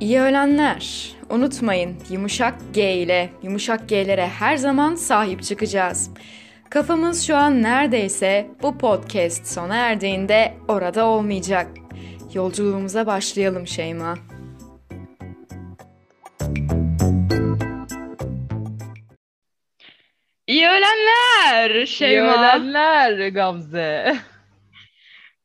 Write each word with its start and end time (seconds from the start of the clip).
İyi 0.00 0.20
öğlenler. 0.20 1.10
Unutmayın 1.30 1.96
yumuşak 2.10 2.54
G 2.74 2.92
ile 2.94 3.30
yumuşak 3.42 3.88
G'lere 3.88 4.26
her 4.28 4.56
zaman 4.56 4.94
sahip 4.94 5.42
çıkacağız. 5.42 6.10
Kafamız 6.70 7.26
şu 7.26 7.36
an 7.36 7.62
neredeyse 7.62 8.50
bu 8.62 8.78
podcast 8.78 9.46
sona 9.46 9.76
erdiğinde 9.76 10.54
orada 10.68 11.06
olmayacak. 11.06 11.66
Yolculuğumuza 12.34 13.06
başlayalım 13.06 13.66
Şeyma. 13.66 14.18
İyi 20.46 20.66
öğlenler 20.66 21.86
Şeyma. 21.86 22.26
İyi 22.26 22.38
öğlenler 22.38 23.28
Gamze. 23.28 24.16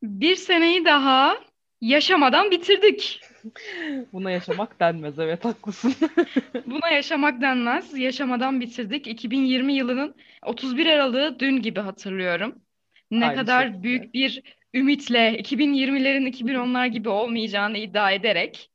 Bir 0.02 0.36
seneyi 0.36 0.84
daha 0.84 1.36
yaşamadan 1.80 2.50
bitirdik. 2.50 3.20
Buna 4.12 4.30
yaşamak 4.30 4.80
denmez 4.80 5.18
evet 5.18 5.44
haklısın. 5.44 5.94
Buna 6.66 6.90
yaşamak 6.90 7.40
denmez. 7.40 7.98
Yaşamadan 7.98 8.60
bitirdik. 8.60 9.06
2020 9.06 9.72
yılının 9.72 10.14
31 10.42 10.86
Aralık'ı 10.86 11.40
dün 11.40 11.62
gibi 11.62 11.80
hatırlıyorum. 11.80 12.62
Ne 13.10 13.26
Aynı 13.26 13.36
kadar 13.36 13.66
şekilde. 13.66 13.82
büyük 13.82 14.14
bir 14.14 14.42
ümitle 14.74 15.38
2020'lerin 15.38 16.26
2010'lar 16.26 16.86
gibi 16.86 17.08
olmayacağını 17.08 17.78
iddia 17.78 18.12
ederek 18.12 18.70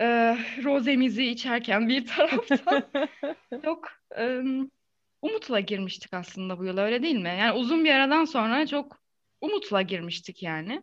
e, 0.00 0.06
rozemizi 0.64 1.24
içerken 1.24 1.88
bir 1.88 2.06
taraftan 2.06 2.82
çok 3.64 3.88
e, 4.18 4.40
umutla 5.22 5.60
girmiştik 5.60 6.14
aslında 6.14 6.58
bu 6.58 6.64
yıl 6.64 6.78
öyle 6.78 7.02
değil 7.02 7.16
mi? 7.16 7.36
Yani 7.38 7.52
uzun 7.52 7.84
bir 7.84 7.90
aradan 7.90 8.24
sonra 8.24 8.66
çok 8.66 9.00
umutla 9.40 9.82
girmiştik 9.82 10.42
yani. 10.42 10.82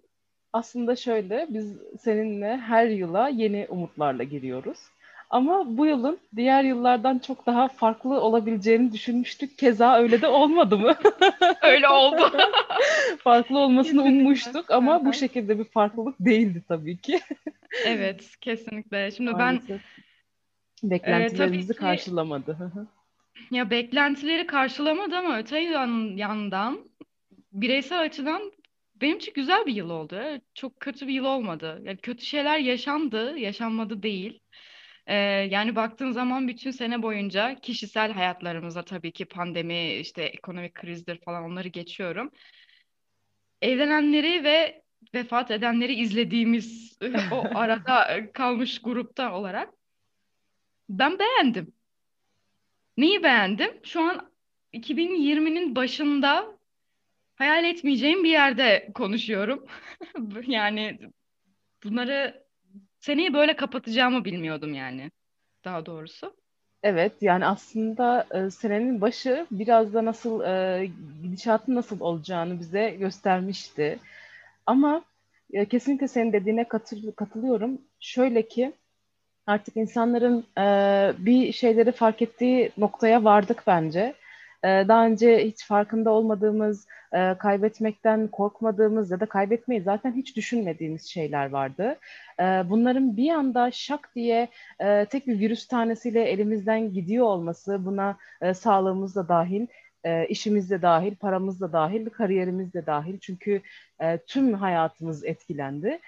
Aslında 0.53 0.95
şöyle 0.95 1.47
biz 1.50 1.73
seninle 2.02 2.58
her 2.58 2.88
yıla 2.88 3.28
yeni 3.28 3.66
umutlarla 3.69 4.23
giriyoruz. 4.23 4.78
Ama 5.30 5.78
bu 5.78 5.86
yılın 5.86 6.19
diğer 6.36 6.64
yıllardan 6.64 7.19
çok 7.19 7.45
daha 7.45 7.67
farklı 7.67 8.22
olabileceğini 8.22 8.91
düşünmüştük. 8.91 9.58
Keza 9.58 9.97
öyle 9.97 10.22
de 10.22 10.28
olmadı 10.28 10.78
mı? 10.78 10.95
Öyle 11.63 11.89
oldu. 11.89 12.31
farklı 13.19 13.59
olmasını 13.59 14.02
Kesinlikle. 14.03 14.23
ummuştuk 14.23 14.72
ama 14.72 15.05
bu 15.05 15.13
şekilde 15.13 15.59
bir 15.59 15.63
farklılık 15.63 16.16
değildi 16.19 16.61
tabii 16.67 16.97
ki. 16.97 17.19
Evet, 17.85 18.35
kesinlikle. 18.41 19.11
Şimdi 19.11 19.31
ben 19.31 19.38
Maalesef. 19.38 19.81
Beklentilerimizi 20.83 21.67
tabii 21.67 21.75
ki- 21.78 21.80
karşılamadı. 21.80 22.53
Hı 22.53 22.63
hı. 22.63 22.88
Ya 23.52 23.69
beklentileri 23.69 24.47
karşılamadı 24.47 25.16
ama 25.16 25.38
öte 25.38 25.59
yan- 25.59 26.17
yandan 26.17 26.78
bireysel 27.52 28.02
açıdan 28.02 28.52
benim 28.95 29.17
için 29.17 29.33
güzel 29.33 29.66
bir 29.66 29.73
yıl 29.73 29.89
oldu. 29.89 30.22
Çok 30.53 30.80
kötü 30.80 31.08
bir 31.08 31.13
yıl 31.13 31.25
olmadı. 31.25 31.81
Yani 31.83 31.97
kötü 31.97 32.25
şeyler 32.25 32.59
yaşandı, 32.59 33.38
yaşanmadı 33.38 34.03
değil. 34.03 34.39
Ee, 35.08 35.16
yani 35.52 35.75
baktığın 35.75 36.11
zaman 36.11 36.47
bütün 36.47 36.72
sene 36.72 37.02
boyunca 37.03 37.55
kişisel 37.61 38.11
hayatlarımızda 38.11 38.85
tabii 38.85 39.11
ki 39.11 39.25
pandemi, 39.25 39.94
işte 39.94 40.23
ekonomik 40.23 40.73
krizdir 40.73 41.19
falan 41.25 41.44
onları 41.44 41.67
geçiyorum. 41.67 42.31
Evlenenleri 43.61 44.44
ve 44.44 44.83
vefat 45.13 45.52
edenleri 45.52 45.94
izlediğimiz 45.94 46.97
o 47.31 47.44
arada 47.55 48.31
kalmış 48.33 48.81
grupta 48.81 49.33
olarak 49.33 49.73
ben 50.89 51.19
beğendim. 51.19 51.73
Neyi 52.97 53.23
beğendim? 53.23 53.80
Şu 53.83 54.02
an 54.02 54.33
2020'nin 54.73 55.75
başında 55.75 56.57
hayal 57.44 57.63
etmeyeceğim 57.63 58.23
bir 58.23 58.30
yerde 58.30 58.89
konuşuyorum. 58.94 59.66
Yani 60.47 60.99
bunları 61.83 62.44
seneyi 63.00 63.33
böyle 63.33 63.55
kapatacağımı 63.55 64.25
bilmiyordum 64.25 64.73
yani 64.73 65.11
daha 65.66 65.85
doğrusu. 65.85 66.35
Evet 66.84 67.13
yani 67.22 67.45
aslında 67.45 68.28
e, 68.31 68.50
senenin 68.51 69.01
başı 69.01 69.47
biraz 69.51 69.94
da 69.94 70.06
nasıl 70.06 70.41
e, 70.44 70.85
gidişatın 71.23 71.75
nasıl 71.75 72.00
olacağını 72.00 72.59
bize 72.59 72.90
göstermişti. 72.90 74.00
Ama 74.66 75.03
e, 75.53 75.66
kesinlikle 75.66 76.07
senin 76.07 76.34
dediğine 76.34 76.63
katıl- 76.63 77.16
katılıyorum. 77.16 77.81
Şöyle 78.00 78.47
ki 78.47 78.73
artık 79.47 79.78
insanların 79.78 80.45
e, 80.57 80.66
bir 81.25 81.51
şeyleri 81.53 81.91
fark 81.91 82.22
ettiği 82.22 82.72
noktaya 82.78 83.23
vardık 83.23 83.63
bence. 83.68 84.16
E, 84.63 84.68
daha 84.68 85.06
önce 85.06 85.38
hiç 85.47 85.66
farkında 85.66 86.12
olmadığımız, 86.12 86.88
e, 87.13 87.38
kaybetmekten 87.38 88.28
korkmadığımız 88.28 89.12
ya 89.12 89.19
da 89.19 89.25
kaybetmeyi 89.25 89.81
zaten 89.81 90.13
hiç 90.13 90.35
düşünmediğimiz 90.38 91.06
şeyler 91.06 91.50
vardı. 91.50 92.00
E, 92.40 92.44
bunların 92.44 93.18
bir 93.18 93.29
anda 93.29 93.72
şak 93.72 94.12
diye 94.16 94.47
e, 94.79 95.06
tek 95.06 95.28
bir 95.28 95.40
virüs 95.40 95.68
tanesiyle 95.68 96.24
elimizden 96.24 96.94
gidiyor 96.94 97.25
olması 97.25 97.85
buna 97.85 98.18
e, 98.41 98.53
sağlığımız 98.53 99.16
da 99.16 99.28
dahil, 99.28 99.68
e, 100.03 100.28
işimiz 100.28 100.72
de 100.72 100.81
dahil, 100.81 101.16
paramız 101.16 101.62
da 101.62 101.74
dahil, 101.74 102.09
kariyerimiz 102.09 102.74
de 102.74 102.85
dahil. 102.85 103.19
Çünkü 103.19 103.62
tüm 104.28 104.53
hayatımız 104.53 105.25
etkilendi. 105.25 106.00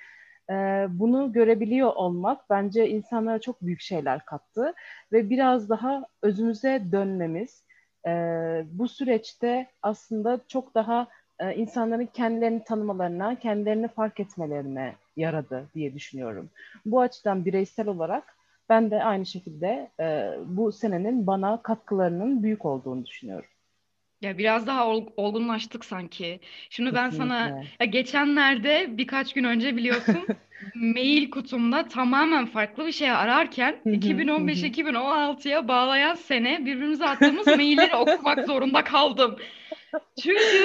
Bunu 0.90 1.34
görebiliyor 1.34 1.94
olmak 1.96 2.50
bence 2.50 2.90
insanlara 2.90 3.40
çok 3.40 3.62
büyük 3.62 3.82
şeyler 3.82 4.26
kattı 4.26 4.74
ve 5.12 5.30
biraz 5.30 5.70
daha 5.70 6.06
özümüze 6.22 6.84
dönmemiz 6.92 7.65
bu 8.66 8.88
süreçte 8.88 9.68
aslında 9.82 10.40
çok 10.48 10.76
daha 10.76 11.08
insanların 11.56 12.06
kendilerini 12.06 12.64
tanımalarına, 12.64 13.40
kendilerini 13.40 13.88
fark 13.88 14.20
etmelerine 14.20 14.96
yaradı 15.16 15.70
diye 15.76 15.94
düşünüyorum. 15.94 16.50
Bu 16.86 17.02
açıdan 17.02 17.46
bireysel 17.46 17.88
olarak 17.88 18.36
ben 18.70 18.92
de 18.92 19.04
aynı 19.04 19.26
şekilde 19.26 19.92
bu 20.46 20.72
senenin 20.72 21.28
bana 21.28 21.62
katkılarının 21.62 22.44
büyük 22.44 22.66
olduğunu 22.66 23.06
düşünüyorum. 23.06 23.50
Ya 24.26 24.38
biraz 24.38 24.68
daha 24.68 24.88
ol- 24.88 25.14
olgunlaştık 25.18 25.86
sanki. 25.86 26.40
Şimdi 26.70 26.94
ben 26.94 27.10
sana 27.10 27.44
Kesinlikle. 27.44 27.72
ya 27.80 27.86
geçenlerde 27.86 28.98
birkaç 28.98 29.34
gün 29.34 29.44
önce 29.44 29.78
biliyorsun 29.78 30.32
mail 30.74 31.30
kutumda 31.32 31.88
tamamen 31.88 32.46
farklı 32.46 32.88
bir 32.88 32.92
şey 32.92 33.12
ararken 33.12 33.86
Hı 33.86 33.90
hı, 33.90 34.26
hı 34.38 34.42
hı. 34.42 34.42
2015-2016'ya 34.46 35.68
bağlayan 35.68 36.16
sene 36.16 36.60
birbirimize 36.66 37.06
attığımız 37.06 37.52
mailleri 37.52 37.96
okumak 37.96 38.44
zorunda 38.44 38.84
kaldım. 38.84 39.40
Çünkü 40.20 40.58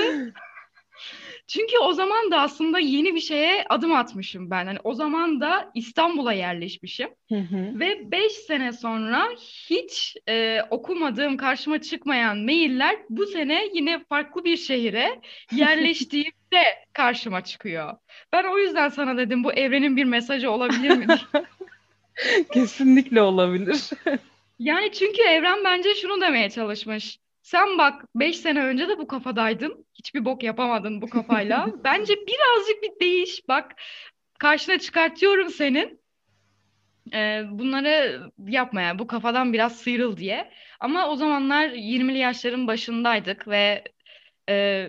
çünkü 1.53 1.79
o 1.79 1.93
zaman 1.93 2.31
da 2.31 2.41
aslında 2.41 2.79
yeni 2.79 3.15
bir 3.15 3.21
şeye 3.21 3.65
adım 3.69 3.93
atmışım 3.93 4.51
ben. 4.51 4.67
Hani 4.67 4.79
o 4.85 4.95
zaman 4.95 5.41
da 5.41 5.71
İstanbul'a 5.75 6.33
yerleşmişim. 6.33 7.09
Hı 7.29 7.39
hı. 7.39 7.81
Ve 7.81 8.11
5 8.11 8.33
sene 8.33 8.73
sonra 8.73 9.29
hiç 9.71 10.17
e, 10.29 10.63
okumadığım, 10.71 11.37
karşıma 11.37 11.81
çıkmayan 11.81 12.39
mailler 12.39 12.97
bu 13.11 13.27
sene 13.27 13.69
yine 13.75 14.05
farklı 14.05 14.45
bir 14.45 14.57
şehire 14.57 15.21
yerleştiğimde 15.53 16.65
karşıma 16.93 17.45
çıkıyor. 17.45 17.97
Ben 18.33 18.45
o 18.45 18.59
yüzden 18.59 18.89
sana 18.89 19.17
dedim 19.17 19.45
bu 19.45 19.53
evrenin 19.53 19.97
bir 19.97 20.05
mesajı 20.05 20.51
olabilir 20.51 20.91
mi? 20.91 21.07
Kesinlikle 22.53 23.23
olabilir. 23.23 23.91
Yani 24.59 24.93
çünkü 24.93 25.23
evren 25.23 25.65
bence 25.65 25.95
şunu 25.95 26.21
demeye 26.21 26.51
çalışmış. 26.51 27.19
Sen 27.51 27.79
bak 27.79 28.05
5 28.15 28.37
sene 28.37 28.65
önce 28.65 28.89
de 28.89 28.99
bu 28.99 29.07
kafadaydın. 29.07 29.87
Hiçbir 29.95 30.25
bok 30.25 30.43
yapamadın 30.43 31.03
bu 31.03 31.11
kafayla. 31.11 31.67
Bence 31.85 32.15
birazcık 32.15 32.83
bir 32.83 33.01
değiş. 33.01 33.49
Bak 33.49 33.75
karşına 34.39 34.79
çıkartıyorum 34.79 35.51
senin. 35.51 36.01
Ee, 37.13 37.43
bunları 37.51 38.23
yapmaya, 38.47 38.99
bu 38.99 39.07
kafadan 39.07 39.53
biraz 39.53 39.77
sıyrıl 39.77 40.17
diye. 40.17 40.51
Ama 40.81 41.09
o 41.09 41.17
zamanlar 41.17 41.69
20'li 41.69 42.19
yaşların 42.19 42.67
başındaydık 42.67 43.49
ve 43.49 43.85
e, 44.49 44.87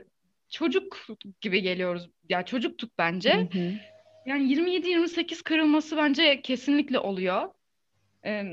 çocuk 0.49 1.07
gibi 1.41 1.61
geliyoruz. 1.61 2.09
Ya 2.29 2.45
çocuktuk 2.45 2.91
bence. 2.97 3.33
Hı 3.33 3.59
hı. 3.59 3.73
Yani 4.25 4.53
27-28 4.53 5.43
kırılması 5.43 5.97
bence 5.97 6.41
kesinlikle 6.41 6.99
oluyor. 6.99 7.49
Ee, 8.25 8.43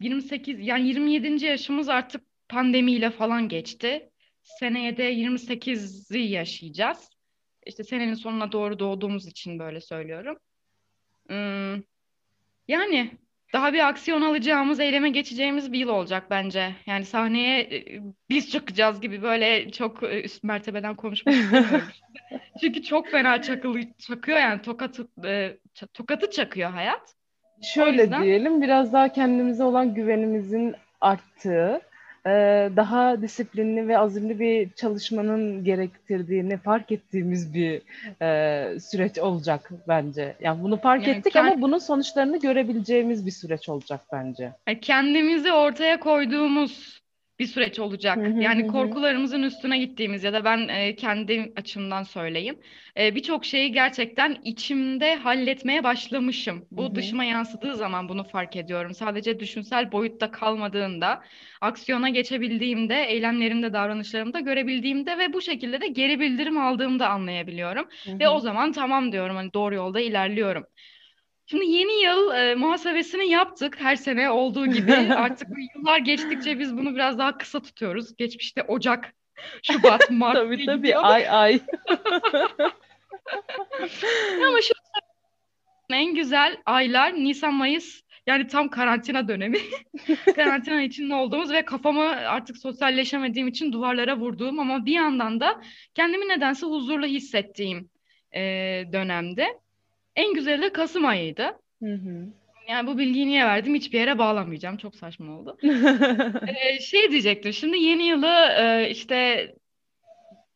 28 0.00 0.60
yani 0.60 0.88
27. 0.88 1.44
yaşımız 1.44 1.88
artık 1.88 2.33
pandemiyle 2.48 3.10
falan 3.10 3.48
geçti. 3.48 4.10
Seneye 4.42 4.96
de 4.96 5.12
28'i 5.12 6.18
yaşayacağız. 6.18 7.10
İşte 7.66 7.84
senenin 7.84 8.14
sonuna 8.14 8.52
doğru 8.52 8.78
doğduğumuz 8.78 9.26
için 9.26 9.58
böyle 9.58 9.80
söylüyorum. 9.80 10.36
Hmm, 11.28 11.82
yani 12.68 13.10
daha 13.52 13.72
bir 13.72 13.88
aksiyon 13.88 14.22
alacağımız, 14.22 14.80
eyleme 14.80 15.10
geçeceğimiz 15.10 15.72
bir 15.72 15.78
yıl 15.78 15.88
olacak 15.88 16.26
bence. 16.30 16.74
Yani 16.86 17.04
sahneye 17.04 17.60
e, 17.60 18.00
biz 18.30 18.50
çıkacağız 18.50 19.00
gibi 19.00 19.22
böyle 19.22 19.70
çok 19.70 20.02
e, 20.02 20.22
üst 20.22 20.44
mertebeden 20.44 20.94
konuşmak 20.94 21.34
istemiyorum. 21.34 21.82
Çünkü 22.60 22.82
çok 22.82 23.08
fena 23.08 23.42
çakılı, 23.42 23.80
çakıyor 23.98 24.38
yani 24.38 24.62
tokatı, 24.62 25.08
e, 25.24 25.56
tokatı 25.94 26.30
çakıyor 26.30 26.70
hayat. 26.70 27.14
Şöyle 27.62 28.02
yüzden- 28.02 28.22
diyelim, 28.22 28.62
biraz 28.62 28.92
daha 28.92 29.12
kendimize 29.12 29.64
olan 29.64 29.94
güvenimizin 29.94 30.74
arttığı, 31.00 31.80
daha 32.76 33.22
disiplinli 33.22 33.88
ve 33.88 33.98
azimli 33.98 34.40
bir 34.40 34.70
çalışmanın 34.70 35.64
gerektirdiğini 35.64 36.56
fark 36.56 36.92
ettiğimiz 36.92 37.54
bir 37.54 37.82
e, 38.22 38.80
süreç 38.80 39.18
olacak 39.18 39.70
bence. 39.88 40.36
Yani 40.40 40.62
bunu 40.62 40.76
fark 40.76 41.06
yani 41.06 41.16
ettik 41.16 41.32
kend... 41.32 41.46
ama 41.46 41.62
bunun 41.62 41.78
sonuçlarını 41.78 42.40
görebileceğimiz 42.40 43.26
bir 43.26 43.30
süreç 43.30 43.68
olacak 43.68 44.00
bence. 44.12 44.52
Kendimizi 44.80 45.52
ortaya 45.52 46.00
koyduğumuz 46.00 47.03
bir 47.38 47.46
süreç 47.46 47.78
olacak. 47.78 48.30
Yani 48.38 48.66
korkularımızın 48.66 49.42
üstüne 49.42 49.78
gittiğimiz 49.78 50.24
ya 50.24 50.32
da 50.32 50.44
ben 50.44 50.68
e, 50.68 50.96
kendi 50.96 51.52
açımdan 51.56 52.02
söyleyeyim. 52.02 52.60
E, 52.98 53.14
Birçok 53.14 53.44
şeyi 53.44 53.72
gerçekten 53.72 54.36
içimde 54.44 55.14
halletmeye 55.16 55.84
başlamışım. 55.84 56.68
Bu 56.70 56.94
dışıma 56.94 57.24
yansıdığı 57.24 57.76
zaman 57.76 58.08
bunu 58.08 58.24
fark 58.24 58.56
ediyorum. 58.56 58.94
Sadece 58.94 59.40
düşünsel 59.40 59.92
boyutta 59.92 60.30
kalmadığında, 60.30 61.22
aksiyona 61.60 62.08
geçebildiğimde, 62.08 63.02
eylemlerimde, 63.04 63.72
davranışlarımda 63.72 64.40
görebildiğimde 64.40 65.18
ve 65.18 65.32
bu 65.32 65.40
şekilde 65.42 65.80
de 65.80 65.88
geri 65.88 66.20
bildirim 66.20 66.58
aldığımda 66.58 67.08
anlayabiliyorum. 67.08 67.88
Ve 68.20 68.28
o 68.28 68.40
zaman 68.40 68.72
tamam 68.72 69.12
diyorum 69.12 69.36
hani 69.36 69.52
doğru 69.54 69.74
yolda 69.74 70.00
ilerliyorum. 70.00 70.64
Şimdi 71.46 71.66
yeni 71.66 72.02
yıl 72.02 72.34
e, 72.34 72.54
muhasebesini 72.54 73.28
yaptık 73.28 73.80
her 73.80 73.96
sene 73.96 74.30
olduğu 74.30 74.66
gibi. 74.66 74.92
Artık 75.16 75.48
yıllar 75.76 75.98
geçtikçe 75.98 76.58
biz 76.58 76.76
bunu 76.76 76.94
biraz 76.94 77.18
daha 77.18 77.38
kısa 77.38 77.62
tutuyoruz. 77.62 78.16
Geçmişte 78.16 78.62
Ocak, 78.62 79.14
Şubat, 79.62 80.10
Mart 80.10 80.34
tabii 80.36 80.66
tabii 80.66 80.76
gidiyor. 80.76 81.00
ay 81.04 81.28
ay. 81.28 81.60
Ama 84.46 84.60
şu 84.62 84.74
en 85.90 86.14
güzel 86.14 86.56
aylar 86.66 87.14
Nisan, 87.14 87.54
Mayıs 87.54 88.00
yani 88.26 88.46
tam 88.46 88.68
karantina 88.68 89.28
dönemi. 89.28 89.58
karantina 90.36 90.82
içinde 90.82 91.14
olduğumuz 91.14 91.52
ve 91.52 91.64
kafamı 91.64 92.02
artık 92.08 92.56
sosyalleşemediğim 92.58 93.48
için 93.48 93.72
duvarlara 93.72 94.16
vurduğum 94.16 94.58
ama 94.58 94.86
bir 94.86 94.92
yandan 94.92 95.40
da 95.40 95.60
kendimi 95.94 96.28
nedense 96.28 96.66
huzurlu 96.66 97.06
hissettiğim 97.06 97.90
e, 98.34 98.40
dönemde. 98.92 99.63
En 100.16 100.34
güzeli 100.34 100.62
de 100.62 100.72
Kasım 100.72 101.04
ayıydı. 101.04 101.42
Hı 101.82 101.94
hı. 101.94 102.26
Yani 102.68 102.86
bu 102.86 102.98
bilgiyi 102.98 103.26
niye 103.26 103.44
verdim 103.44 103.74
hiçbir 103.74 103.98
yere 103.98 104.18
bağlamayacağım. 104.18 104.76
Çok 104.76 104.96
saçma 104.96 105.38
oldu. 105.38 105.58
ee, 105.62 106.80
şey 106.80 107.10
diyecektim. 107.10 107.52
Şimdi 107.52 107.78
yeni 107.78 108.06
yılı 108.06 108.32
e, 108.58 108.90
işte 108.90 109.48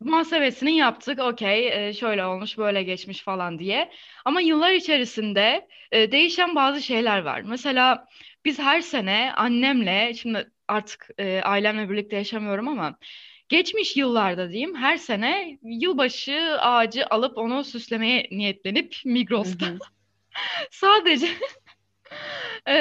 muhasebesini 0.01 0.77
yaptık. 0.77 1.19
Okey, 1.19 1.89
e, 1.89 1.93
şöyle 1.93 2.25
olmuş, 2.25 2.59
böyle 2.59 2.83
geçmiş 2.83 3.23
falan 3.23 3.59
diye. 3.59 3.91
Ama 4.25 4.41
yıllar 4.41 4.73
içerisinde 4.73 5.69
e, 5.93 6.13
değişen 6.13 6.55
bazı 6.55 6.83
şeyler 6.83 7.23
var. 7.23 7.41
Mesela 7.41 8.07
biz 8.45 8.59
her 8.59 8.81
sene 8.81 9.33
annemle, 9.37 10.15
şimdi 10.15 10.51
artık 10.69 11.09
e, 11.19 11.41
ailemle 11.43 11.91
birlikte 11.91 12.17
yaşamıyorum 12.17 12.69
ama 12.69 12.99
Geçmiş 13.49 13.97
yıllarda 13.97 14.51
diyeyim 14.51 14.75
her 14.77 14.97
sene 14.97 15.59
yılbaşı 15.63 16.57
ağacı 16.61 17.07
alıp 17.07 17.39
onu 17.39 17.65
süslemeye 17.65 18.29
niyetlenip 18.31 18.97
Migros'ta 19.05 19.67
sadece 20.71 21.29
e, 22.69 22.75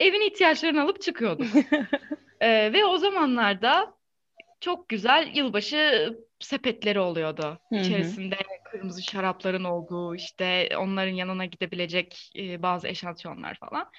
evin 0.00 0.30
ihtiyaçlarını 0.30 0.82
alıp 0.82 1.02
çıkıyorduk. 1.02 1.46
e, 2.40 2.72
ve 2.72 2.84
o 2.84 2.98
zamanlarda 2.98 3.94
çok 4.60 4.88
güzel 4.88 5.30
yılbaşı 5.34 6.14
sepetleri 6.38 7.00
oluyordu. 7.00 7.58
İçerisinde 7.70 8.36
kırmızı 8.64 9.02
şarapların 9.02 9.64
olduğu 9.64 10.14
işte 10.14 10.68
onların 10.78 11.14
yanına 11.14 11.44
gidebilecek 11.44 12.32
e, 12.36 12.62
bazı 12.62 12.88
eşantiyonlar 12.88 13.54
falan. 13.54 13.90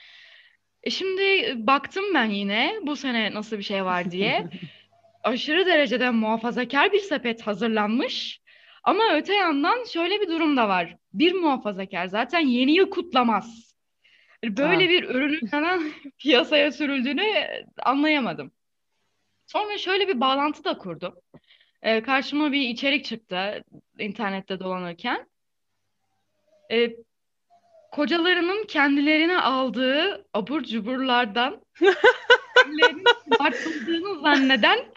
E 0.84 0.90
şimdi 0.90 1.54
baktım 1.68 2.06
ben 2.14 2.30
yine 2.30 2.76
bu 2.82 2.96
sene 2.96 3.34
nasıl 3.34 3.58
bir 3.58 3.64
şey 3.64 3.86
var 3.86 4.12
diye. 4.12 4.50
Aşırı 5.26 5.66
derecede 5.66 6.10
muhafazakar 6.10 6.92
bir 6.92 7.00
sepet 7.00 7.42
hazırlanmış. 7.42 8.42
Ama 8.84 9.04
öte 9.14 9.34
yandan 9.34 9.84
şöyle 9.84 10.22
bir 10.22 10.28
durum 10.28 10.58
da 10.58 10.70
var. 10.70 10.98
Bir 11.14 11.34
muhafazakar 11.34 12.08
zaten 12.08 12.40
yeni 12.40 12.72
yıl 12.72 12.90
kutlamaz. 12.90 13.76
Böyle 14.44 14.84
ha. 14.84 14.90
bir 14.90 15.04
ürünün 15.04 15.40
neden 15.44 15.92
piyasaya 16.20 16.72
sürüldüğünü 16.72 17.24
anlayamadım. 17.84 18.52
Sonra 19.48 19.78
şöyle 19.78 20.08
bir 20.08 20.20
bağlantı 20.20 20.64
da 20.64 20.78
kurdum. 20.78 21.16
Ee, 21.82 22.02
karşıma 22.02 22.52
bir 22.52 22.62
içerik 22.62 23.06
çıktı 23.06 23.64
internette 24.00 24.60
dolanırken. 24.60 25.30
Ee, 26.72 26.96
kocalarının 27.92 28.66
kendilerine 28.66 29.40
aldığı 29.40 30.26
abur 30.34 30.64
cuburlardan 30.64 31.62
kendilerinin 33.36 34.22
zanneden 34.24 34.95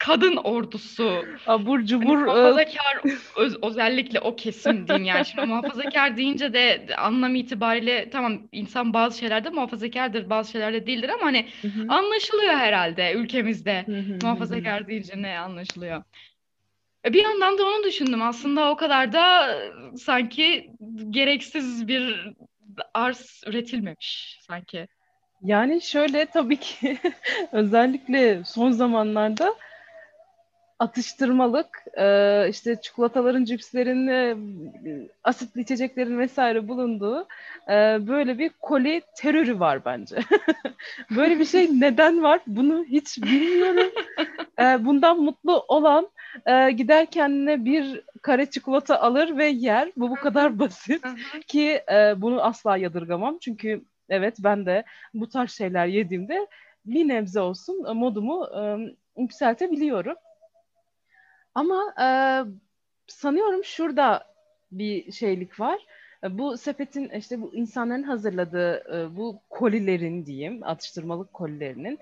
kadın 0.00 0.36
ordusu. 0.36 1.24
Abur 1.46 1.80
cubur. 1.80 2.06
Hani 2.06 2.24
muhafazakar 2.24 3.00
öz, 3.36 3.56
özellikle 3.62 4.20
o 4.20 4.36
kesim 4.36 4.88
diyeyim 4.88 5.04
yani. 5.04 5.24
Şimdi 5.26 5.46
muhafazakar 5.46 6.16
deyince 6.16 6.52
de 6.52 6.86
anlam 6.98 7.34
itibariyle 7.34 8.10
tamam 8.10 8.42
insan 8.52 8.94
bazı 8.94 9.18
şeylerde 9.18 9.50
muhafazakardır 9.50 10.30
bazı 10.30 10.50
şeylerde 10.50 10.86
değildir 10.86 11.08
ama 11.08 11.22
hani 11.22 11.46
Hı-hı. 11.62 11.86
anlaşılıyor 11.88 12.54
herhalde 12.54 13.12
ülkemizde. 13.12 13.84
Hı-hı. 13.86 14.18
Muhafazakar 14.22 14.88
deyince 14.88 15.22
ne 15.22 15.38
anlaşılıyor. 15.38 16.02
E, 17.04 17.12
bir 17.12 17.22
yandan 17.24 17.58
da 17.58 17.64
onu 17.64 17.84
düşündüm. 17.84 18.22
Aslında 18.22 18.70
o 18.70 18.76
kadar 18.76 19.12
da 19.12 19.56
sanki 19.96 20.70
gereksiz 21.10 21.88
bir 21.88 22.32
arz 22.94 23.42
üretilmemiş 23.46 24.38
sanki. 24.42 24.88
Yani 25.42 25.82
şöyle 25.82 26.26
tabii 26.26 26.56
ki 26.56 26.98
özellikle 27.52 28.44
son 28.44 28.70
zamanlarda 28.70 29.54
atıştırmalık, 30.80 31.84
e, 31.98 32.46
işte 32.50 32.80
çikolataların, 32.80 33.44
cipslerin, 33.44 34.08
e, 34.08 34.36
asitli 35.24 35.60
içeceklerin 35.60 36.18
vesaire 36.18 36.68
bulunduğu 36.68 37.26
e, 37.68 37.98
böyle 38.06 38.38
bir 38.38 38.50
koli 38.60 39.02
terörü 39.16 39.60
var 39.60 39.84
bence. 39.84 40.16
böyle 41.16 41.38
bir 41.38 41.44
şey 41.44 41.80
neden 41.80 42.22
var 42.22 42.40
bunu 42.46 42.84
hiç 42.84 43.22
bilmiyorum. 43.22 43.92
E, 44.60 44.84
bundan 44.84 45.20
mutlu 45.20 45.64
olan 45.68 46.08
e, 46.46 46.70
gider 46.70 47.06
kendine 47.06 47.64
bir 47.64 48.02
kare 48.22 48.46
çikolata 48.46 49.00
alır 49.00 49.36
ve 49.36 49.46
yer. 49.46 49.92
Bu 49.96 50.10
bu 50.10 50.14
kadar 50.14 50.58
basit 50.58 51.04
ki 51.46 51.82
e, 51.92 52.14
bunu 52.22 52.42
asla 52.42 52.76
yadırgamam. 52.76 53.38
Çünkü 53.38 53.84
evet 54.08 54.36
ben 54.38 54.66
de 54.66 54.84
bu 55.14 55.28
tarz 55.28 55.50
şeyler 55.50 55.86
yediğimde 55.86 56.46
bir 56.86 57.08
nebze 57.08 57.40
olsun 57.40 57.96
modumu 57.96 58.48
e, 58.56 58.60
yükseltebiliyorum. 59.22 60.16
Ama 61.54 61.94
e, 62.00 62.06
sanıyorum 63.06 63.64
şurada 63.64 64.26
bir 64.72 65.12
şeylik 65.12 65.60
var. 65.60 65.86
E, 66.24 66.38
bu 66.38 66.56
sepetin 66.56 67.08
işte 67.08 67.42
bu 67.42 67.54
insanların 67.54 68.02
hazırladığı 68.02 68.96
e, 68.96 69.16
bu 69.16 69.40
kolilerin 69.50 70.26
diyeyim 70.26 70.60
atıştırmalık 70.64 71.32
kolilerinin 71.32 71.98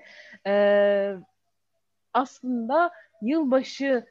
e, 0.47 1.17
aslında 2.15 2.91
yılbaşı 3.23 4.07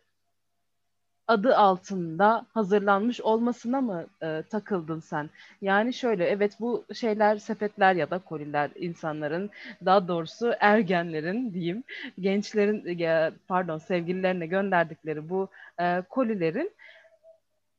adı 1.27 1.57
altında 1.57 2.45
hazırlanmış 2.53 3.21
olmasına 3.21 3.81
mı 3.81 4.05
e, 4.23 4.43
takıldın 4.49 4.99
sen? 4.99 5.29
Yani 5.61 5.93
şöyle 5.93 6.25
evet 6.25 6.57
bu 6.59 6.85
şeyler 6.93 7.37
sepetler 7.37 7.93
ya 7.95 8.09
da 8.09 8.19
koliler 8.19 8.69
insanların 8.75 9.49
daha 9.85 10.07
doğrusu 10.07 10.53
ergenlerin 10.59 11.53
diyeyim 11.53 11.83
gençlerin 12.19 12.99
e, 12.99 13.31
pardon 13.47 13.77
sevgililerine 13.77 14.47
gönderdikleri 14.47 15.29
bu 15.29 15.47
e, 15.79 16.01
kolilerin 16.09 16.71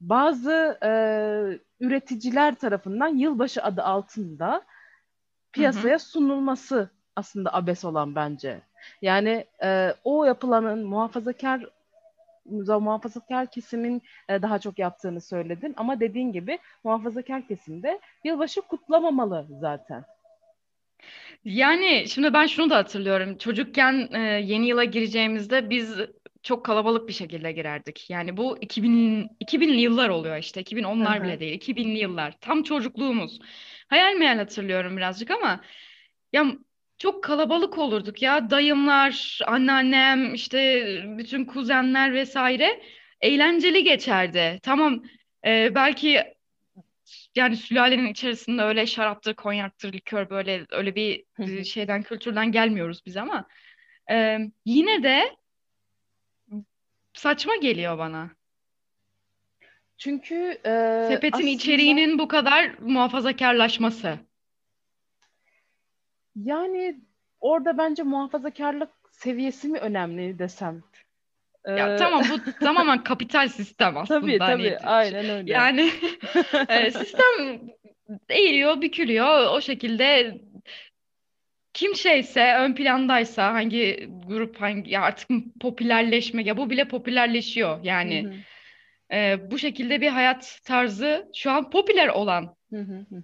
bazı 0.00 0.78
e, 0.82 0.90
üreticiler 1.80 2.54
tarafından 2.54 3.08
yılbaşı 3.08 3.62
adı 3.62 3.82
altında 3.82 4.62
piyasaya 5.52 5.94
hı 5.94 6.02
hı. 6.02 6.08
sunulması 6.08 6.90
aslında 7.16 7.54
abes 7.54 7.84
olan 7.84 8.14
bence. 8.14 8.60
Yani 9.02 9.44
e, 9.62 9.94
o 10.04 10.24
yapılanın 10.24 10.86
muhafazakar 10.86 11.66
muhafazakar 12.50 13.50
kesimin 13.50 14.02
e, 14.28 14.42
daha 14.42 14.58
çok 14.58 14.78
yaptığını 14.78 15.20
söyledin. 15.20 15.74
Ama 15.76 16.00
dediğin 16.00 16.32
gibi 16.32 16.58
muhafazakar 16.84 17.48
kesimde 17.48 18.00
yılbaşı 18.24 18.60
kutlamamalı 18.60 19.46
zaten. 19.60 20.04
Yani 21.44 22.04
şimdi 22.08 22.32
ben 22.32 22.46
şunu 22.46 22.70
da 22.70 22.76
hatırlıyorum. 22.76 23.38
Çocukken 23.38 24.08
e, 24.12 24.18
yeni 24.20 24.68
yıla 24.68 24.84
gireceğimizde 24.84 25.70
biz 25.70 25.96
çok 26.42 26.64
kalabalık 26.64 27.08
bir 27.08 27.12
şekilde 27.12 27.52
girerdik. 27.52 28.10
Yani 28.10 28.36
bu 28.36 28.58
2000 28.60 29.30
2000'li 29.44 29.80
yıllar 29.80 30.08
oluyor 30.08 30.36
işte. 30.36 30.60
2010'lar 30.60 31.16
Hı-hı. 31.16 31.24
bile 31.24 31.40
değil. 31.40 31.60
2000'li 31.60 31.98
yıllar. 31.98 32.34
Tam 32.40 32.62
çocukluğumuz. 32.62 33.38
Hayal 33.88 34.16
meyal 34.16 34.38
hatırlıyorum 34.38 34.96
birazcık 34.96 35.30
ama 35.30 35.60
ya 36.32 36.46
çok 36.98 37.24
kalabalık 37.24 37.78
olurduk 37.78 38.22
ya. 38.22 38.50
Dayımlar, 38.50 39.40
anneannem, 39.46 40.34
işte 40.34 40.84
bütün 41.18 41.44
kuzenler 41.44 42.14
vesaire 42.14 42.82
eğlenceli 43.20 43.84
geçerdi. 43.84 44.58
Tamam 44.62 45.02
e, 45.46 45.74
belki 45.74 46.24
yani 47.36 47.56
sülalenin 47.56 48.06
içerisinde 48.06 48.62
öyle 48.62 48.86
şaraptır, 48.86 49.34
konyaktır, 49.34 49.92
likör 49.92 50.30
böyle 50.30 50.66
öyle 50.70 50.94
bir 50.94 51.24
şeyden 51.64 52.02
kültürden 52.02 52.52
gelmiyoruz 52.52 53.06
biz 53.06 53.16
ama 53.16 53.48
Ee, 54.10 54.38
yine 54.64 55.02
de 55.02 55.36
saçma 57.12 57.56
geliyor 57.56 57.98
bana. 57.98 58.30
Çünkü 59.98 60.58
e, 60.64 61.04
Sepetin 61.08 61.36
aslında 61.36 61.50
içeriğinin 61.50 62.18
bu 62.18 62.28
kadar 62.28 62.70
muhafazakarlaşması. 62.78 64.18
Yani 66.44 67.00
orada 67.40 67.78
bence 67.78 68.02
muhafazakarlık 68.02 68.90
seviyesi 69.10 69.68
mi 69.68 69.78
önemli 69.78 70.38
desem. 70.38 70.82
Ya 71.76 71.88
Ee, 71.92 71.98
tamam 71.98 72.22
bu 72.30 72.38
tamamen 72.60 73.04
kapital 73.04 73.48
sistem 73.48 73.96
aslında. 73.96 74.08
tabii 74.08 74.38
hani 74.44 74.74
tabii 74.74 74.76
aynen 74.78 75.28
öyle. 75.28 75.52
Yani 75.52 75.90
e, 76.68 76.90
sistem 76.90 77.60
eğiliyor, 78.28 78.82
bükülüyor. 78.82 79.46
O 79.52 79.60
şekilde 79.60 80.38
kim 81.74 81.94
şeyse, 81.94 82.54
ön 82.58 82.74
plandaysa 82.74 83.52
hangi 83.54 84.08
grup 84.26 84.60
hangi 84.60 84.98
artık 84.98 85.30
popülerleşme 85.60 86.42
ya 86.42 86.56
bu 86.56 86.70
bile 86.70 86.88
popülerleşiyor. 86.88 87.84
Hı 88.02 88.08
Yani 88.08 88.14
hı, 88.14 88.32
e, 89.12 89.50
bu 89.50 89.58
şekilde 89.58 90.00
bir 90.00 90.08
hayat 90.08 90.60
tarzı 90.64 91.30
şu 91.34 91.50
an 91.50 91.70
popüler 91.70 92.08
olan. 92.08 92.56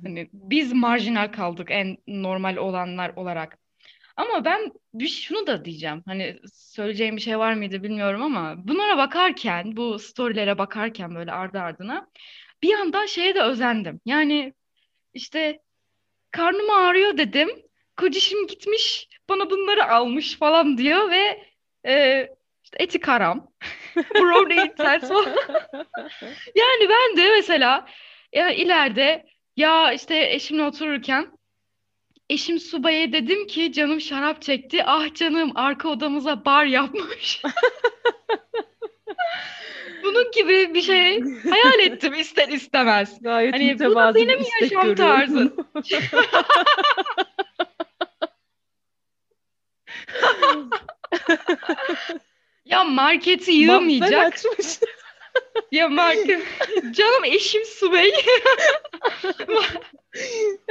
Hani 0.03 0.29
biz 0.33 0.73
marjinal 0.73 1.33
kaldık 1.33 1.69
en 1.71 1.97
normal 2.07 2.57
olanlar 2.57 3.13
olarak. 3.17 3.59
Ama 4.17 4.45
ben 4.45 4.73
bir 4.95 5.09
şunu 5.09 5.47
da 5.47 5.65
diyeceğim. 5.65 6.03
Hani 6.07 6.39
söyleyeceğim 6.53 7.17
bir 7.17 7.21
şey 7.21 7.39
var 7.39 7.55
mıydı 7.55 7.83
bilmiyorum 7.83 8.23
ama 8.23 8.55
bunlara 8.69 8.99
bakarken, 8.99 9.77
bu 9.77 9.99
storylere 9.99 10.59
bakarken 10.59 11.15
böyle 11.15 11.33
ardı 11.33 11.61
ardına 11.61 12.09
bir 12.63 12.69
yandan 12.69 13.07
şeye 13.07 13.35
de 13.35 13.43
özendim. 13.43 14.01
Yani 14.05 14.55
işte 15.15 15.61
karnım 16.31 16.71
ağrıyor 16.71 17.17
dedim. 17.17 17.49
Kocişim 17.97 18.47
gitmiş 18.47 19.09
bana 19.29 19.51
bunları 19.51 19.87
almış 19.89 20.39
falan 20.39 20.79
diyor 20.79 21.11
ve 21.11 21.45
e, 21.87 22.29
işte 22.75 22.85
eti 22.85 23.01
karam. 23.01 23.47
Brownie 23.97 24.75
ters 24.75 25.09
falan. 25.09 25.37
Yani 26.55 26.89
ben 26.89 27.17
de 27.17 27.29
mesela 27.31 27.87
ya 28.33 28.51
ileride 28.51 29.25
ya 29.57 29.93
işte 29.93 30.31
eşimle 30.31 30.63
otururken 30.63 31.27
eşim 32.31 32.59
subaya 32.59 33.13
dedim 33.13 33.47
ki 33.47 33.73
canım 33.73 34.01
şarap 34.01 34.43
çekti. 34.43 34.85
Ah 34.85 35.15
canım 35.15 35.53
arka 35.55 35.89
odamıza 35.89 36.45
bar 36.45 36.65
yapmış. 36.65 37.43
Bunun 40.05 40.31
gibi 40.31 40.75
bir 40.75 40.83
şey 40.83 41.21
hayal 41.51 41.79
ettim 41.79 42.15
ister 42.15 42.49
istemez. 42.49 43.23
Gayet 43.23 43.55
Hani 43.55 43.79
bu 43.79 44.13
mi 44.27 44.37
istek 44.41 44.73
yaşam 44.73 44.95
tarzı? 44.95 45.53
Ya 52.65 52.85
marketi 52.85 53.53
yığmayacak. 53.53 54.35
açmış. 54.35 54.67
Ya 55.73 55.89
market 55.89 56.43
canım 56.93 57.25
eşim 57.25 57.65
Subey. 57.65 58.13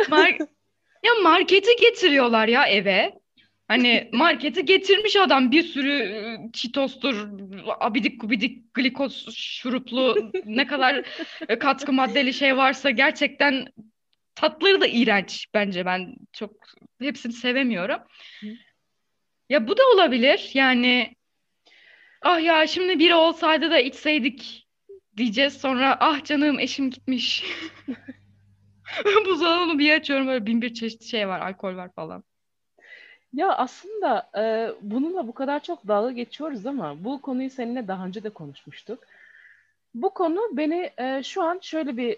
Mar- 0.10 0.48
ya 1.04 1.12
marketi 1.24 1.76
getiriyorlar 1.76 2.48
ya 2.48 2.66
eve. 2.66 3.14
Hani 3.68 4.10
marketi 4.14 4.66
getirmiş 4.66 5.16
adam 5.16 5.52
bir 5.52 5.64
sürü 5.64 6.26
çitostur, 6.54 7.28
abidik 7.80 8.22
gubidik 8.22 8.74
glikoz 8.74 9.36
şuruplu 9.36 10.32
ne 10.46 10.68
kadar 10.68 11.06
e, 11.50 11.60
katkı 11.60 11.94
maddeli 11.94 12.34
şey 12.34 12.58
varsa 12.58 12.90
gerçekten 12.90 13.68
tatları 14.36 14.82
da 14.82 14.88
iğrenç 14.88 15.46
bence 15.54 15.86
ben 15.86 16.16
çok 16.34 16.52
hepsini 17.02 17.34
sevemiyorum. 17.34 18.00
Ya 19.50 19.68
bu 19.68 19.78
da 19.78 19.82
olabilir 19.94 20.50
yani 20.54 21.16
ah 22.24 22.44
ya 22.44 22.68
şimdi 22.68 23.00
biri 23.00 23.16
olsaydı 23.16 23.72
da 23.72 23.80
içseydik 23.80 24.68
diyeceğiz 25.18 25.54
sonra 25.54 25.98
ah 26.00 26.24
canım 26.24 26.60
eşim 26.60 26.90
gitmiş. 26.90 27.46
Buzdolabını 29.26 29.80
bir 29.80 29.96
açıyorum 29.96 30.28
böyle 30.28 30.46
bin 30.46 30.62
bir 30.62 30.74
çeşit 30.74 31.04
şey 31.04 31.28
var 31.28 31.40
alkol 31.40 31.76
var 31.76 31.90
falan. 31.96 32.24
Ya 33.34 33.56
aslında 33.56 34.30
e, 34.38 34.72
bununla 34.82 35.28
bu 35.28 35.34
kadar 35.34 35.64
çok 35.64 35.88
dalga 35.88 36.12
geçiyoruz 36.12 36.66
ama 36.66 37.04
bu 37.04 37.22
konuyu 37.22 37.50
seninle 37.50 37.88
daha 37.88 38.06
önce 38.06 38.24
de 38.24 38.30
konuşmuştuk. 38.30 39.00
Bu 39.94 40.10
konu 40.14 40.40
beni 40.52 40.92
e, 40.98 41.24
şu 41.24 41.44
an 41.44 41.60
şöyle 41.62 41.98
bir 41.98 42.18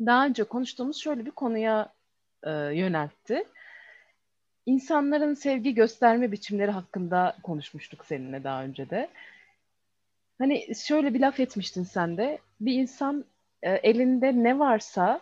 daha 0.00 0.26
önce 0.26 0.44
konuştuğumuz 0.44 0.96
şöyle 0.96 1.26
bir 1.26 1.30
konuya 1.30 1.92
e, 2.42 2.50
yöneltti. 2.50 3.44
İnsanların 4.66 5.34
sevgi 5.34 5.74
gösterme 5.74 6.32
biçimleri 6.32 6.70
hakkında 6.70 7.36
konuşmuştuk 7.42 8.04
seninle 8.04 8.44
daha 8.44 8.64
önce 8.64 8.90
de. 8.90 9.08
Hani 10.38 10.74
şöyle 10.74 11.14
bir 11.14 11.20
laf 11.20 11.40
etmiştin 11.40 11.84
sen 11.84 12.16
de. 12.16 12.38
Bir 12.60 12.72
insan 12.74 13.24
e, 13.62 13.70
elinde 13.70 14.32
ne 14.32 14.58
varsa 14.58 15.20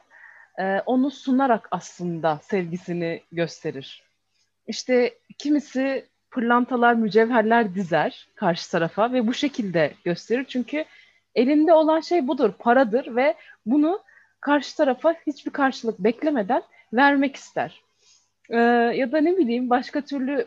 e, 0.58 0.80
onu 0.80 1.10
sunarak 1.10 1.68
aslında 1.70 2.40
sevgisini 2.42 3.22
gösterir. 3.32 4.02
İşte 4.66 5.14
kimisi 5.38 6.06
pırlantalar, 6.30 6.94
mücevherler 6.94 7.74
dizer 7.74 8.28
karşı 8.34 8.70
tarafa 8.70 9.12
ve 9.12 9.26
bu 9.26 9.34
şekilde 9.34 9.94
gösterir. 10.04 10.44
Çünkü 10.48 10.84
elinde 11.34 11.72
olan 11.72 12.00
şey 12.00 12.28
budur, 12.28 12.52
paradır 12.58 13.16
ve 13.16 13.34
bunu 13.66 14.00
karşı 14.40 14.76
tarafa 14.76 15.14
hiçbir 15.26 15.50
karşılık 15.50 15.98
beklemeden 15.98 16.62
vermek 16.92 17.36
ister. 17.36 17.82
Ee, 18.52 18.56
ya 18.96 19.12
da 19.12 19.18
ne 19.18 19.36
bileyim 19.36 19.70
başka 19.70 20.00
türlü 20.00 20.46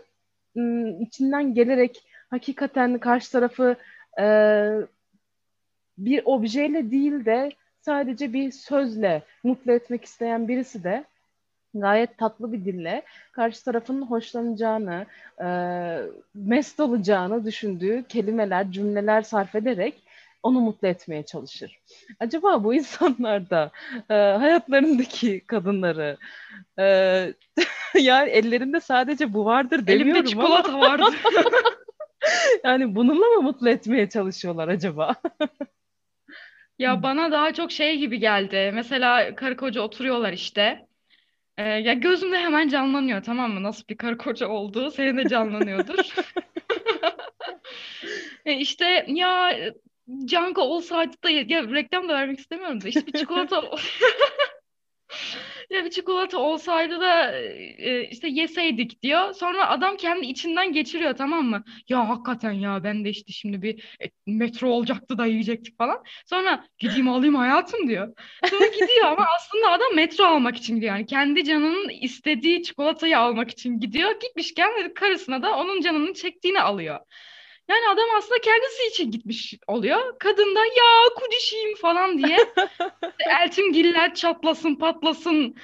içinden 1.02 1.54
gelerek 1.54 2.04
hakikaten 2.30 2.98
karşı 2.98 3.32
tarafı 3.32 3.76
e, 4.20 4.26
bir 5.98 6.22
objeyle 6.26 6.92
değil 6.92 7.26
de 7.26 7.50
sadece 7.82 8.34
bir 8.34 8.52
sözle 8.52 9.22
mutlu 9.44 9.72
etmek 9.72 10.06
isteyen 10.06 10.48
birisi 10.48 10.84
de 10.84 11.04
gayet 11.74 12.18
tatlı 12.18 12.54
bir 12.54 12.66
dille 12.66 13.04
karşı 13.32 13.66
tarafın 13.66 14.02
hoşlanacağını, 14.02 15.06
e, 15.42 15.48
mest 16.36 16.80
olacağını 16.80 17.46
düşündüğü 17.46 18.04
kelimeler, 18.10 18.72
cümleler 18.72 19.22
sarf 19.22 19.56
ederek 19.56 20.04
onu 20.46 20.62
mutlu 20.62 20.88
etmeye 20.88 21.26
çalışır. 21.26 21.80
Acaba 22.20 22.64
bu 22.64 22.74
insanlar 22.74 23.50
da 23.50 23.72
e, 24.10 24.14
hayatlarındaki 24.14 25.40
kadınları 25.48 26.18
e, 26.80 26.84
yani 27.96 28.30
ellerinde 28.30 28.80
sadece 28.80 29.34
bu 29.34 29.46
vardır 29.46 29.88
demiyorum 29.88 30.16
Elimde 30.16 30.30
çikolata 30.30 30.74
ama 30.74 30.82
vardı. 30.82 31.16
yani 32.64 32.96
bununla 32.96 33.26
mı 33.26 33.42
mutlu 33.42 33.70
etmeye 33.70 34.10
çalışıyorlar 34.10 34.68
acaba? 34.68 35.16
Ya 36.80 37.04
bana 37.04 37.32
daha 37.32 37.54
çok 37.54 37.72
şey 37.72 37.98
gibi 37.98 38.20
geldi. 38.20 38.72
Mesela 38.74 39.36
karı 39.36 39.58
koca 39.58 39.82
oturuyorlar 39.82 40.34
işte. 40.34 40.88
Ee, 41.58 41.64
ya 41.64 41.94
gözümde 41.94 42.38
hemen 42.38 42.68
canlanıyor 42.68 43.24
tamam 43.24 43.52
mı? 43.52 43.64
Nasıl 43.64 43.84
bir 43.90 43.98
karı 43.98 44.18
koca 44.18 44.48
olduğu 44.48 44.92
senin 44.92 45.18
de 45.18 45.30
canlanıyordur. 45.30 46.16
E 48.46 48.54
işte 48.54 49.06
ya 49.08 49.56
Canko 50.26 50.62
olsaydı 50.62 51.16
da 51.24 51.30
ya 51.30 51.64
reklam 51.64 52.10
da 52.10 52.14
vermek 52.14 52.40
istemiyorum 52.40 52.82
da 52.82 52.88
işte 52.88 53.08
bir 53.08 53.14
çikolata 53.14 53.62
ya 55.70 55.86
bir 55.86 55.90
çikolata 55.90 56.38
olsaydı 56.38 57.00
da 57.00 57.38
e, 57.78 58.10
işte 58.10 58.28
yeseydik 58.28 59.04
diyor. 59.04 59.34
Sonra 59.34 59.70
adam 59.70 59.98
kendi 59.98 60.26
içinden 60.26 60.74
geçiriyor 60.74 61.16
tamam 61.18 61.46
mı? 61.46 61.64
Ya 61.90 62.10
hakikaten 62.10 62.52
ya 62.52 62.84
ben 62.84 63.06
de 63.06 63.10
işte 63.10 63.32
şimdi 63.32 63.62
bir 63.62 63.84
e, 64.02 64.06
metro 64.26 64.70
olacaktı 64.70 65.18
da 65.18 65.26
yiyecektik 65.26 65.78
falan. 65.78 66.04
Sonra 66.26 66.66
gideyim 66.80 67.10
alayım 67.10 67.36
hayatım 67.36 67.88
diyor. 67.88 68.14
Sonra 68.46 68.66
gidiyor 68.66 69.06
ama 69.06 69.26
aslında 69.38 69.72
adam 69.72 69.96
metro 69.96 70.26
almak 70.26 70.58
için 70.58 70.76
gidiyor. 70.76 70.96
Yani 70.96 71.06
kendi 71.06 71.44
canının 71.44 71.90
istediği 71.90 72.64
çikolatayı 72.64 73.20
almak 73.20 73.52
için 73.52 73.80
gidiyor. 73.80 74.20
Gitmişken 74.22 74.94
karısına 74.94 75.42
da 75.42 75.58
onun 75.58 75.82
canının 75.82 76.14
çektiğini 76.14 76.62
alıyor. 76.62 77.00
Yani 77.70 77.88
adam 77.94 78.06
aslında 78.18 78.42
kendisi 78.42 78.88
için 78.90 79.12
gitmiş 79.12 79.54
oluyor. 79.68 80.20
Kadın 80.20 80.56
da 80.56 80.66
ya 80.66 81.14
kudişiyim 81.16 81.76
falan 81.76 82.18
diye 82.18 82.38
Eltimgiller 83.42 84.16
çatlasın 84.16 84.76
patlasın 84.76 85.56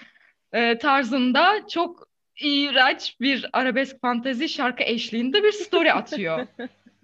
e, 0.54 0.78
tarzında 0.78 1.68
çok 1.68 2.08
iğrenç 2.42 3.16
bir 3.20 3.50
arabesk 3.54 4.02
fantezi 4.02 4.50
şarkı 4.50 4.84
eşliğinde 4.84 5.44
bir 5.44 5.52
story 5.52 5.94
atıyor. 5.94 6.48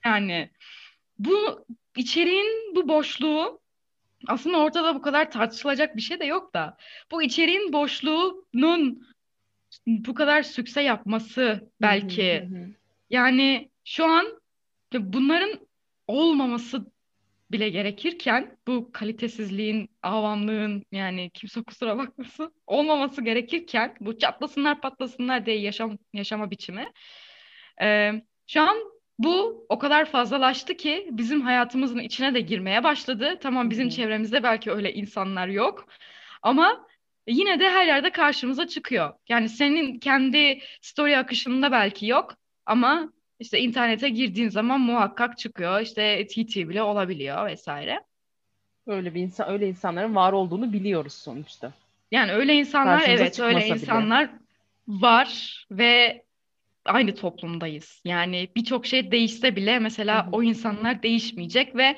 Yani 0.06 0.50
bu 1.20 1.66
içeriğin 1.96 2.75
bu 2.75 2.88
boşluğu 2.88 3.60
aslında 4.27 4.58
ortada 4.58 4.96
bu 4.96 5.01
kadar 5.01 5.32
tartışılacak 5.32 5.96
bir 5.96 6.01
şey 6.01 6.20
de 6.20 6.25
yok 6.25 6.54
da 6.54 6.77
bu 7.12 7.22
içeriğin 7.22 7.74
boşluğunun 7.74 9.08
bu 9.88 10.13
kadar 10.13 10.44
sükse 10.44 10.82
yapması 10.82 11.70
belki 11.82 12.50
yani 13.10 13.70
şu 13.84 14.06
an 14.06 14.37
bunların 14.94 15.60
olmaması 16.08 16.91
bile 17.51 17.70
gerekirken 17.70 18.58
bu 18.67 18.91
kalitesizliğin, 18.91 19.89
avamlığın 20.03 20.84
yani 20.91 21.29
kimse 21.34 21.63
kusura 21.63 21.98
bakmasın 21.98 22.53
olmaması 22.67 23.22
gerekirken 23.24 23.96
bu 24.00 24.17
çatlasınlar 24.17 24.82
patlasınlar 24.82 25.46
diye 25.46 25.60
yaşam 25.60 25.98
yaşama 26.13 26.51
biçimi. 26.51 26.91
Ee, 27.82 28.12
Şu 28.48 28.62
an 28.62 28.77
bu 29.20 29.65
o 29.70 29.79
kadar 29.79 30.06
fazlalaştı 30.06 30.77
ki 30.77 31.08
bizim 31.12 31.41
hayatımızın 31.41 32.00
içine 32.00 32.34
de 32.34 32.41
girmeye 32.41 32.84
başladı. 32.84 33.38
Tamam 33.41 33.70
bizim 33.70 33.89
çevremizde 33.89 34.44
belki 34.44 34.72
öyle 34.72 34.94
insanlar 34.94 35.48
yok 35.48 35.88
ama 36.41 36.88
yine 37.27 37.60
de 37.60 37.70
her 37.70 37.86
yerde 37.86 38.12
karşımıza 38.12 38.67
çıkıyor. 38.67 39.13
Yani 39.29 39.50
senin 39.50 40.00
kendi 40.00 40.62
story 40.82 41.17
akışında 41.17 41.72
belki 41.72 42.06
yok 42.08 42.36
ama 42.65 43.12
işte 43.39 43.60
internete 43.60 44.10
girdiğin 44.10 44.50
zaman 44.50 44.82
muhakkak 44.82 45.38
çıkıyor. 45.38 45.79
İşte 45.79 46.27
TT 46.27 46.56
bile 46.56 46.84
olabiliyor 46.84 47.46
vesaire. 47.46 48.00
Öyle 48.88 49.15
bir 49.15 49.22
insan, 49.22 49.50
öyle 49.50 49.67
insanların 49.67 50.15
var 50.15 50.34
olduğunu 50.34 50.74
biliyoruz 50.74 51.13
sonuçta. 51.13 51.74
Yani 52.12 52.32
öyle 52.32 52.53
insanlar 52.53 53.00
Karşımıza 53.00 53.24
evet 53.24 53.39
öyle 53.39 53.58
bile. 53.58 53.67
insanlar 53.67 54.29
var 54.88 55.65
ve 55.72 56.24
aynı 56.86 57.15
toplumdayız. 57.15 58.01
Yani 58.06 58.48
birçok 58.56 58.86
şey 58.86 59.12
değişse 59.12 59.56
bile 59.56 59.79
mesela 59.79 60.24
Hı 60.25 60.27
hı. 60.27 60.32
o 60.32 60.44
insanlar 60.44 61.03
değişmeyecek 61.03 61.75
ve 61.75 61.98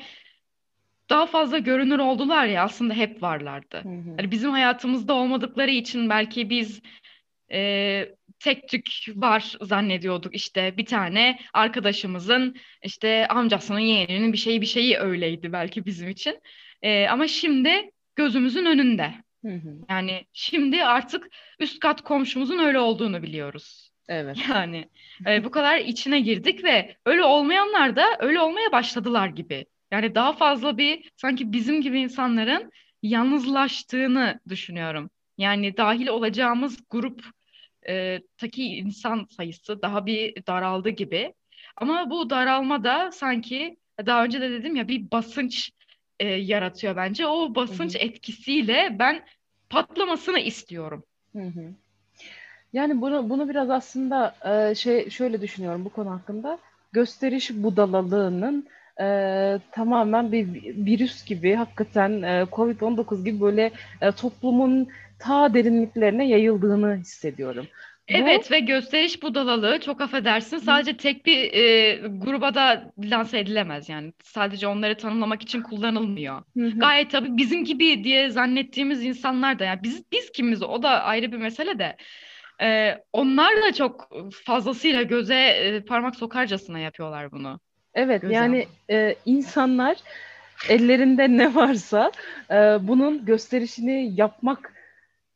daha 1.10 1.26
fazla 1.26 1.58
görünür 1.58 2.00
oldular 2.00 2.46
ya 2.46 2.64
aslında 2.64 2.94
hep 2.94 3.24
varlardı. 3.24 3.78
Hı 3.84 3.90
hı. 3.90 4.16
Hani 4.18 4.32
bizim 4.32 4.52
hayatımızda 4.52 5.14
olmadıkları 5.14 5.72
için 5.72 6.10
belki 6.10 6.50
biz 6.50 6.82
e, 7.52 8.16
tek 8.40 8.70
tük 8.70 8.88
var 9.16 9.56
zannediyorduk 9.62 10.36
işte 10.36 10.78
bir 10.78 10.86
tane 10.86 11.40
arkadaşımızın 11.54 12.56
işte 12.84 13.28
amcasının 13.28 13.80
yeğeninin 13.80 14.34
bir 14.34 14.38
şeyi 14.38 14.62
bir 14.62 14.66
şeyi 14.66 14.98
öyleydi 14.98 15.54
belki 15.54 15.86
bizim 15.86 16.10
için. 16.10 16.40
E, 16.82 17.08
ama 17.08 17.28
şimdi 17.28 17.92
gözümüzün 18.16 18.66
önünde. 18.66 19.14
Hı 19.46 19.52
hı. 19.52 19.78
Yani 19.90 20.26
şimdi 20.34 20.86
artık 20.86 21.28
üst 21.60 21.80
kat 21.80 22.02
komşumuzun 22.02 22.60
öyle 22.60 22.80
olduğunu 22.80 23.24
biliyoruz. 23.24 23.90
Evet. 24.08 24.38
Yani 24.50 24.90
e, 25.28 25.44
bu 25.44 25.52
kadar 25.52 25.78
içine 25.78 26.20
girdik 26.20 26.64
ve 26.64 26.96
öyle 27.06 27.24
olmayanlar 27.24 27.96
da 27.96 28.06
öyle 28.20 28.40
olmaya 28.42 28.72
başladılar 28.72 29.28
gibi. 29.28 29.66
Yani 29.92 30.16
daha 30.16 30.34
fazla 30.34 30.78
bir 30.78 31.12
sanki 31.16 31.52
bizim 31.52 31.82
gibi 31.82 32.00
insanların 32.00 32.72
yalnızlaştığını 33.04 34.40
düşünüyorum. 34.50 35.10
Yani 35.38 35.78
dahil 35.78 36.08
olacağımız 36.08 36.80
grup 36.90 37.26
e, 37.88 38.22
taki 38.38 38.64
insan 38.64 39.28
sayısı 39.38 39.82
daha 39.82 40.06
bir 40.06 40.46
daraldı 40.48 40.90
gibi. 40.90 41.34
Ama 41.78 42.10
bu 42.10 42.30
daralma 42.30 42.84
da 42.84 43.12
sanki 43.12 43.78
daha 44.06 44.24
önce 44.24 44.42
de 44.42 44.52
dedim 44.52 44.76
ya 44.76 44.88
bir 44.88 45.12
basınç 45.12 45.72
e, 46.20 46.28
yaratıyor 46.28 46.96
bence. 46.96 47.28
O 47.28 47.56
basınç 47.56 47.96
Hı 47.96 48.00
hı. 48.00 48.04
etkisiyle 48.04 48.96
ben 49.00 49.26
patlamasını 49.70 50.40
istiyorum. 50.40 51.04
Hı 51.36 51.44
hı. 51.44 51.74
Yani 52.74 53.02
bunu 53.02 53.30
bunu 53.30 53.50
biraz 53.50 53.70
aslında 53.70 54.36
e, 54.46 54.76
şey 54.76 55.10
şöyle 55.10 55.42
düşünüyorum 55.42 55.86
bu 55.86 55.90
konu 55.90 56.12
hakkında. 56.12 56.60
Gösteriş 56.92 57.52
budalalığının 57.54 58.68
e, 59.02 59.60
tamamen 59.72 60.32
bir 60.32 60.48
virüs 60.86 61.26
gibi 61.26 61.56
hakikaten 61.56 62.22
e, 62.22 62.46
Covid-19 62.52 63.24
gibi 63.24 63.42
böyle 63.42 63.72
e, 64.02 64.12
toplumun 64.12 64.88
ta 65.20 65.54
derinliklerine 65.54 66.28
yayıldığını 66.28 66.96
hissediyorum. 66.96 67.68
Bu 68.10 68.14
Evet 68.14 68.52
ve 68.52 68.60
gösteriş 68.60 69.24
budalalığı 69.24 69.80
çok 69.80 70.02
affedersin 70.02 70.58
sadece 70.58 70.98
tek 70.98 71.26
bir 71.26 71.54
e, 71.54 71.96
gruba 72.08 72.56
da 72.56 72.92
lanse 73.04 73.40
edilemez 73.40 73.90
yani 73.90 74.14
sadece 74.24 74.68
onları 74.68 74.98
tanımlamak 74.98 75.42
için 75.42 75.62
kullanılmıyor. 75.62 76.44
Hı 76.58 76.66
hı. 76.66 76.80
Gayet 76.80 77.12
tabii 77.12 77.38
bizim 77.38 77.66
gibi 77.66 78.04
diye 78.04 78.30
zannettiğimiz 78.30 79.04
insanlar 79.04 79.60
da 79.60 79.66
yani 79.66 79.80
biz 79.84 80.04
biz 80.12 80.32
kimiz 80.32 80.64
o 80.64 80.84
da 80.84 81.04
ayrı 81.04 81.32
bir 81.32 81.38
mesele 81.38 81.80
de 81.80 81.96
e, 82.62 82.98
onlar 83.14 83.62
da 83.62 83.74
çok 83.74 84.10
fazlasıyla 84.46 85.04
göze 85.04 85.36
e, 85.36 85.82
parmak 85.86 86.16
sokarcasına 86.16 86.80
yapıyorlar 86.80 87.32
bunu. 87.32 87.60
Evet 87.94 88.22
Göze 88.22 88.34
yani 88.34 88.68
e, 88.90 89.16
insanlar 89.26 89.98
ellerinde 90.70 91.38
ne 91.38 91.56
varsa 91.56 92.12
e, 92.52 92.56
bunun 92.82 93.26
gösterişini 93.26 94.12
yapmak 94.16 94.79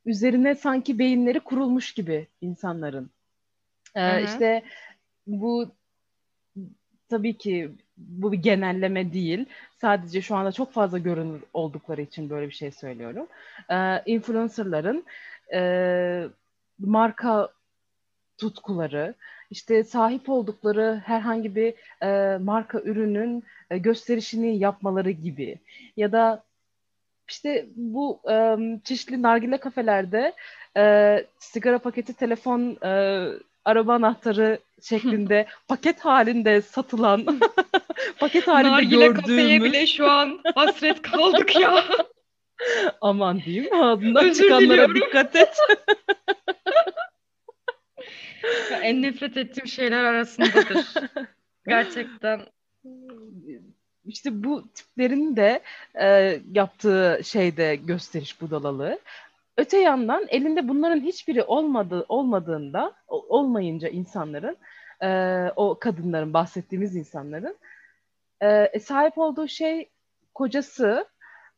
üzerine 0.05 0.55
sanki 0.55 0.99
beyinleri 0.99 1.39
kurulmuş 1.39 1.93
gibi 1.93 2.27
insanların. 2.41 3.09
E, 3.95 4.01
Hı 4.01 4.17
hı. 4.17 4.21
işte 4.21 4.63
bu 5.27 5.71
tabii 7.09 7.37
ki 7.37 7.71
bu 7.97 8.31
bir 8.31 8.37
genelleme 8.37 9.13
değil. 9.13 9.45
Sadece 9.81 10.21
şu 10.21 10.35
anda 10.35 10.51
çok 10.51 10.71
fazla 10.71 10.97
görünür 10.97 11.41
oldukları 11.53 12.01
için 12.01 12.29
böyle 12.29 12.47
bir 12.47 12.53
şey 12.53 12.71
söylüyorum. 12.71 13.27
E, 13.69 14.03
influencerların 14.05 15.05
e, 15.53 16.27
marka 16.79 17.49
tutkuları, 18.37 19.15
işte 19.49 19.83
sahip 19.83 20.29
oldukları 20.29 21.01
herhangi 21.05 21.55
bir 21.55 21.73
e, 22.05 22.37
marka 22.37 22.79
ürünün 22.79 23.43
e, 23.69 23.77
gösterişini 23.77 24.57
yapmaları 24.57 25.11
gibi 25.11 25.59
ya 25.97 26.11
da 26.11 26.43
işte 27.29 27.65
bu 27.75 28.21
e, 28.31 28.57
çeşitli 28.83 29.21
nargile 29.21 29.57
kafelerde 29.57 30.33
e, 30.77 31.25
sigara 31.39 31.79
paketi, 31.79 32.13
telefon, 32.13 32.77
e, 32.85 33.25
araba 33.65 33.93
anahtarı 33.93 34.59
şeklinde 34.81 35.45
paket 35.67 35.99
halinde 35.99 36.61
satılan, 36.61 37.39
paket 38.19 38.47
halinde 38.47 38.71
Nargile 38.71 39.13
kafeye 39.13 39.37
gördüğümüz 39.37 39.63
bile 39.73 39.87
şu 39.87 40.11
an 40.11 40.39
hasret 40.55 41.01
kaldık 41.01 41.59
ya. 41.59 41.83
aman 43.01 43.41
diyeyim 43.41 43.73
ağzından 43.73 44.25
Özür 44.25 44.43
çıkanlara 44.43 44.61
diliyorum. 44.69 44.95
dikkat 44.95 45.35
et. 45.35 45.57
En 48.81 49.01
nefret 49.01 49.37
ettiğim 49.37 49.67
şeyler 49.67 50.03
arasındadır. 50.03 50.85
Gerçekten. 51.67 52.41
İşte 54.05 54.43
bu 54.43 54.67
tiplerin 54.67 55.35
de 55.35 55.61
e, 56.01 56.39
yaptığı 56.53 57.19
şeyde 57.23 57.75
gösteriş 57.75 58.41
budalalığı. 58.41 58.99
Öte 59.57 59.77
yandan 59.77 60.25
elinde 60.29 60.67
bunların 60.67 61.01
hiçbiri 61.01 61.43
olmadığı 61.43 62.05
olmadığında 62.09 62.93
olmayınca 63.07 63.89
insanların 63.89 64.57
e, 65.01 65.07
o 65.55 65.77
kadınların 65.79 66.33
bahsettiğimiz 66.33 66.95
insanların 66.95 67.57
e, 68.41 68.79
sahip 68.79 69.17
olduğu 69.17 69.47
şey 69.47 69.89
kocası 70.33 71.05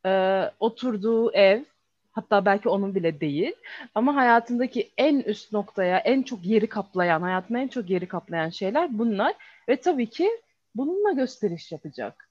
e, 0.06 0.42
oturduğu 0.60 1.32
ev 1.34 1.64
hatta 2.12 2.46
belki 2.46 2.70
onun 2.70 2.96
bile 2.96 3.20
değil 3.20 3.54
ama 3.96 4.16
hayatındaki 4.16 4.92
en 4.98 5.20
üst 5.20 5.54
noktaya 5.54 5.98
en 5.98 6.24
çok 6.24 6.46
yeri 6.46 6.68
kaplayan 6.68 7.22
hayatında 7.22 7.60
en 7.60 7.68
çok 7.68 7.90
yeri 7.90 8.08
kaplayan 8.08 8.50
şeyler 8.50 8.98
bunlar 8.98 9.34
ve 9.70 9.76
tabii 9.76 10.10
ki 10.10 10.30
bununla 10.76 11.12
gösteriş 11.12 11.72
yapacak. 11.72 12.25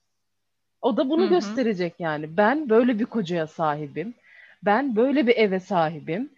O 0.85 0.97
da 0.97 1.09
bunu 1.09 1.21
Hı 1.21 1.25
hı. 1.25 1.29
gösterecek 1.29 1.93
yani. 1.99 2.37
Ben 2.37 2.69
böyle 2.69 2.99
bir 2.99 3.05
kocaya 3.05 3.47
sahibim. 3.47 4.13
Ben 4.63 4.95
böyle 4.95 5.27
bir 5.27 5.35
eve 5.37 5.59
sahibim. 5.59 6.29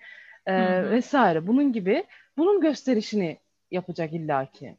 e, 0.45 0.83
vesaire. 0.91 1.47
Bunun 1.47 1.73
gibi 1.73 2.03
bunun 2.37 2.61
gösterişini 2.61 3.37
yapacak 3.71 4.13
illaki. 4.13 4.75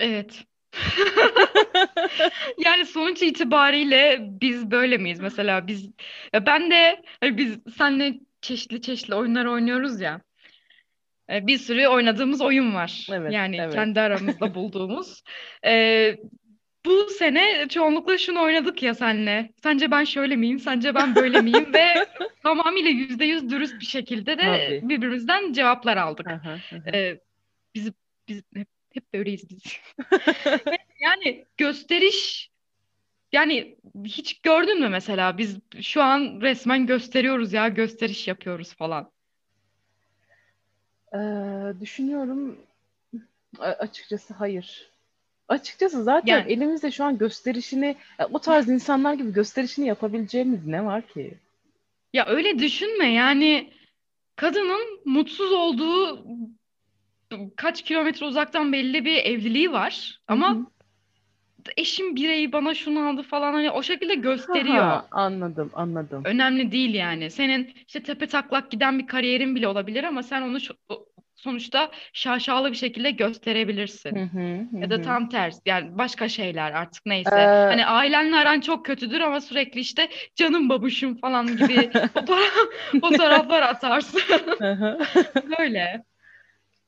Evet. 0.00 0.44
Yani 2.58 2.86
sonuç 2.86 3.22
itibariyle 3.22 4.18
biz 4.40 4.70
böyle 4.70 4.96
miyiz 4.98 5.20
mesela 5.20 5.66
biz 5.66 5.88
ya 6.32 6.46
ben 6.46 6.70
de 6.70 7.02
hani 7.20 7.38
biz 7.38 7.58
seninle 7.76 8.14
çeşitli 8.40 8.82
çeşitli 8.82 9.14
oyunlar 9.14 9.44
oynuyoruz 9.44 10.00
ya. 10.00 10.20
E, 11.30 11.46
Bir 11.46 11.58
sürü 11.58 11.86
oynadığımız 11.86 12.40
oyun 12.40 12.74
var. 12.74 13.06
Evet, 13.12 13.32
Yani 13.32 13.56
evet. 13.56 13.74
kendi 13.74 14.00
aramızda 14.00 14.54
bulduğumuz. 14.54 15.22
E, 15.64 16.16
bu 16.86 17.08
sene 17.18 17.68
çoğunlukla 17.68 18.18
şunu 18.18 18.42
oynadık 18.42 18.82
ya 18.82 18.94
senle. 18.94 19.52
Sence 19.62 19.90
ben 19.90 20.04
şöyle 20.04 20.36
miyim? 20.36 20.58
Sence 20.58 20.94
ben 20.94 21.16
böyle 21.16 21.40
miyim? 21.40 21.74
Ve 21.74 22.06
tamamıyla 22.42 22.90
yüzde 22.90 23.24
yüz 23.24 23.50
dürüst 23.50 23.80
bir 23.80 23.86
şekilde 23.86 24.38
de 24.38 24.42
Tabii. 24.42 24.88
birbirimizden 24.88 25.52
cevaplar 25.52 25.96
aldık. 25.96 26.26
Hı 26.30 26.34
hı, 26.34 26.54
hı 26.70 26.76
hı. 26.76 26.96
E, 26.96 27.20
biz 27.74 27.90
biz 28.28 28.42
hep, 28.56 28.68
hep 28.94 29.14
böyleyiz 29.14 29.50
biz. 29.50 29.62
Yani 31.00 31.44
gösteriş 31.56 32.50
yani 33.32 33.76
hiç 34.04 34.40
gördün 34.40 34.80
mü 34.80 34.88
mesela 34.88 35.38
biz 35.38 35.58
şu 35.80 36.02
an 36.02 36.40
resmen 36.40 36.86
gösteriyoruz 36.86 37.52
ya 37.52 37.68
gösteriş 37.68 38.28
yapıyoruz 38.28 38.74
falan. 38.74 39.10
Ee, 41.14 41.18
düşünüyorum 41.80 42.58
açıkçası 43.58 44.34
hayır. 44.34 44.91
Açıkçası 45.52 46.04
zaten 46.04 46.36
Yani 46.36 46.52
elimizde 46.52 46.90
şu 46.90 47.04
an 47.04 47.18
gösterişini 47.18 47.96
o 48.32 48.38
tarz 48.38 48.68
insanlar 48.68 49.14
gibi 49.14 49.32
gösterişini 49.32 49.86
yapabileceğimiz 49.86 50.66
ne 50.66 50.84
var 50.84 51.02
ki? 51.06 51.34
ya 52.12 52.26
öyle 52.26 52.58
düşünme 52.58 53.12
yani 53.12 53.72
kadının 54.36 55.00
mutsuz 55.04 55.52
olduğu 55.52 56.26
kaç 57.56 57.82
kilometre 57.82 58.26
uzaktan 58.26 58.72
belli 58.72 59.04
bir 59.04 59.16
evliliği 59.16 59.72
var 59.72 60.20
Hı 60.28 60.32
ama 60.32 60.50
hı. 60.54 60.66
eşim 61.76 62.16
bireyi 62.16 62.52
bana 62.52 62.74
şunu 62.74 63.08
aldı 63.08 63.22
falan 63.22 63.52
hani 63.52 63.70
o 63.70 63.82
şekilde 63.82 64.14
gösteriyor. 64.14 64.76
Haha, 64.76 65.06
anladım 65.10 65.70
anladım. 65.74 66.22
Önemli 66.24 66.72
değil 66.72 66.94
yani. 66.94 67.30
Senin 67.30 67.74
işte 67.88 68.02
tepe 68.02 68.26
taklak 68.26 68.70
giden 68.70 68.98
bir 68.98 69.06
kariyerin 69.06 69.54
bile 69.54 69.68
olabilir 69.68 70.04
ama 70.04 70.22
sen 70.22 70.42
onu 70.42 70.60
şu- 70.60 70.76
sonuçta 71.44 71.90
şaşalı 72.12 72.70
bir 72.70 72.76
şekilde 72.76 73.10
gösterebilirsin. 73.10 74.16
Hı 74.16 74.24
hı, 74.24 74.38
hı 74.76 74.82
Ya 74.82 74.90
da 74.90 75.02
tam 75.02 75.28
tersi 75.28 75.60
yani 75.66 75.98
başka 75.98 76.28
şeyler 76.28 76.72
artık 76.72 77.06
neyse. 77.06 77.30
Ee, 77.40 77.66
Hani 77.68 77.86
ailenle 77.86 78.36
aran 78.36 78.60
çok 78.60 78.86
kötüdür 78.86 79.20
ama 79.20 79.40
sürekli 79.40 79.80
işte 79.80 80.08
canım 80.34 80.68
babuşum 80.68 81.16
falan 81.16 81.56
gibi 81.56 81.90
fotoğraf, 82.14 82.52
fotoğraflar 83.00 83.62
atarsın. 83.62 84.20
Böyle 85.58 86.04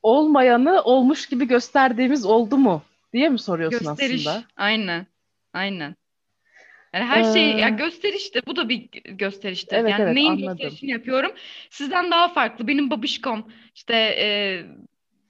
Olmayanı 0.03 0.83
olmuş 0.83 1.27
gibi 1.27 1.49
gösterdiğimiz 1.49 2.25
oldu 2.25 2.57
mu 2.59 2.83
diye 3.12 3.29
mi 3.29 3.38
soruyorsun 3.38 3.87
gösteriş. 3.87 4.27
aslında? 4.27 4.45
Aynen. 4.57 5.07
Aynen. 5.53 5.95
Yani 6.95 7.05
her 7.05 7.25
şey 7.25 7.53
ya 7.53 7.69
Ee, 7.69 7.71
gösterişti. 7.71 8.41
Bu 8.47 8.57
da 8.57 8.69
bir 8.69 8.89
gösteriştir. 9.05 9.77
evet 9.77 9.91
Yani 9.91 10.03
evet 10.03 10.15
neyin 10.15 10.31
anladım. 10.31 10.47
gösterişini 10.47 10.91
yapıyorum? 10.91 11.33
Sizden 11.71 12.11
daha 12.11 12.29
farklı. 12.29 12.69
Benim 12.69 12.91
babişkom 12.91 13.53
işte 13.75 13.95
e, 13.95 14.27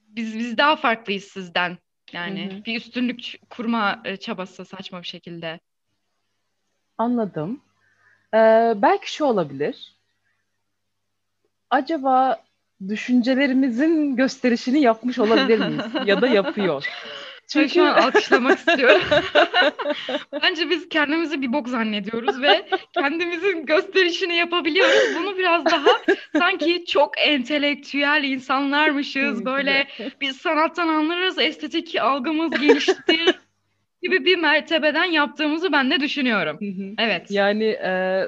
biz 0.08 0.38
biz 0.38 0.58
daha 0.58 0.76
farklıyız 0.76 1.24
sizden. 1.24 1.78
Yani 2.12 2.52
hı. 2.52 2.64
bir 2.64 2.76
üstünlük 2.76 3.40
kurma 3.50 4.02
e, 4.04 4.16
çabası 4.16 4.64
saçma 4.64 5.02
bir 5.02 5.06
şekilde. 5.06 5.60
Anladım. 6.98 7.60
Ee, 8.34 8.72
belki 8.76 9.12
şu 9.12 9.24
olabilir. 9.24 9.92
Acaba 11.70 12.42
düşüncelerimizin 12.88 14.16
gösterişini 14.16 14.80
yapmış 14.80 15.18
olabilir 15.18 15.58
miyiz? 15.58 15.84
Ya 16.04 16.20
da 16.20 16.26
yapıyor. 16.28 16.84
Ben 17.56 17.66
şu 17.66 17.84
an 17.84 17.94
Çünkü 17.94 18.06
alkışlamak 18.06 18.58
istiyorum. 18.58 19.00
Bence 20.42 20.70
biz 20.70 20.88
kendimizi 20.88 21.42
bir 21.42 21.52
bok 21.52 21.68
zannediyoruz 21.68 22.42
ve 22.42 22.68
kendimizin 22.92 23.66
gösterişini 23.66 24.36
yapabiliyoruz. 24.36 25.16
Bunu 25.18 25.38
biraz 25.38 25.64
daha 25.64 26.00
sanki 26.38 26.84
çok 26.86 27.12
entelektüel 27.18 28.24
insanlarmışız. 28.24 29.44
Böyle 29.44 29.86
biz 30.20 30.36
sanattan 30.36 30.88
anlarız, 30.88 31.38
estetik 31.38 31.96
algımız 32.00 32.50
gelişti 32.50 33.18
gibi 34.02 34.24
bir 34.24 34.38
mertebeden 34.38 35.04
yaptığımızı 35.04 35.72
ben 35.72 35.90
de 35.90 36.00
düşünüyorum. 36.00 36.58
Evet. 36.98 37.30
Yani 37.30 37.64
e, 37.64 38.22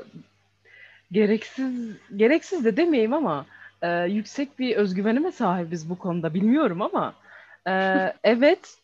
gereksiz 1.12 1.96
gereksiz 2.16 2.64
de 2.64 2.76
demeyeyim 2.76 3.12
ama 3.12 3.46
e, 3.82 3.88
yüksek 4.04 4.58
bir 4.58 4.76
özgüvenime 4.76 5.32
sahibiz 5.32 5.90
bu 5.90 5.98
konuda 5.98 6.34
bilmiyorum 6.34 6.82
ama 6.82 7.14
e, 7.66 7.72
evet 8.24 8.76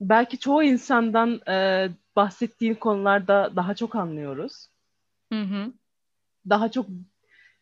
belki 0.00 0.38
çoğu 0.38 0.62
insandan 0.62 1.40
e, 1.48 1.88
bahsettiğin 2.16 2.74
konularda 2.74 3.52
daha 3.56 3.74
çok 3.74 3.94
anlıyoruz. 3.94 4.66
Hı 5.32 5.40
hı. 5.40 5.72
Daha 6.48 6.70
çok 6.70 6.86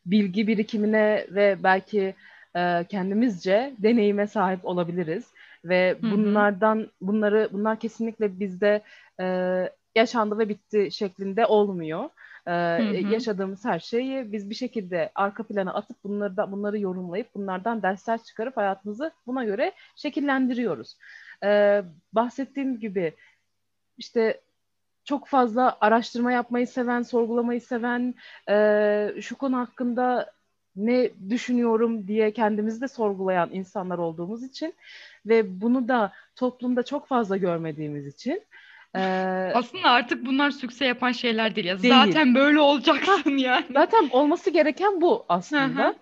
bilgi 0.07 0.47
birikimine 0.47 1.27
ve 1.31 1.57
belki 1.62 2.14
e, 2.57 2.85
kendimizce 2.88 3.75
deneyime 3.79 4.27
sahip 4.27 4.64
olabiliriz 4.64 5.25
ve 5.64 5.97
Hı 6.01 6.07
hı. 6.07 6.11
bunlardan 6.11 6.88
bunları 7.01 7.49
bunlar 7.53 7.79
kesinlikle 7.79 8.40
bizde 8.40 8.83
e, 9.20 9.27
yaşandı 9.94 10.38
ve 10.38 10.49
bitti 10.49 10.88
şeklinde 10.92 11.47
olmuyor. 11.47 12.05
E, 12.47 12.51
Hı 12.51 12.83
hı. 12.83 13.12
yaşadığımız 13.12 13.64
her 13.64 13.79
şeyi 13.79 14.33
biz 14.33 14.51
bir 14.51 14.55
şekilde 14.55 15.11
arka 15.14 15.42
plana 15.42 15.75
atıp 15.75 15.97
bunları 16.05 16.37
da 16.37 16.53
bunları 16.53 16.79
yorumlayıp 16.79 17.35
bunlardan 17.35 17.83
dersler 17.83 18.23
çıkarıp 18.23 18.57
hayatımızı 18.57 19.11
buna 19.27 19.44
göre 19.44 19.73
şekillendiriyoruz. 19.97 20.97
E, 21.44 21.83
bahsettiğim 22.12 22.80
gibi 22.80 23.12
işte 23.98 24.40
çok 25.04 25.28
fazla 25.28 25.76
araştırma 25.80 26.33
yapmayı 26.33 26.66
seven, 26.66 27.02
sorgulamayı 27.02 27.61
seven, 27.61 28.14
e, 28.50 29.14
şu 29.20 29.37
konu 29.37 29.59
hakkında 29.59 30.33
ne 30.76 31.11
düşünüyorum 31.30 32.09
diye 32.09 32.33
kendimizi 32.33 32.80
de 32.80 32.88
sorgulayan 32.88 33.50
insanlar 33.52 33.98
olduğumuz 33.98 34.44
için 34.44 34.74
ve 35.26 35.61
bunu 35.61 35.88
da 35.88 36.12
toplumda 36.37 36.83
çok 36.83 37.09
fazla 37.09 37.37
görmediğimiz 37.37 38.07
için 38.07 38.42
e, 38.94 39.00
Aslında 39.54 39.90
artık 39.90 40.26
bunlar 40.26 40.50
sükse 40.50 40.85
yapan 40.85 41.12
şeyler 41.12 41.57
değil 41.57 41.66
ya. 41.66 41.83
Değil. 41.83 41.94
Zaten 41.94 42.35
böyle 42.35 42.61
olacaksın 42.61 43.37
yani. 43.37 43.66
zaten 43.72 44.09
olması 44.12 44.50
gereken 44.50 45.00
bu 45.00 45.24
aslında. 45.28 45.94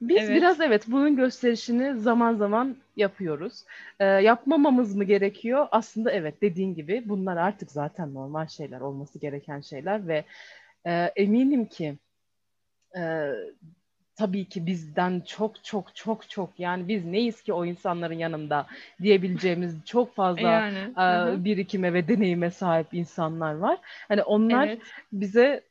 Biz 0.00 0.28
Evet. 0.28 0.36
biraz 0.36 0.60
evet 0.60 0.84
bunun 0.86 1.16
gösterişini 1.16 2.00
zaman 2.00 2.34
zaman 2.36 2.76
yapıyoruz. 2.96 3.64
E, 4.00 4.04
yapmamamız 4.04 4.96
mı 4.96 5.04
gerekiyor? 5.04 5.68
Aslında 5.70 6.10
evet 6.10 6.42
dediğin 6.42 6.74
gibi 6.74 7.02
bunlar 7.06 7.36
artık 7.36 7.70
zaten 7.70 8.14
normal 8.14 8.46
şeyler, 8.46 8.80
olması 8.80 9.18
gereken 9.18 9.60
şeyler 9.60 10.08
ve 10.08 10.24
e, 10.86 11.12
eminim 11.16 11.66
ki 11.66 11.96
e, 12.96 13.32
tabii 14.16 14.44
ki 14.44 14.66
bizden 14.66 15.20
çok 15.20 15.64
çok 15.64 15.94
çok 15.96 16.30
çok 16.30 16.60
yani 16.60 16.88
biz 16.88 17.04
neyiz 17.04 17.42
ki 17.42 17.52
o 17.52 17.64
insanların 17.64 18.14
yanında 18.14 18.66
diyebileceğimiz 19.02 19.74
çok 19.84 20.14
fazla 20.14 20.48
Yani. 20.48 20.78
e, 20.78 21.02
hı. 21.02 21.44
birikime 21.44 21.92
ve 21.94 22.08
deneyime 22.08 22.50
sahip 22.50 22.94
insanlar 22.94 23.54
var. 23.54 23.78
Hani 24.08 24.22
onlar 24.22 24.66
Evet. 24.66 24.82
bize 25.12 25.62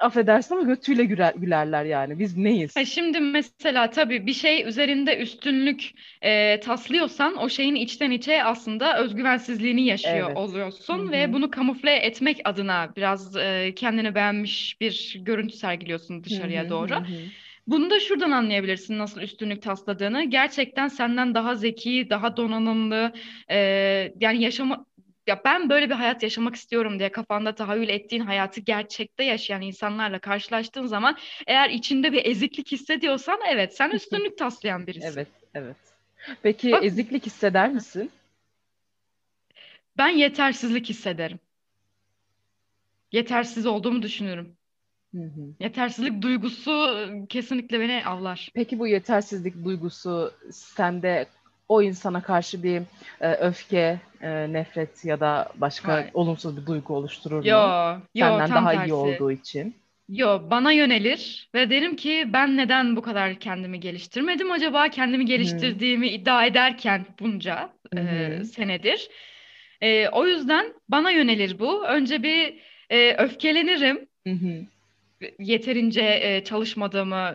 affedersin 0.00 0.54
ama 0.54 0.64
götüyle 0.64 1.04
güler, 1.04 1.34
gülerler 1.34 1.84
yani. 1.84 2.18
Biz 2.18 2.36
neyiz? 2.36 2.72
Ha 2.74 2.84
şimdi 2.84 3.20
mesela 3.20 3.90
tabii 3.90 4.26
bir 4.26 4.32
şey 4.32 4.68
üzerinde 4.68 5.18
üstünlük 5.18 5.90
e, 6.22 6.60
taslıyorsan 6.60 7.36
o 7.36 7.48
şeyin 7.48 7.74
içten 7.74 8.10
içe 8.10 8.44
aslında 8.44 8.98
özgüvensizliğini 8.98 9.86
yaşıyor 9.86 10.30
Evet. 10.30 10.34
oluyorsun 10.34 11.12
Hı 11.12 11.12
ve 11.12 11.32
bunu 11.32 11.50
kamufle 11.50 11.96
etmek 11.96 12.40
adına 12.44 12.92
biraz 12.96 13.36
e, 13.36 13.72
kendini 13.76 14.14
beğenmiş 14.14 14.80
bir 14.80 15.16
görüntü 15.20 15.56
sergiliyorsun 15.56 16.24
dışarıya 16.24 16.62
Hı 16.62 16.66
hı, 16.66 16.68
doğru. 16.68 16.94
hı 16.94 17.00
hı. 17.00 17.32
Bunu 17.66 17.90
da 17.90 18.00
şuradan 18.00 18.30
anlayabilirsin 18.30 18.98
nasıl 18.98 19.20
üstünlük 19.20 19.62
tasladığını. 19.62 20.24
Gerçekten 20.24 20.88
senden 20.88 21.34
daha 21.34 21.54
zeki, 21.54 22.06
daha 22.10 22.36
donanımlı, 22.36 23.12
e, 23.50 23.56
yani 24.20 24.42
yaşama 24.42 24.86
ya 25.30 25.40
ben 25.44 25.68
böyle 25.70 25.90
bir 25.90 25.94
hayat 25.94 26.22
yaşamak 26.22 26.54
istiyorum 26.54 26.98
diye 26.98 27.12
kafanda 27.12 27.54
tahayyül 27.54 27.88
ettiğin 27.88 28.22
hayatı 28.22 28.60
gerçekte 28.60 29.24
yaşayan 29.24 29.62
insanlarla 29.62 30.18
karşılaştığın 30.18 30.86
zaman 30.86 31.16
eğer 31.46 31.70
içinde 31.70 32.12
bir 32.12 32.24
eziklik 32.24 32.72
hissediyorsan 32.72 33.38
evet 33.48 33.76
sen 33.76 33.90
üstünlük 33.90 34.38
taslayan 34.38 34.86
birisin. 34.86 35.08
Evet, 35.08 35.28
evet. 35.54 35.76
Peki 36.42 36.72
Bak- 36.72 36.84
eziklik 36.84 37.26
hisseder 37.26 37.72
misin? 37.72 38.10
Ben 39.98 40.08
yetersizlik 40.08 40.88
hissederim. 40.88 41.38
Yetersiz 43.12 43.66
olduğumu 43.66 44.02
düşünürüm. 44.02 44.56
Hı 45.14 45.22
hı. 45.22 45.54
Yetersizlik 45.60 46.22
duygusu 46.22 46.70
e, 46.70 47.26
kesinlikle 47.26 47.80
beni 47.80 48.06
avlar. 48.06 48.50
Peki 48.54 48.78
bu 48.78 48.86
yetersizlik 48.86 49.64
duygusu 49.64 50.32
sende 50.52 51.26
o 51.70 51.82
insana 51.82 52.22
karşı 52.22 52.62
bir 52.62 52.82
e, 53.20 53.32
öfke, 53.32 54.00
e, 54.22 54.52
nefret 54.52 55.04
ya 55.04 55.20
da 55.20 55.48
başka 55.54 55.92
Hayır. 55.92 56.10
olumsuz 56.14 56.56
bir 56.56 56.66
duygu 56.66 56.94
oluşturur 56.94 57.36
mu? 57.36 57.48
Yo, 57.48 57.58
yo 58.14 58.26
Senden 58.26 58.50
daha 58.50 58.72
tersi. 58.72 58.90
iyi 58.90 58.92
olduğu 58.92 59.32
için. 59.32 59.74
Yo, 60.08 60.40
bana 60.50 60.72
yönelir 60.72 61.50
ve 61.54 61.70
derim 61.70 61.96
ki 61.96 62.28
ben 62.32 62.56
neden 62.56 62.96
bu 62.96 63.02
kadar 63.02 63.34
kendimi 63.34 63.80
geliştirmedim 63.80 64.50
acaba? 64.50 64.88
Kendimi 64.88 65.24
geliştirdiğimi 65.26 66.08
iddia 66.08 66.46
ederken 66.46 67.06
bunca 67.20 67.72
Hı 67.94 68.00
e, 68.00 68.44
senedir. 68.44 69.08
E, 69.80 70.08
o 70.08 70.26
yüzden 70.26 70.74
bana 70.88 71.10
yönelir 71.10 71.58
bu. 71.58 71.86
Önce 71.86 72.22
bir 72.22 72.58
e, 72.90 73.14
öfkelenirim. 73.14 74.06
Hı. 74.26 74.66
Yeterince 75.38 76.20
e, 76.22 76.44
çalışmadığımı, 76.44 77.34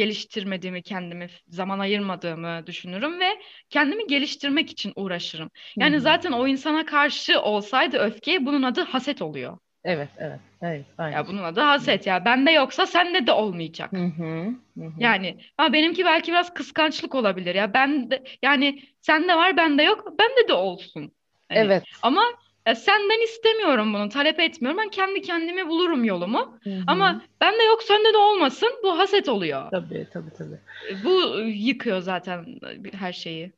geliştirmediğimi, 0.00 0.82
kendimi 0.82 1.26
zaman 1.48 1.78
ayırmadığımı 1.78 2.66
düşünürüm 2.66 3.20
ve 3.20 3.28
kendimi 3.70 4.06
geliştirmek 4.06 4.70
için 4.70 4.92
uğraşırım. 4.96 5.50
Yani 5.76 5.92
Hı 5.92 5.96
hı. 5.96 6.00
zaten 6.00 6.32
o 6.32 6.46
insana 6.48 6.86
karşı 6.86 7.40
olsaydı 7.40 7.98
öfke 7.98 8.46
bunun 8.46 8.62
adı 8.62 8.80
haset 8.80 9.22
oluyor. 9.22 9.58
Evet, 9.84 10.08
evet, 10.18 10.40
evet, 10.62 10.84
aynen. 10.98 11.16
Ya 11.16 11.26
bunun 11.26 11.42
adı 11.42 11.60
haset 11.60 12.06
ya. 12.06 12.24
Bende 12.24 12.50
yoksa 12.50 12.86
sende 12.86 13.26
de 13.26 13.32
olmayacak. 13.32 13.92
Hı 13.92 14.04
hı. 14.04 14.54
Yani 14.98 15.36
ha 15.56 15.72
benimki 15.72 16.04
belki 16.04 16.32
biraz 16.32 16.54
kıskançlık 16.54 17.14
olabilir 17.14 17.54
ya. 17.54 17.74
Ben 17.74 18.10
de 18.10 18.24
yani 18.42 18.82
sende 19.00 19.36
var 19.36 19.56
bende 19.56 19.82
yok. 19.82 20.18
Bende 20.18 20.48
de 20.48 20.52
olsun. 20.52 21.12
Hani 21.48 21.60
Evet. 21.60 21.84
Ama 22.02 22.22
e, 22.70 22.74
senden 22.74 23.24
istemiyorum 23.24 23.94
bunu. 23.94 24.08
Talep 24.08 24.40
etmiyorum. 24.40 24.78
Ben 24.78 24.88
kendi 24.88 25.22
kendime 25.22 25.68
bulurum 25.68 26.04
yolumu. 26.04 26.58
Hı 26.64 26.70
hı. 26.70 26.82
Ama 26.86 27.22
bende 27.40 27.62
yok 27.62 27.82
sende 27.82 28.12
de 28.12 28.16
olmasın. 28.18 28.70
Bu 28.82 28.98
haset 28.98 29.28
oluyor. 29.28 29.70
Tabii, 29.70 30.06
tabii, 30.12 30.30
tabii. 30.38 30.58
E, 30.90 31.04
Bu 31.04 31.40
yıkıyor 31.40 32.00
zaten 32.00 32.46
her 32.92 33.12
şeyi. 33.12 33.52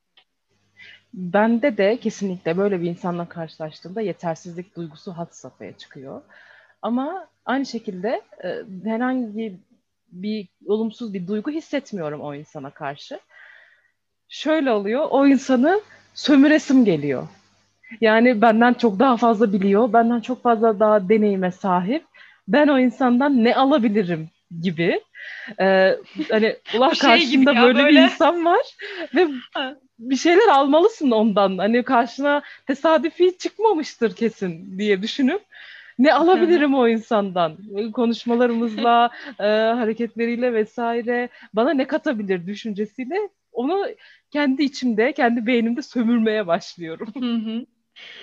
Bende 1.15 1.77
de 1.77 1.97
kesinlikle 1.97 2.57
böyle 2.57 2.83
bir 2.83 2.91
insanla 2.91 3.29
karşılaştığımda 3.29 4.01
yetersizlik 4.01 4.77
duygusu 4.77 5.13
had 5.13 5.31
safhaya 5.31 5.73
çıkıyor. 5.73 6.23
Ama 6.83 7.29
aynı 7.47 7.67
şekilde 7.67 8.23
e, 8.45 8.63
herhangi 8.85 9.57
bir 10.13 10.49
olumsuz 10.67 11.15
bir 11.15 11.27
duygu 11.27 11.51
hissetmiyorum 11.51 12.21
o 12.21 12.35
insana 12.35 12.71
karşı. 12.71 13.21
Şöyle 14.29 14.71
oluyor, 14.71 15.07
o 15.11 15.27
insanı 15.27 15.81
sömüresim 16.15 16.85
geliyor. 16.85 17.29
Yani 18.01 18.43
benden 18.43 18.75
çok 18.75 18.99
daha 18.99 19.17
fazla 19.17 19.53
biliyor, 19.53 19.93
benden 19.93 20.21
çok 20.21 20.43
fazla 20.43 20.81
daha 20.81 21.09
deneyime 21.09 21.51
sahip. 21.51 22.05
Ben 22.49 22.69
o 22.69 22.79
insandan 22.79 23.45
ne 23.45 23.55
alabilirim 23.55 24.29
gibi. 24.61 25.01
Ee, 25.61 25.97
hani 26.31 26.57
ulan 26.77 26.93
şey 26.93 27.11
karşında 27.11 27.57
böyle, 27.57 27.79
böyle 27.79 27.89
bir 27.89 28.03
insan 28.03 28.45
var 28.45 28.77
ve 29.15 29.29
bir 29.99 30.17
şeyler 30.17 30.49
almalısın 30.49 31.11
ondan. 31.11 31.59
Hani 31.59 31.83
karşına 31.83 32.43
tesadüfi 32.67 33.39
çıkmamıştır 33.39 34.17
kesin 34.17 34.79
diye 34.79 35.03
düşünüp 35.03 35.43
ne 35.99 36.15
alabilirim 36.15 36.75
o 36.75 36.89
insandan? 36.89 37.57
Konuşmalarımızla, 37.93 39.11
e, 39.39 39.45
hareketleriyle 39.47 40.55
vesaire 40.55 41.29
bana 41.55 41.71
ne 41.71 41.87
katabilir 41.87 42.47
düşüncesiyle 42.47 43.17
onu 43.53 43.87
kendi 44.31 44.63
içimde, 44.63 45.13
kendi 45.13 45.47
beynimde 45.47 45.83
sömürmeye 45.83 46.47
başlıyorum. 46.47 47.13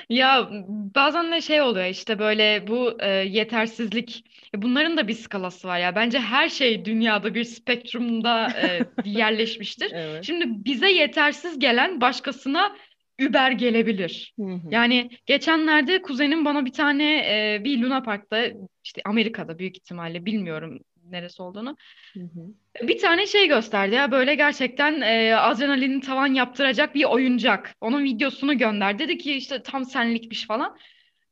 Ya 0.09 0.49
bazen 0.95 1.31
de 1.31 1.41
şey 1.41 1.61
oluyor 1.61 1.85
işte 1.85 2.19
böyle 2.19 2.67
bu 2.67 2.97
e, 2.99 3.09
yetersizlik 3.09 4.25
bunların 4.55 4.97
da 4.97 5.07
bir 5.07 5.13
skalası 5.13 5.67
var 5.67 5.79
ya 5.79 5.95
bence 5.95 6.19
her 6.19 6.49
şey 6.49 6.85
dünyada 6.85 7.35
bir 7.35 7.43
spektrumda 7.43 8.47
e, 8.47 8.79
yerleşmiştir. 9.09 9.91
Evet. 9.93 10.23
Şimdi 10.23 10.45
bize 10.47 10.91
yetersiz 10.91 11.59
gelen 11.59 12.01
başkasına 12.01 12.75
über 13.19 13.51
gelebilir. 13.51 14.33
Hı 14.39 14.45
hı. 14.45 14.67
Yani 14.71 15.09
geçenlerde 15.25 16.01
kuzenim 16.01 16.45
bana 16.45 16.65
bir 16.65 16.73
tane 16.73 17.17
e, 17.17 17.63
bir 17.63 17.81
Luna 17.81 18.03
Park'ta 18.03 18.45
işte 18.83 19.01
Amerika'da 19.05 19.59
büyük 19.59 19.77
ihtimalle 19.77 20.25
bilmiyorum 20.25 20.79
neresi 21.11 21.41
olduğunu. 21.41 21.77
Hı 22.13 22.19
hı. 22.19 22.87
Bir 22.87 22.97
tane 22.97 23.27
şey 23.27 23.47
gösterdi 23.47 23.95
ya 23.95 24.11
böyle 24.11 24.35
gerçekten 24.35 25.01
e, 25.01 25.35
adrenalini 25.35 26.01
tavan 26.01 26.27
yaptıracak 26.27 26.95
bir 26.95 27.03
oyuncak. 27.03 27.75
Onun 27.81 28.03
videosunu 28.03 28.57
gönder. 28.57 28.99
Dedi 28.99 29.17
ki 29.17 29.33
işte 29.33 29.63
tam 29.63 29.85
senlikmiş 29.85 30.47
falan. 30.47 30.77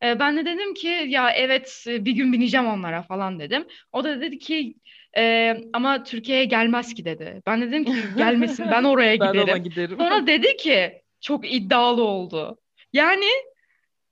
E, 0.04 0.20
ben 0.20 0.38
de 0.38 0.46
dedim 0.46 0.74
ki 0.74 0.88
ya 1.08 1.32
evet 1.32 1.84
bir 1.88 2.12
gün 2.12 2.34
bineceğim 2.34 2.68
onlara 2.68 3.02
falan 3.02 3.40
dedim. 3.40 3.68
O 3.92 4.04
da 4.04 4.22
dedi 4.22 4.40
ki 4.40 4.76
e, 5.18 5.56
ama 5.74 6.04
Türkiye'ye 6.04 6.46
gelmez 6.46 6.94
ki 6.94 7.06
dedi. 7.06 7.42
Ben 7.48 7.62
de 7.62 7.68
dedim 7.68 7.84
ki 7.84 7.94
gelmesin 8.18 8.66
ben 8.72 8.84
oraya 8.84 9.20
Ben 9.20 9.26
ona 9.26 9.42
giderim. 9.42 9.63
giderim. 9.63 9.98
Sonra 9.98 10.28
dedi 10.28 10.58
ki 10.58 11.02
çok 11.22 11.54
iddialı 11.54 12.04
oldu. 12.04 12.58
Yani 12.94 13.26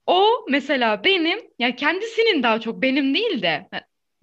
o 0.06 0.46
mesela 0.48 1.04
benim 1.04 1.38
ya 1.58 1.76
kendisinin 1.76 2.42
daha 2.42 2.60
çok 2.60 2.82
benim 2.82 3.14
değil 3.14 3.42
de 3.42 3.68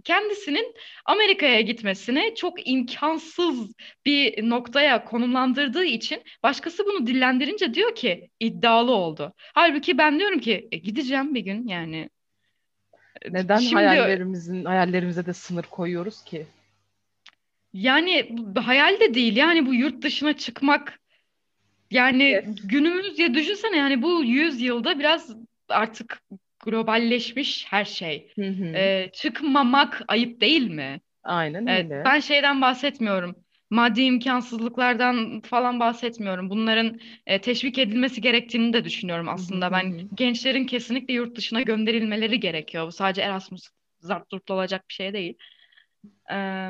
kendisinin 0.03 0.75
Amerika'ya 1.05 1.61
gitmesini 1.61 2.33
çok 2.35 2.67
imkansız 2.67 3.73
bir 4.05 4.49
noktaya 4.49 5.05
konumlandırdığı 5.05 5.85
için 5.85 6.23
başkası 6.43 6.85
bunu 6.85 7.07
dillendirince 7.07 7.73
diyor 7.73 7.95
ki 7.95 8.29
iddialı 8.39 8.91
oldu. 8.91 9.33
Halbuki 9.37 9.97
ben 9.97 10.19
diyorum 10.19 10.39
ki 10.39 10.67
e, 10.71 10.77
gideceğim 10.77 11.35
bir 11.35 11.41
gün 11.41 11.67
yani. 11.67 12.09
Neden 13.29 13.57
Şimdi- 13.57 13.75
hayallerimizin 13.75 14.65
hayallerimize 14.65 15.25
de 15.25 15.33
sınır 15.33 15.63
koyuyoruz 15.63 16.23
ki? 16.23 16.45
Yani 17.73 18.35
hayal 18.65 18.99
de 18.99 19.13
değil 19.13 19.35
yani 19.35 19.65
bu 19.65 19.73
yurt 19.73 20.03
dışına 20.03 20.37
çıkmak 20.37 20.99
yani 21.91 22.23
Evet. 22.23 22.47
günümüz 22.63 23.19
ya 23.19 23.33
düşünsene 23.33 23.77
yani 23.77 24.01
bu 24.01 24.23
yüzyılda 24.23 24.99
biraz 24.99 25.35
artık 25.69 26.21
globalleşmiş 26.63 27.65
her 27.69 27.85
şey. 27.85 28.33
Hı 28.37 28.41
hı. 28.47 28.75
Ee, 28.75 29.09
çıkmamak 29.13 30.01
ayıp 30.07 30.41
değil 30.41 30.67
mi? 30.71 31.01
Aynen 31.23 31.67
Evet, 31.67 31.87
öyle. 31.89 32.05
ben 32.05 32.19
şeyden 32.19 32.61
bahsetmiyorum. 32.61 33.35
Maddi 33.69 34.01
imkansızlıklardan 34.01 35.41
falan 35.41 35.79
bahsetmiyorum. 35.79 36.49
Bunların 36.49 36.99
e, 37.25 37.41
teşvik 37.41 37.77
edilmesi 37.79 38.21
gerektiğini 38.21 38.73
de 38.73 38.85
düşünüyorum 38.85 39.29
aslında. 39.29 39.71
hı 39.71 39.73
Ben 39.73 39.95
hı. 39.95 40.09
gençlerin 40.15 40.65
kesinlikle 40.65 41.13
yurt 41.13 41.37
dışına 41.37 41.61
gönderilmeleri 41.61 42.39
gerekiyor. 42.39 42.87
Bu 42.87 42.91
sadece 42.91 43.21
Erasmus 43.21 43.69
zart 43.99 44.51
olacak 44.51 44.85
bir 44.89 44.93
şey 44.93 45.13
değil. 45.13 45.37
Ee, 46.31 46.69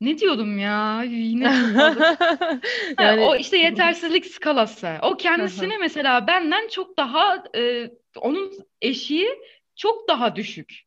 ne 0.00 0.18
diyordum 0.18 0.58
ya? 0.58 1.02
Yine 1.02 1.54
fazla 1.74 2.16
Ha, 2.96 3.04
Yani 3.04 3.20
o 3.20 3.36
işte 3.36 3.56
yetersizlik 3.66 4.26
skalası. 4.26 4.98
O 5.02 5.16
kendisini 5.16 5.78
mesela 5.78 6.26
benden 6.26 6.68
çok 6.68 6.96
daha 6.98 7.44
e, 7.56 7.90
onun 8.16 8.52
eşiği 8.82 9.28
çok 9.76 10.08
daha 10.08 10.36
düşük. 10.36 10.82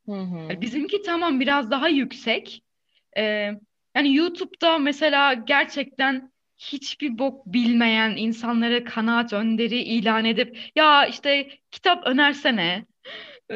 Yani 0.50 0.62
bizimki 0.62 1.02
tamam 1.02 1.39
biraz 1.39 1.71
daha 1.71 1.89
yüksek. 1.89 2.63
E, 3.17 3.21
yani 3.95 4.15
YouTube'da 4.15 4.78
mesela 4.78 5.34
gerçekten 5.34 6.32
hiçbir 6.58 7.17
bok 7.17 7.45
bilmeyen 7.45 8.15
insanları 8.17 8.86
kanaat 8.86 9.34
önderi 9.34 9.78
ilan 9.82 10.26
edip 10.26 10.58
ya 10.76 11.06
işte 11.06 11.50
kitap 11.71 12.08
önersene, 12.08 12.86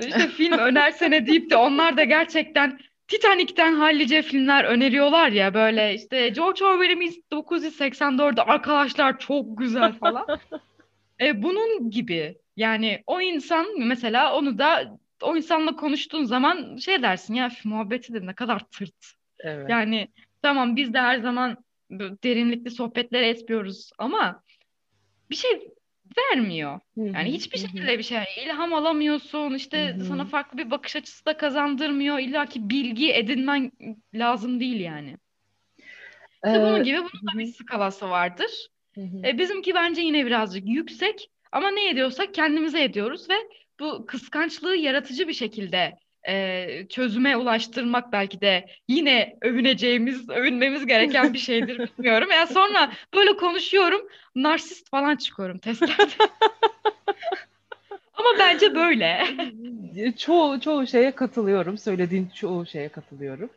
işte 0.08 0.28
film 0.28 0.54
önersene 0.58 1.28
deyip 1.28 1.50
de 1.50 1.56
onlar 1.56 1.98
da 1.98 2.04
gerçekten 2.04 2.80
Titanic'ten 3.08 3.74
hallice 3.74 4.22
filmler 4.22 4.64
öneriyorlar 4.64 5.32
ya 5.32 5.54
böyle 5.54 5.94
işte 5.94 6.30
George 6.30 6.66
Orwell'in 6.66 7.24
1984'de 7.32 8.42
arkadaşlar 8.42 9.20
çok 9.20 9.58
güzel 9.58 9.94
falan. 9.94 10.26
E, 11.22 11.44
bunun 11.44 11.90
gibi 11.92 12.38
yani 12.58 13.04
o 13.08 13.22
insan 13.22 13.66
mesela 13.80 14.38
onu 14.38 14.58
da 14.58 14.98
o 15.22 15.36
insanla 15.36 15.76
konuştuğun 15.76 16.24
zaman 16.24 16.78
şey 16.78 17.02
dersin 17.02 17.34
ya 17.34 17.48
"Üf, 17.48 17.66
muhabbeti 17.66 18.14
de 18.14 18.26
ne 18.26 18.34
kadar 18.34 18.60
tırt. 18.60 19.14
Evet. 19.40 19.70
Yani 19.70 20.08
tamam 20.42 20.76
biz 20.76 20.94
de 20.94 21.00
her 21.00 21.20
zaman 21.20 21.58
derinlikli 22.24 22.72
sohbetler 22.72 23.22
etmiyoruz 23.22 23.92
ama 23.98 24.44
bir 25.30 25.36
şey 25.36 25.70
vermiyor. 26.18 26.80
Yani 26.98 27.34
hiçbir 27.34 27.58
şekilde 27.58 27.98
bir 27.98 28.04
şey 28.04 28.24
ilham 28.46 28.74
alamıyorsun. 28.74 29.54
işte 29.54 29.98
sana 30.08 30.26
farklı 30.26 30.58
bir 30.58 30.72
bakış 30.72 30.96
açısı 30.96 31.26
da 31.26 31.38
kazandırmıyor. 31.38 32.20
İlla 32.20 32.46
ki 32.46 32.70
bilgi 32.70 33.14
edinmen 33.14 33.72
lazım 34.14 34.60
değil 34.60 34.80
yani. 34.80 35.18
İşte 36.46 36.62
bunun 36.62 36.80
Ee, 36.80 36.84
gibi 36.84 36.98
bunun 36.98 37.36
da 37.36 37.40
bir 37.40 37.46
skalası 37.46 38.10
vardır. 38.10 38.68
E, 38.98 39.38
bizimki 39.38 39.76
bence 39.76 40.02
yine 40.02 40.26
birazcık 40.26 40.68
yüksek 40.68 41.30
ama 41.52 41.72
ne 41.72 41.90
ediyorsak 41.90 42.34
kendimize 42.34 42.84
ediyoruz 42.84 43.30
ve 43.30 43.36
bu 43.80 44.06
kıskançlığı 44.06 44.76
yaratıcı 44.76 45.28
bir 45.28 45.34
şekilde 45.34 45.94
e, 46.28 46.68
çözüme 46.90 47.38
ulaştırmak 47.38 48.12
belki 48.12 48.42
de 48.42 48.66
yine 48.88 49.38
övüneceğimiz, 49.42 50.30
övünmemiz 50.30 50.86
gereken 50.86 51.34
bir 51.34 51.40
şeydir 51.40 51.78
bilmiyorum. 51.98 52.30
Yani 52.32 52.48
sonra 52.48 52.92
böyle 53.14 53.36
konuşuyorum, 53.36 54.02
narsist 54.36 54.90
falan 54.90 55.16
çıkıyorum 55.16 55.58
testlerde. 55.58 56.14
Ama 58.14 58.30
bence 58.40 58.76
böyle. 58.76 59.26
Çoğu 60.18 60.60
çoğu 60.60 60.88
şeye 60.88 61.12
katılıyorum. 61.12 61.78
Söylediğin 61.78 62.30
çoğu 62.36 62.66
şeye 62.66 62.90
katılıyorum. 62.90 63.50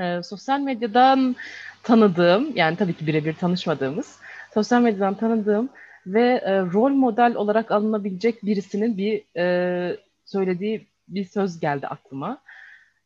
Ee, 0.00 0.22
sosyal 0.22 0.60
medyadan 0.60 1.36
tanıdığım, 1.82 2.56
yani 2.56 2.76
tabii 2.76 2.94
ki 2.94 3.06
birebir 3.06 3.34
tanışmadığımız, 3.34 4.18
sosyal 4.54 4.82
medyadan 4.82 5.14
tanıdığım 5.14 5.68
ve 6.06 6.42
e, 6.44 6.60
rol 6.60 6.90
model 6.90 7.34
olarak 7.34 7.70
alınabilecek 7.70 8.44
birisinin 8.44 8.98
bir 8.98 9.22
e, 9.36 9.96
söylediği 10.24 10.86
bir 11.08 11.24
söz 11.24 11.60
geldi 11.60 11.86
aklıma. 11.86 12.38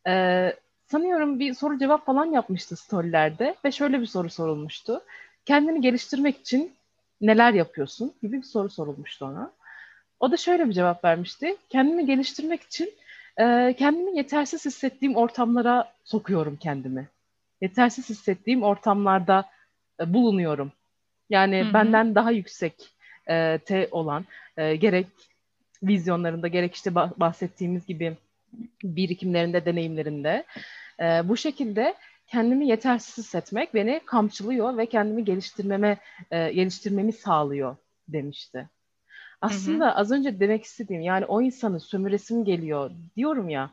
Ee, 0.07 0.53
sanıyorum 0.87 1.39
bir 1.39 1.53
soru 1.53 1.79
cevap 1.79 2.05
falan 2.05 2.25
yapmıştı 2.25 2.75
storylerde 2.75 3.55
ve 3.65 3.71
şöyle 3.71 4.01
bir 4.01 4.05
soru 4.05 4.29
sorulmuştu. 4.29 5.01
Kendini 5.45 5.81
geliştirmek 5.81 6.37
için 6.39 6.73
neler 7.21 7.53
yapıyorsun 7.53 8.13
gibi 8.21 8.37
bir 8.37 8.43
soru 8.43 8.69
sorulmuştu 8.69 9.25
ona. 9.25 9.51
O 10.19 10.31
da 10.31 10.37
şöyle 10.37 10.67
bir 10.67 10.73
cevap 10.73 11.03
vermişti. 11.03 11.55
Kendimi 11.69 12.05
geliştirmek 12.05 12.61
için 12.61 12.93
e, 13.37 13.75
kendimi 13.79 14.17
yetersiz 14.17 14.65
hissettiğim 14.65 15.15
ortamlara 15.15 15.93
sokuyorum 16.03 16.55
kendimi. 16.55 17.07
Yetersiz 17.61 18.09
hissettiğim 18.09 18.63
ortamlarda 18.63 19.45
e, 19.99 20.13
bulunuyorum. 20.13 20.71
Yani 21.29 21.63
Hı 21.63 21.69
hı. 21.69 21.73
benden 21.73 22.15
daha 22.15 22.31
yüksek 22.31 22.73
e, 23.29 23.59
te 23.65 23.87
olan 23.91 24.25
e, 24.57 24.75
gerek 24.75 25.07
vizyonlarında 25.83 26.47
gerek 26.47 26.75
işte 26.75 26.89
bah- 26.89 27.19
bahsettiğimiz 27.19 27.85
gibi 27.85 28.17
birikimlerinde, 28.83 29.65
deneyimlerinde 29.65 30.43
e, 30.99 31.29
bu 31.29 31.37
şekilde 31.37 31.95
kendimi 32.27 32.67
yetersiz 32.67 33.17
hissetmek 33.17 33.73
beni 33.73 34.01
kamçılıyor 34.05 34.77
ve 34.77 34.85
kendimi 34.85 35.25
geliştirmeme 35.25 35.97
e, 36.31 36.51
geliştirmemi 36.51 37.13
sağlıyor 37.13 37.75
demişti. 38.07 38.69
Aslında 39.41 39.95
az 39.95 40.11
önce 40.11 40.39
demek 40.39 40.63
istediğim 40.63 41.01
yani 41.01 41.25
o 41.25 41.41
insanı 41.41 41.79
sömüresim 41.79 42.45
geliyor 42.45 42.91
diyorum 43.15 43.49
ya 43.49 43.71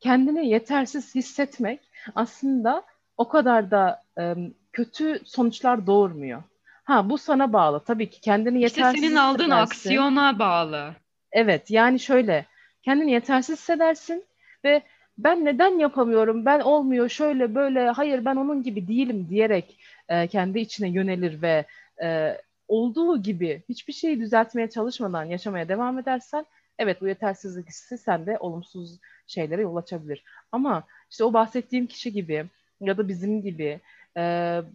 kendini 0.00 0.48
yetersiz 0.48 1.14
hissetmek 1.14 1.80
aslında 2.14 2.82
o 3.16 3.28
kadar 3.28 3.70
da 3.70 4.02
e, 4.18 4.34
kötü 4.72 5.20
sonuçlar 5.24 5.86
doğurmuyor. 5.86 6.42
Ha 6.84 7.10
bu 7.10 7.18
sana 7.18 7.52
bağlı 7.52 7.84
tabii 7.84 8.10
ki 8.10 8.20
kendini 8.20 8.64
İşte 8.64 8.80
yetersiz 8.80 9.04
senin 9.04 9.16
aldığın 9.16 9.50
aksiyona 9.50 10.38
bağlı. 10.38 10.94
Evet 11.32 11.70
yani 11.70 12.00
şöyle 12.00 12.46
kendini 12.82 13.12
yetersiz 13.12 13.58
hissedersin 13.58 14.24
ve 14.64 14.82
ben 15.18 15.44
neden 15.44 15.78
yapamıyorum 15.78 16.44
ben 16.44 16.60
olmuyor 16.60 17.08
şöyle 17.08 17.54
böyle 17.54 17.90
hayır 17.90 18.24
ben 18.24 18.36
onun 18.36 18.62
gibi 18.62 18.88
değilim 18.88 19.26
diyerek 19.30 19.80
e, 20.08 20.26
kendi 20.26 20.58
içine 20.58 20.88
yönelir 20.88 21.42
ve 21.42 21.64
e, 22.02 22.36
olduğu 22.68 23.22
gibi 23.22 23.62
hiçbir 23.68 23.92
şeyi 23.92 24.20
düzeltmeye 24.20 24.70
çalışmadan 24.70 25.24
yaşamaya 25.24 25.68
devam 25.68 25.98
edersen 25.98 26.46
evet 26.78 27.00
bu 27.00 27.08
yetersizlik 27.08 27.68
hissi 27.68 27.98
sende 27.98 28.38
olumsuz 28.38 28.98
şeylere 29.26 29.62
yol 29.62 29.76
açabilir. 29.76 30.24
Ama 30.52 30.84
işte 31.10 31.24
o 31.24 31.32
bahsettiğim 31.32 31.86
kişi 31.86 32.12
gibi 32.12 32.46
ya 32.80 32.98
da 32.98 33.08
bizim 33.08 33.42
gibi 33.42 33.80
e, 34.16 34.22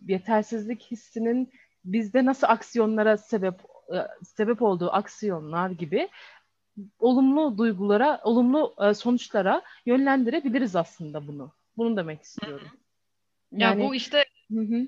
yetersizlik 0.07 0.81
hissinin 0.91 1.51
bizde 1.85 2.25
nasıl 2.25 2.47
aksiyonlara 2.47 3.17
sebep 3.17 3.55
e, 3.93 3.97
sebep 4.23 4.61
olduğu 4.61 4.91
aksiyonlar 4.91 5.69
gibi 5.69 6.09
olumlu 6.99 7.57
duygulara, 7.57 8.21
olumlu 8.23 8.75
e, 8.81 8.93
sonuçlara 8.93 9.61
yönlendirebiliriz 9.85 10.75
aslında 10.75 11.27
bunu. 11.27 11.51
Bunu 11.77 11.97
demek 11.97 12.21
istiyorum. 12.21 12.67
Ya 13.51 13.69
yani, 13.69 13.83
bu 13.83 13.95
işte 13.95 14.25
hı 14.51 14.59
hı. 14.59 14.87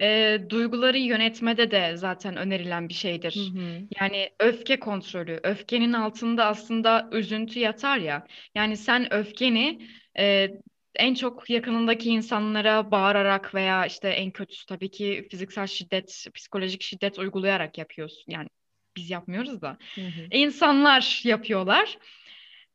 E, 0.00 0.38
duyguları 0.48 0.98
yönetmede 0.98 1.70
de 1.70 1.96
zaten 1.96 2.36
önerilen 2.36 2.88
bir 2.88 2.94
şeydir. 2.94 3.52
Hı 3.54 3.60
hı. 3.60 3.82
Yani 4.00 4.30
öfke 4.40 4.80
kontrolü, 4.80 5.40
öfkenin 5.42 5.92
altında 5.92 6.44
aslında 6.46 7.08
üzüntü 7.12 7.58
yatar 7.58 7.98
ya. 7.98 8.26
Yani 8.54 8.76
sen 8.76 9.12
öfkeni 9.12 9.88
e, 10.18 10.48
en 10.94 11.14
çok 11.14 11.50
yakınındaki 11.50 12.10
insanlara 12.10 12.90
bağırarak 12.90 13.54
veya 13.54 13.86
işte 13.86 14.08
en 14.08 14.30
kötüsü 14.30 14.66
tabii 14.66 14.90
ki 14.90 15.28
fiziksel 15.30 15.66
şiddet, 15.66 16.26
psikolojik 16.34 16.82
şiddet 16.82 17.18
uygulayarak 17.18 17.78
yapıyorsun. 17.78 18.32
Yani 18.32 18.48
biz 18.96 19.10
yapmıyoruz 19.10 19.62
da. 19.62 19.78
Hı 19.94 20.00
hı. 20.00 20.26
İnsanlar 20.30 21.20
yapıyorlar. 21.24 21.98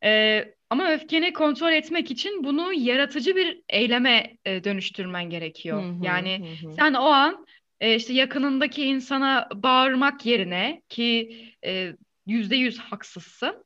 Ee, 0.03 0.53
ama 0.69 0.91
öfkeni 0.91 1.33
kontrol 1.33 1.71
etmek 1.71 2.11
için 2.11 2.43
bunu 2.43 2.73
yaratıcı 2.73 3.35
bir 3.35 3.61
eyleme 3.69 4.37
e, 4.45 4.63
dönüştürmen 4.63 5.29
gerekiyor. 5.29 5.83
Hı 5.83 5.87
hı, 5.87 6.05
yani 6.05 6.57
hı. 6.61 6.71
sen 6.71 6.93
o 6.93 7.05
an 7.05 7.45
e, 7.79 7.95
işte 7.95 8.13
yakınındaki 8.13 8.83
insana 8.83 9.47
bağırmak 9.55 10.25
yerine 10.25 10.81
ki 10.89 11.41
e, 11.65 11.93
yüzde 12.25 12.55
yüz 12.55 12.79
haksızsın. 12.79 13.65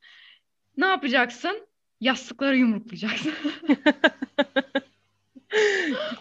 Ne 0.77 0.85
yapacaksın? 0.85 1.67
Yastıkları 2.01 2.57
yumruklayacaksın. 2.57 3.33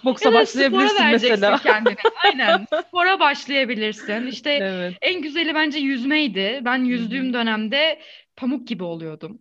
Boksa 0.04 0.32
başlayabilirsin 0.32 1.06
mesela. 1.12 1.58
kendine. 1.58 1.96
Aynen. 2.24 2.66
Spora 2.88 3.20
başlayabilirsin. 3.20 4.26
İşte 4.26 4.50
evet. 4.50 4.94
en 5.02 5.22
güzeli 5.22 5.54
bence 5.54 5.78
yüzmeydi. 5.78 6.60
Ben 6.64 6.84
yüzdüğüm 6.84 7.32
dönemde 7.34 8.00
pamuk 8.36 8.68
gibi 8.68 8.84
oluyordum. 8.84 9.38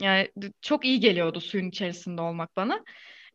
Yani 0.00 0.28
çok 0.62 0.84
iyi 0.84 1.00
geliyordu 1.00 1.40
suyun 1.40 1.68
içerisinde 1.68 2.22
olmak 2.22 2.56
bana. 2.56 2.84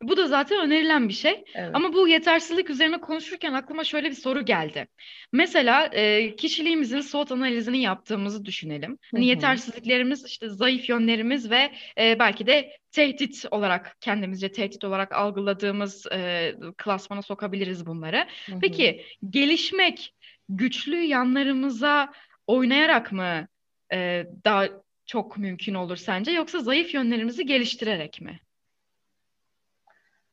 Bu 0.02 0.16
da 0.16 0.26
zaten 0.26 0.60
önerilen 0.66 1.08
bir 1.08 1.14
şey. 1.14 1.44
Evet. 1.54 1.70
Ama 1.74 1.92
bu 1.92 2.08
yetersizlik 2.08 2.70
üzerine 2.70 3.00
konuşurken 3.00 3.52
aklıma 3.52 3.84
şöyle 3.84 4.10
bir 4.10 4.14
soru 4.14 4.44
geldi. 4.44 4.88
Mesela 5.32 5.86
e, 5.92 6.36
kişiliğimizin 6.36 7.00
SWOT 7.00 7.32
analizini 7.32 7.82
yaptığımızı 7.82 8.44
düşünelim. 8.44 8.98
Hani 9.14 9.26
yetersizliklerimiz, 9.26 10.24
işte 10.26 10.48
zayıf 10.48 10.88
yönlerimiz 10.88 11.50
ve 11.50 11.72
e, 11.98 12.18
belki 12.18 12.46
de 12.46 12.76
tehdit 12.90 13.44
olarak 13.50 13.96
kendimizce 14.00 14.52
tehdit 14.52 14.84
olarak 14.84 15.12
algıladığımız 15.12 16.06
e, 16.12 16.54
klasmana 16.76 17.22
sokabiliriz 17.22 17.86
bunları. 17.86 18.26
Hı 18.46 18.52
hı. 18.52 18.58
Peki 18.60 19.04
gelişmek 19.30 20.14
güçlü 20.48 20.96
yanlarımıza 20.96 22.12
oynayarak 22.46 23.12
mı 23.12 23.48
e, 23.92 24.26
daha 24.44 24.68
çok 25.06 25.38
mümkün 25.38 25.74
olur 25.74 25.96
sence 25.96 26.30
yoksa 26.30 26.60
zayıf 26.60 26.94
yönlerimizi 26.94 27.46
geliştirerek 27.46 28.20
mi? 28.20 28.40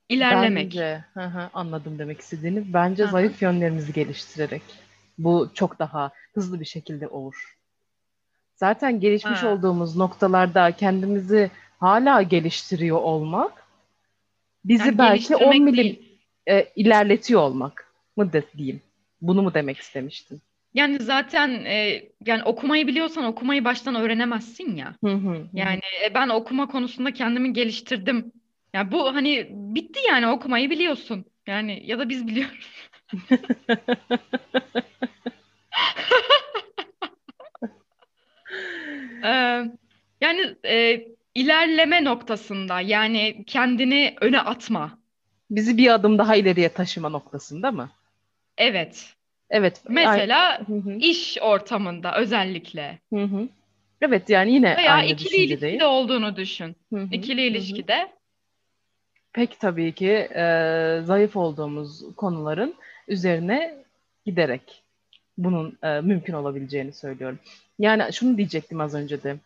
İlerlemek. 0.09 0.65
Bence, 0.65 1.03
hı 1.13 1.23
hı, 1.23 1.49
anladım 1.53 1.99
demek 1.99 2.19
istediğini. 2.19 2.73
Bence 2.73 3.03
hı 3.03 3.07
zayıf 3.07 3.41
yönlerimizi 3.41 3.93
geliştirerek. 3.93 4.61
Bu 5.17 5.51
çok 5.53 5.79
daha 5.79 6.11
hızlı 6.33 6.59
bir 6.59 6.65
şekilde 6.65 7.07
olur. 7.07 7.57
Zaten 8.55 8.99
gelişmiş 8.99 9.43
ha. 9.43 9.47
olduğumuz 9.47 9.95
noktalarda 9.95 10.71
kendimizi 10.71 11.51
hala 11.79 12.21
geliştiriyor 12.21 12.97
olmak 12.97 13.63
bizi 14.65 14.87
yani 14.87 14.97
belki 14.97 15.35
10 15.35 15.63
milim 15.63 15.99
e, 16.49 16.63
ilerletiyor 16.75 17.41
olmak 17.41 17.91
mı 18.17 18.33
de, 18.33 18.43
diyeyim. 18.57 18.81
Bunu 19.21 19.41
mu 19.41 19.53
demek 19.53 19.77
istemiştin? 19.77 20.41
Yani 20.73 20.99
zaten 20.99 21.49
e, 21.49 22.03
yani 22.25 22.43
okumayı 22.43 22.87
biliyorsan 22.87 23.23
okumayı 23.23 23.65
baştan 23.65 23.95
öğrenemezsin 23.95 24.75
ya. 24.75 24.95
Hı 25.03 25.11
hı, 25.13 25.47
Yani 25.53 25.81
e, 26.05 26.13
ben 26.13 26.29
okuma 26.29 26.67
konusunda 26.67 27.13
kendimi 27.13 27.53
geliştirdim. 27.53 28.31
Yani 28.73 28.91
bu 28.91 29.15
hani 29.15 29.47
bitti 29.51 29.99
yani 30.07 30.27
okumayı 30.27 30.69
biliyorsun. 30.69 31.25
Yani 31.47 31.81
ya 31.85 31.99
da 31.99 32.09
biz 32.09 32.27
biliyoruz. 32.27 32.69
Ee, 39.23 39.65
yani 40.21 40.55
e, 40.65 41.07
ilerleme 41.35 42.03
noktasında 42.03 42.81
yani 42.81 43.43
kendini 43.47 44.15
öne 44.21 44.39
atma. 44.41 44.99
Bizi 45.51 45.77
bir 45.77 45.93
adım 45.93 46.17
daha 46.17 46.35
ileriye 46.35 46.69
taşıma 46.69 47.09
noktasında 47.09 47.71
mı? 47.71 47.89
Evet. 48.57 49.13
Evet. 49.49 49.81
Mesela 49.89 50.61
iş 50.99 51.37
ortamında 51.41 52.15
özellikle. 52.15 52.99
Hı 53.13 53.23
hı. 53.23 53.47
Evet 54.01 54.29
yani 54.29 54.53
yine 54.53 54.77
Veya 54.77 54.93
aynı 54.93 55.11
ikili 55.11 55.35
ilişkide 55.35 55.85
olduğunu 55.85 56.35
düşün. 56.35 56.75
Hı 56.93 56.99
hı. 56.99 57.07
İkili 57.11 57.41
ilişkide. 57.41 57.97
Hı 57.97 58.01
hı. 58.01 58.18
Pek 59.39 59.59
tabii 59.59 59.91
ki 59.91 60.09
e, 60.35 60.43
zayıf 61.03 61.35
olduğumuz 61.35 62.15
konuların 62.15 62.75
üzerine 63.07 63.83
giderek 64.25 64.83
bunun 65.37 65.77
e, 65.83 66.01
mümkün 66.01 66.33
olabileceğini 66.33 66.93
söylüyorum. 66.93 67.39
Yani 67.79 68.13
şunu 68.13 68.37
diyecektim 68.37 68.81
az 68.81 68.93
önce 68.93 69.23
de. 69.23 69.37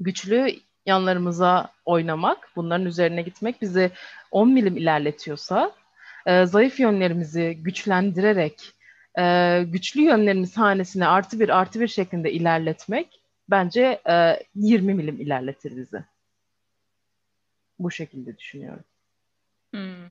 Güçlü 0.00 0.48
yanlarımıza 0.86 1.70
oynamak, 1.84 2.50
bunların 2.56 2.86
üzerine 2.86 3.22
gitmek 3.22 3.62
bizi 3.62 3.90
10 4.30 4.48
milim 4.48 4.76
ilerletiyorsa, 4.76 5.72
e, 6.26 6.46
zayıf 6.46 6.80
yönlerimizi 6.80 7.58
güçlendirerek 7.60 8.72
e, 9.18 9.62
güçlü 9.66 10.00
yönlerimiz 10.00 10.56
hanesine 10.56 11.06
artı 11.06 11.40
bir 11.40 11.48
artı 11.48 11.80
bir 11.80 11.88
şeklinde 11.88 12.32
ilerletmek 12.32 13.20
bence 13.50 14.00
e, 14.10 14.42
20 14.54 14.94
milim 14.94 15.20
ilerletir 15.20 15.76
bizi. 15.76 16.04
Bu 17.78 17.90
şekilde 17.90 18.38
düşünüyorum. 18.38 18.84
Hmm. 19.74 20.08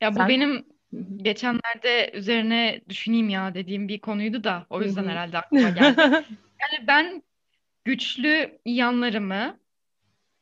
Ya 0.00 0.14
bu 0.14 0.18
Sen? 0.18 0.28
benim 0.28 0.66
geçenlerde 1.16 2.10
üzerine 2.14 2.80
düşüneyim 2.88 3.28
ya 3.28 3.54
dediğim 3.54 3.88
bir 3.88 3.98
konuydu 3.98 4.44
da 4.44 4.66
o 4.70 4.82
yüzden 4.82 5.08
herhalde 5.08 5.38
aklıma 5.38 5.70
geldi. 5.70 6.24
Yani 6.60 6.86
ben 6.86 7.22
güçlü 7.84 8.58
yanlarımı 8.66 9.58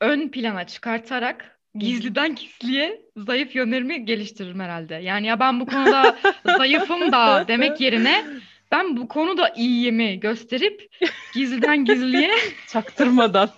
ön 0.00 0.28
plana 0.28 0.66
çıkartarak 0.66 1.60
gizliden 1.74 2.34
gizliye 2.34 3.02
zayıf 3.16 3.54
yönlerimi 3.54 4.04
geliştiririm 4.04 4.60
herhalde. 4.60 4.94
Yani 4.94 5.26
ya 5.26 5.40
ben 5.40 5.60
bu 5.60 5.66
konuda 5.66 6.18
zayıfım 6.56 7.12
da 7.12 7.44
demek 7.48 7.80
yerine 7.80 8.24
ben 8.72 8.96
bu 8.96 9.08
konuda 9.08 9.48
iyiyimi 9.48 10.20
gösterip 10.20 10.96
gizliden 11.34 11.84
gizliye 11.84 12.34
çaktırmadan 12.66 13.50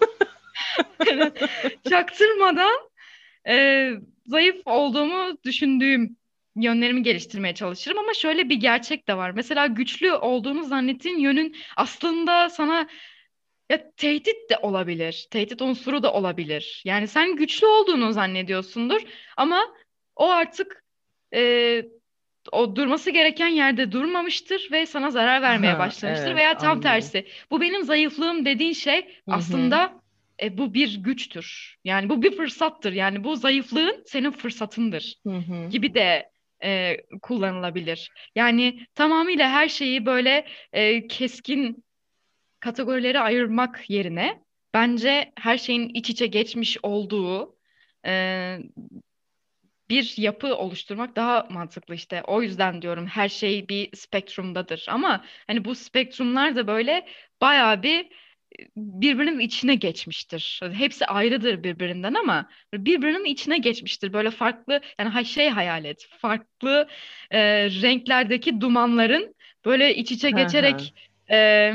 çaktırmadan 1.89 2.91
e, 3.49 3.91
zayıf 4.31 4.63
olduğumu 4.65 5.37
düşündüğüm 5.45 6.17
yönlerimi 6.57 7.03
geliştirmeye 7.03 7.55
çalışırım 7.55 7.99
ama 7.99 8.15
şöyle 8.15 8.49
bir 8.49 8.57
gerçek 8.57 9.09
de 9.09 9.17
var. 9.17 9.31
Mesela 9.31 9.67
güçlü 9.67 10.13
olduğunu 10.13 10.65
zannettiğin 10.65 11.19
yönün 11.19 11.57
aslında 11.77 12.49
sana 12.49 12.89
ya 13.71 13.91
tehdit 13.97 14.51
de 14.51 14.57
olabilir. 14.63 15.29
Tehdit 15.31 15.63
unsuru 15.63 16.03
da 16.03 16.13
olabilir. 16.13 16.83
Yani 16.85 17.09
sen 17.09 17.37
güçlü 17.37 17.67
olduğunu 17.67 18.13
zannediyorsundur 18.13 19.01
ama 19.37 19.75
o 20.17 20.29
artık 20.29 20.85
e, 21.35 21.83
o 22.53 22.77
durması 22.77 23.11
gereken 23.11 23.49
yerde 23.49 23.93
durmamıştır 23.93 24.69
ve 24.73 24.87
sana 24.87 25.11
zarar 25.11 25.43
vermeye 25.43 25.73
ha, 25.73 25.79
başlamıştır 25.79 26.27
evet, 26.27 26.37
veya 26.37 26.57
tam 26.57 26.71
anladım. 26.71 26.83
tersi. 26.83 27.27
Bu 27.51 27.61
benim 27.61 27.85
zayıflığım 27.85 28.45
dediğin 28.45 28.73
şey 28.73 28.97
Hı-hı. 28.99 29.35
E, 30.43 30.59
bu 30.59 30.75
bir 30.75 31.03
güçtür. 31.03 31.77
Yani 31.85 32.09
bu 32.09 32.23
bir 32.23 32.37
fırsattır. 32.37 32.93
Yani 32.93 33.25
bu 33.25 33.37
zayıflığın 33.37 34.05
senin 34.07 34.31
fırsatındır 34.31 35.17
Hı-hı. 35.27 35.69
gibi 35.71 35.95
de 35.95 36.31
e, 36.65 36.97
kullanılabilir. 37.23 38.11
Yani 38.35 38.87
tamamıyla 38.95 39.51
her 39.51 39.69
şeyi 39.69 40.07
böyle 40.07 40.47
e, 40.73 41.07
keskin 41.07 41.85
kategorilere 42.61 43.21
ayırmak 43.21 43.91
yerine 43.91 44.43
bence 44.75 45.33
her 45.37 45.59
şeyin 45.59 45.89
iç 45.89 46.11
içe 46.11 46.27
geçmiş 46.27 46.79
olduğu 46.83 47.57
e, 48.07 48.59
bir 49.91 50.15
yapı 50.17 50.57
oluşturmak 50.57 51.17
daha 51.17 51.47
mantıklı 51.51 51.95
işte. 51.95 52.23
O 52.27 52.43
yüzden 52.43 52.83
diyorum 52.83 53.07
her 53.07 53.29
şey 53.29 53.69
bir 53.69 53.97
spektrumdadır. 53.97 54.87
Ama 54.89 55.25
hani 55.47 55.65
bu 55.65 55.75
spektrumlar 55.75 56.57
da 56.57 56.67
böyle 56.67 57.07
bayağı 57.41 57.83
bir 57.83 58.09
birbirinin 58.77 59.39
içine 59.39 59.75
geçmiştir. 59.75 60.61
Hepsi 60.73 61.07
ayrıdır 61.07 61.65
birbirinden 61.65 62.15
ama 62.15 62.49
birbirinin 62.75 63.25
içine 63.25 63.59
geçmiştir. 63.59 64.13
Böyle 64.13 64.31
farklı 64.31 64.81
yani 64.99 65.25
şey 65.25 65.49
hayal 65.49 65.85
et. 65.85 66.09
Farklı 66.19 66.89
e, 67.31 67.41
renklerdeki 67.71 68.61
dumanların 68.61 69.35
böyle 69.65 69.95
iç 69.95 70.13
içe 70.13 70.31
geçerek 70.31 70.95
e, 71.31 71.73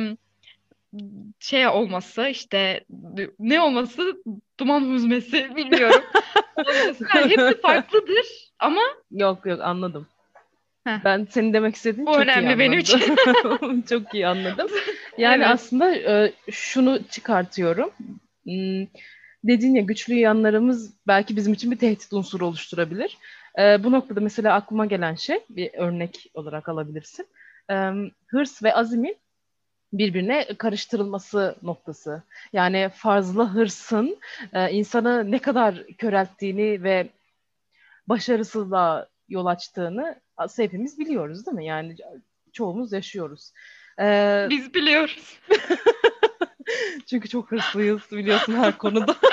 şey 1.40 1.68
olması 1.68 2.28
işte 2.28 2.86
ne 3.40 3.62
olması 3.62 4.24
duman 4.60 4.94
hüzmesi 4.94 5.56
bilmiyorum. 5.56 6.04
Mesela 6.88 7.30
hepsi 7.30 7.62
farklıdır 7.62 8.26
ama 8.60 8.82
Yok 9.12 9.46
yok 9.46 9.60
anladım. 9.62 10.08
Heh. 10.86 11.04
Ben 11.06 11.28
senin 11.32 11.54
demek 11.54 11.76
istediğin 11.76 12.08
Bu 12.08 12.12
çok 12.14 12.22
önemli 12.22 12.54
iyi 12.54 12.60
benim 12.60 12.80
için. 12.80 13.16
çok 13.90 14.14
iyi 14.14 14.28
anladım. 14.28 14.68
Yani 15.18 15.44
Evet. 15.44 15.54
aslında 15.54 15.96
e, 15.96 16.34
şunu 16.52 17.00
çıkartıyorum. 17.12 17.92
Hmm, 18.44 18.86
Dediğin 19.44 19.76
ya 19.76 19.82
güçlü 19.82 20.14
yanlarımız 20.14 20.94
belki 21.08 21.36
bizim 21.36 21.54
için 21.54 21.72
bir 21.72 21.78
tehdit 21.78 22.14
unsuru 22.14 22.46
oluşturabilir. 22.46 23.18
E, 23.60 23.84
bu 23.84 23.92
noktada 23.92 24.20
mesela 24.20 24.54
aklıma 24.54 24.86
gelen 24.86 25.16
şey 25.16 25.40
bir 25.50 25.74
örnek 25.74 26.32
olarak 26.34 26.70
alabilirsin. 26.70 27.28
E, 27.72 27.76
hırs 28.28 28.64
ve 28.64 28.74
azimin 28.74 29.18
birbirine 29.94 30.46
karıştırılması 30.58 31.56
noktası. 31.62 32.24
Yani 32.54 32.90
fazla 32.94 33.54
hırsın 33.54 34.18
e, 34.54 34.72
insanı 34.72 35.32
ne 35.32 35.40
kadar 35.40 35.88
körelttiğini 35.98 36.84
ve 36.84 37.10
başarısızlığa 38.08 39.08
yol 39.30 39.46
açtığını 39.46 40.16
aslında 40.38 40.66
hepimiz 40.66 41.00
biliyoruz 41.00 41.46
değil 41.46 41.58
mi? 41.58 41.66
Yani 41.66 41.96
çoğumuz 42.54 42.92
yaşıyoruz. 42.92 43.52
E, 44.00 44.48
biz 44.50 44.74
biliyoruz. 44.74 45.40
çünkü 47.06 47.30
çok 47.30 47.52
hırslıyız 47.52 48.02
biliyorsun 48.12 48.54
her 48.54 48.78
konuda. 48.78 49.16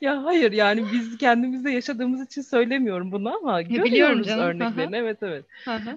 ya 0.00 0.24
hayır 0.24 0.52
yani 0.52 0.84
biz 0.92 1.18
kendimizde 1.18 1.70
yaşadığımız 1.70 2.26
için 2.26 2.42
söylemiyorum 2.42 3.12
bunu 3.12 3.36
ama 3.36 3.62
görüyoruz 3.62 4.26
örneklerini. 4.48 4.96
Evet 4.96 5.18
evet. 5.22 5.44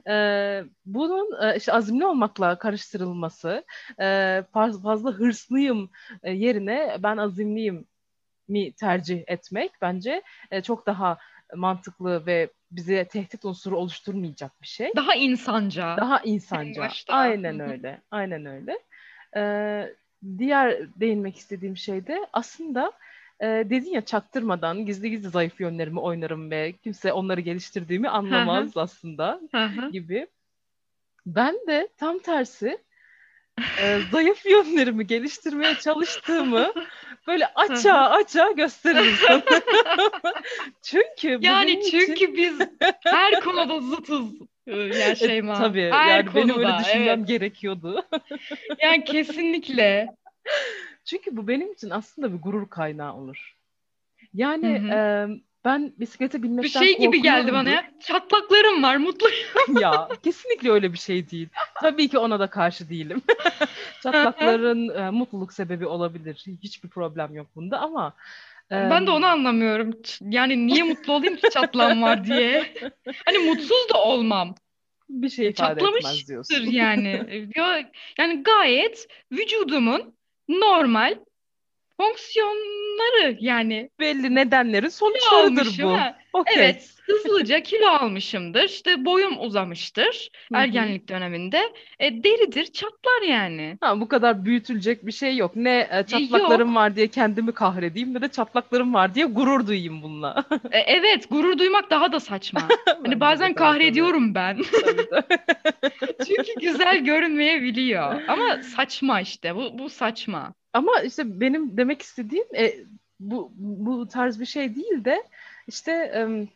Ee, 0.07 0.63
bunun 0.85 1.43
e, 1.43 1.57
işte 1.57 1.73
azimli 1.73 2.05
olmakla 2.05 2.57
karıştırılması, 2.57 3.63
e, 3.99 4.43
faz- 4.53 4.81
fazla 4.83 5.11
hırslıyım 5.11 5.89
e, 6.23 6.31
yerine 6.31 6.97
ben 7.03 7.17
azimliyim 7.17 7.85
mi 8.47 8.71
tercih 8.73 9.23
etmek 9.27 9.71
bence 9.81 10.21
e, 10.51 10.61
çok 10.61 10.85
daha 10.85 11.17
mantıklı 11.55 12.25
ve 12.25 12.49
bize 12.71 13.07
tehdit 13.07 13.45
unsuru 13.45 13.77
oluşturmayacak 13.77 14.61
bir 14.61 14.67
şey. 14.67 14.91
Daha 14.95 15.15
insanca. 15.15 15.97
Daha 15.97 16.19
insanca. 16.19 16.81
başta. 16.81 17.13
Aynen 17.13 17.59
öyle. 17.59 18.01
Aynen 18.11 18.45
öyle. 18.45 18.79
Ee, 19.35 19.95
diğer 20.37 20.99
değinmek 20.99 21.37
istediğim 21.37 21.77
şey 21.77 22.07
de 22.07 22.19
aslında 22.33 22.91
e, 23.39 23.45
dedin 23.45 23.91
ya 23.91 24.05
çaktırmadan 24.05 24.85
gizli 24.85 25.09
gizli 25.09 25.29
zayıf 25.29 25.59
yönlerimi 25.59 25.99
oynarım 25.99 26.51
ve 26.51 26.71
kimse 26.71 27.13
onları 27.13 27.41
geliştirdiğimi 27.41 28.09
anlamaz 28.09 28.77
aslında 28.77 29.41
gibi. 29.91 30.27
Ben 31.25 31.55
de 31.67 31.87
tam 31.97 32.19
tersi 32.19 32.77
e, 33.81 33.99
zayıf 34.11 34.45
yönlerimi 34.45 35.07
geliştirmeye 35.07 35.75
çalıştığımı 35.75 36.73
böyle 37.27 37.45
açığa 37.55 38.09
açığa 38.09 38.51
gösteririm 38.51 39.15
sana. 39.27 39.43
çünkü 40.81 41.37
Yani 41.41 41.67
benim 41.67 41.79
için- 41.81 42.05
çünkü 42.05 42.33
biz 42.33 42.59
her 43.03 43.39
konuda 43.41 43.79
zıtız. 43.79 44.25
e, 44.67 44.75
Yani 44.75 45.11
E, 45.11 45.15
Şeyma. 45.15 45.53
tabii 45.59 45.89
her 45.91 46.09
yani 46.17 46.35
benim 46.35 46.49
öyle 46.49 46.63
konuda, 46.63 46.79
düşünmem 46.79 47.19
evet. 47.19 47.27
gerekiyordu. 47.27 48.05
Yani 48.81 49.03
kesinlikle. 49.03 50.07
Çünkü 51.05 51.37
bu 51.37 51.47
benim 51.47 51.71
için 51.71 51.89
aslında 51.89 52.33
bir 52.33 52.41
gurur 52.41 52.69
kaynağı 52.69 53.13
olur. 53.15 53.55
Yani 54.33 54.79
Hı 54.79 54.93
e, 54.93 55.27
ben 55.65 55.93
bisiklete 55.99 56.37
Bir 56.37 56.43
binmekten 56.43 56.79
şey 56.79 56.97
gibi 56.99 57.21
geldi 57.21 57.53
bana 57.53 57.69
ya. 57.69 57.91
Çatlaklarım 57.99 58.83
var, 58.83 58.97
mutluyum. 58.97 59.37
ya 59.81 60.09
kesinlikle 60.23 60.71
öyle 60.71 60.93
bir 60.93 60.97
şey 60.97 61.29
değil. 61.29 61.47
Tabii 61.81 62.09
ki 62.09 62.17
ona 62.17 62.39
da 62.39 62.47
karşı 62.47 62.89
değilim. 62.89 63.21
Çatlakların 64.03 64.89
e, 64.89 65.09
mutluluk 65.09 65.53
sebebi 65.53 65.85
olabilir. 65.85 66.45
Hiçbir 66.63 66.89
problem 66.89 67.35
yok 67.35 67.47
bunda 67.55 67.79
ama 67.79 68.13
e, 68.71 68.75
Ben 68.75 69.07
de 69.07 69.11
onu 69.11 69.25
anlamıyorum. 69.25 69.93
Yani 70.21 70.67
niye 70.67 70.83
mutlu 70.83 71.13
olayım 71.13 71.35
ki 71.35 71.49
çatlağım 71.53 72.01
var 72.01 72.25
diye. 72.25 72.73
Hani 73.25 73.37
mutsuz 73.37 73.89
da 73.93 74.03
olmam. 74.03 74.55
bir 75.09 75.29
şey 75.29 75.47
ifade 75.47 75.81
etmez 75.81 76.27
diyorsun. 76.27 76.65
yani. 76.65 77.49
Yani 78.17 78.43
gayet 78.43 79.07
vücudumun 79.31 80.13
normal 80.49 81.15
fonksiyonları 81.97 83.37
yani. 83.39 83.89
Belli 83.99 84.35
nedenlerin 84.35 84.89
sonuçlarıdır 84.89 85.83
bu. 85.83 85.91
ha. 85.91 86.17
Okey. 86.33 86.53
Evet, 86.57 86.89
hızlıca 87.05 87.59
kilo 87.59 87.87
almışımdır. 87.87 88.63
İşte 88.63 89.05
boyum 89.05 89.41
uzamıştır 89.41 90.29
ergenlik 90.53 91.09
döneminde. 91.09 91.73
E, 91.99 92.23
deridir, 92.23 92.65
çatlar 92.65 93.21
yani. 93.29 93.77
Ha, 93.81 93.99
bu 94.01 94.07
kadar 94.07 94.45
büyütülecek 94.45 95.05
bir 95.05 95.11
şey 95.11 95.37
yok. 95.37 95.55
Ne 95.55 95.87
e, 95.91 96.03
çatlaklarım 96.05 96.75
var 96.75 96.95
diye 96.95 97.07
kendimi 97.07 97.51
kahredeyim 97.53 98.13
ne 98.13 98.21
de 98.21 98.27
çatlaklarım 98.27 98.93
var 98.93 99.15
diye 99.15 99.25
gurur 99.25 99.67
duyayım 99.67 100.01
bununla. 100.03 100.43
E, 100.71 100.79
evet, 100.79 101.29
gurur 101.29 101.57
duymak 101.57 101.89
daha 101.91 102.11
da 102.11 102.19
saçma. 102.19 102.61
Hani 103.03 103.19
bazen 103.19 103.53
kahrediyorum 103.53 104.35
ben. 104.35 104.57
Çünkü 106.27 106.53
güzel 106.61 106.97
görünmeyebiliyor. 106.97 108.21
Ama 108.27 108.63
saçma 108.63 109.21
işte. 109.21 109.55
Bu, 109.55 109.79
bu 109.79 109.89
saçma. 109.89 110.53
Ama 110.78 111.01
işte 111.01 111.39
benim 111.41 111.78
demek 111.78 112.01
istediğim 112.01 112.45
e, 112.55 112.73
bu 113.19 113.51
bu 113.57 114.07
tarz 114.07 114.39
bir 114.39 114.45
şey 114.45 114.75
değil 114.75 115.05
de 115.05 115.23
işte 115.67 115.91
em, 115.91 116.47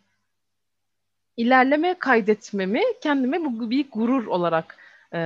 ilerleme 1.37 1.93
kaydetmemi 1.99 2.81
kendime 3.01 3.45
bu 3.45 3.69
bir 3.69 3.91
gurur 3.91 4.27
olarak 4.27 4.77
e, 5.13 5.19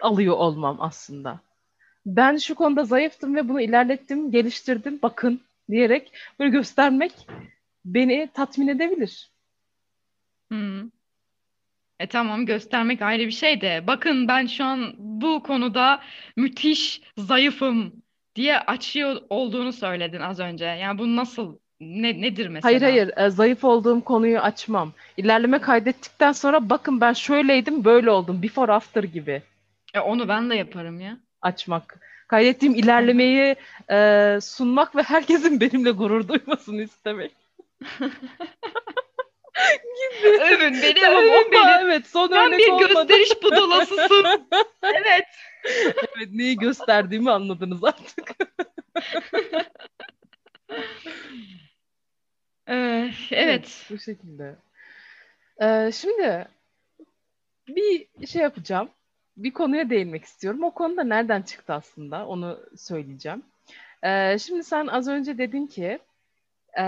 alıyor 0.00 0.36
olmam 0.36 0.76
aslında. 0.80 1.40
Ben 2.06 2.36
şu 2.36 2.54
konuda 2.54 2.84
zayıftım 2.84 3.34
ve 3.34 3.48
bunu 3.48 3.60
ilerlettim, 3.60 4.30
geliştirdim, 4.30 4.98
bakın 5.02 5.40
diyerek 5.70 6.12
böyle 6.38 6.50
göstermek 6.50 7.26
beni 7.84 8.28
tatmin 8.34 8.68
edebilir. 8.68 9.30
Hı. 10.52 10.90
E 12.04 12.06
tamam 12.06 12.46
göstermek 12.46 13.02
ayrı 13.02 13.26
bir 13.26 13.30
şey 13.30 13.60
de. 13.60 13.84
Bakın 13.86 14.28
ben 14.28 14.46
şu 14.46 14.64
an 14.64 14.94
bu 14.98 15.42
konuda 15.42 16.00
müthiş 16.36 17.02
zayıfım 17.18 17.92
diye 18.36 18.58
açıyor 18.58 19.20
olduğunu 19.30 19.72
söyledin 19.72 20.20
az 20.20 20.40
önce. 20.40 20.64
Yani 20.64 20.98
bu 20.98 21.16
nasıl 21.16 21.58
ne 21.80 22.20
nedir 22.20 22.48
mesela? 22.48 22.70
Hayır 22.70 22.82
hayır, 22.82 23.10
e, 23.16 23.30
zayıf 23.30 23.64
olduğum 23.64 24.00
konuyu 24.00 24.38
açmam. 24.38 24.92
İlerleme 25.16 25.58
kaydettikten 25.58 26.32
sonra 26.32 26.70
bakın 26.70 27.00
ben 27.00 27.12
şöyleydim, 27.12 27.84
böyle 27.84 28.10
oldum, 28.10 28.42
before 28.42 28.72
after 28.72 29.02
gibi. 29.02 29.42
E, 29.94 30.00
onu 30.00 30.28
ben 30.28 30.50
de 30.50 30.54
yaparım 30.54 31.00
ya. 31.00 31.16
açmak. 31.42 32.00
Kaydettiğim 32.28 32.74
ilerlemeyi 32.74 33.56
e, 33.90 34.38
sunmak 34.42 34.96
ve 34.96 35.02
herkesin 35.02 35.60
benimle 35.60 35.90
gurur 35.90 36.28
duymasını 36.28 36.82
istemek. 36.82 37.32
Övün 40.40 40.82
beni, 40.82 41.00
Tamam, 41.00 41.24
övün 41.24 41.32
ama 41.32 41.68
beni. 41.78 41.84
evet 41.84 42.06
son 42.06 42.28
Sen 42.28 42.46
örnek 42.46 42.58
bir 42.58 42.68
olmadı. 42.72 42.88
gösteriş 42.94 43.42
budalasısın. 43.42 44.24
Evet. 44.82 45.26
Evet, 46.16 46.28
neyi 46.32 46.56
gösterdiğimi 46.56 47.30
anladınız 47.30 47.84
artık. 47.84 48.30
Ee, 52.68 53.10
evet. 53.30 53.86
Bu 53.90 53.98
şekilde. 53.98 54.56
E, 55.62 55.90
şimdi 55.92 56.48
bir 57.68 58.06
şey 58.26 58.42
yapacağım. 58.42 58.88
Bir 59.36 59.52
konuya 59.52 59.90
değinmek 59.90 60.24
istiyorum. 60.24 60.64
O 60.64 60.70
konuda 60.74 61.04
nereden 61.04 61.42
çıktı 61.42 61.72
aslında 61.72 62.26
onu 62.26 62.60
söyleyeceğim. 62.76 63.42
E, 64.02 64.38
şimdi 64.38 64.64
sen 64.64 64.86
az 64.86 65.08
önce 65.08 65.38
dedin 65.38 65.66
ki 65.66 65.98
e, 66.78 66.84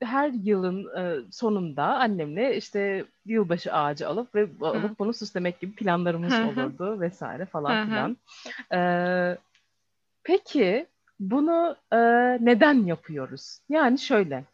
her 0.00 0.28
yılın 0.28 0.96
e, 0.98 1.16
sonunda 1.30 1.84
annemle 1.84 2.56
işte 2.56 3.04
yılbaşı 3.26 3.72
ağacı 3.72 4.08
alıp 4.08 4.34
ve 4.34 4.48
alıp 4.60 4.98
bunu 4.98 5.12
süslemek 5.12 5.60
gibi 5.60 5.72
planlarımız 5.72 6.32
olurdu 6.32 7.00
vesaire 7.00 7.46
falan 7.46 7.82
hı. 7.82 7.86
filan. 7.86 8.16
E, 8.72 8.80
peki 10.24 10.86
bunu 11.20 11.76
e, 11.92 11.98
neden 12.44 12.86
yapıyoruz? 12.86 13.58
Yani 13.68 13.98
şöyle. 13.98 14.44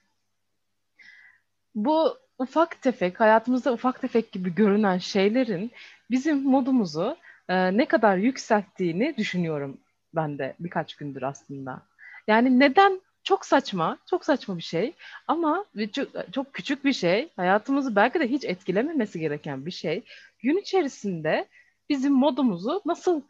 Bu 1.75 2.19
ufak 2.39 2.83
tefek, 2.83 3.21
hayatımızda 3.21 3.73
ufak 3.73 4.01
tefek 4.01 4.33
gibi 4.33 4.55
görünen 4.55 4.99
şeylerin 4.99 5.71
bizim 6.11 6.43
modumuzu 6.43 7.17
e, 7.49 7.77
ne 7.77 7.87
kadar 7.87 8.17
yükselttiğini 8.17 9.15
düşünüyorum 9.17 9.79
ben 10.15 10.39
de 10.39 10.55
birkaç 10.61 10.95
gündür 10.95 11.23
aslında. 11.23 11.83
Yani 12.27 12.59
neden? 12.59 13.01
Çok 13.25 13.47
saçma, 13.47 13.99
çok 14.11 14.25
saçma 14.25 14.57
bir 14.57 14.63
şey 14.63 14.93
ama 15.29 15.65
çok, 15.93 16.09
çok 16.33 16.53
küçük 16.53 16.85
bir 16.85 16.93
şey. 16.93 17.29
Hayatımızı 17.37 17.97
belki 17.97 18.21
de 18.21 18.29
hiç 18.29 18.45
etkilememesi 18.45 19.21
gereken 19.21 19.67
bir 19.67 19.71
şey. 19.71 20.03
Gün 20.39 20.59
içerisinde 20.59 21.49
bizim 21.89 22.13
modumuzu 22.13 22.83
nasıl 22.87 23.23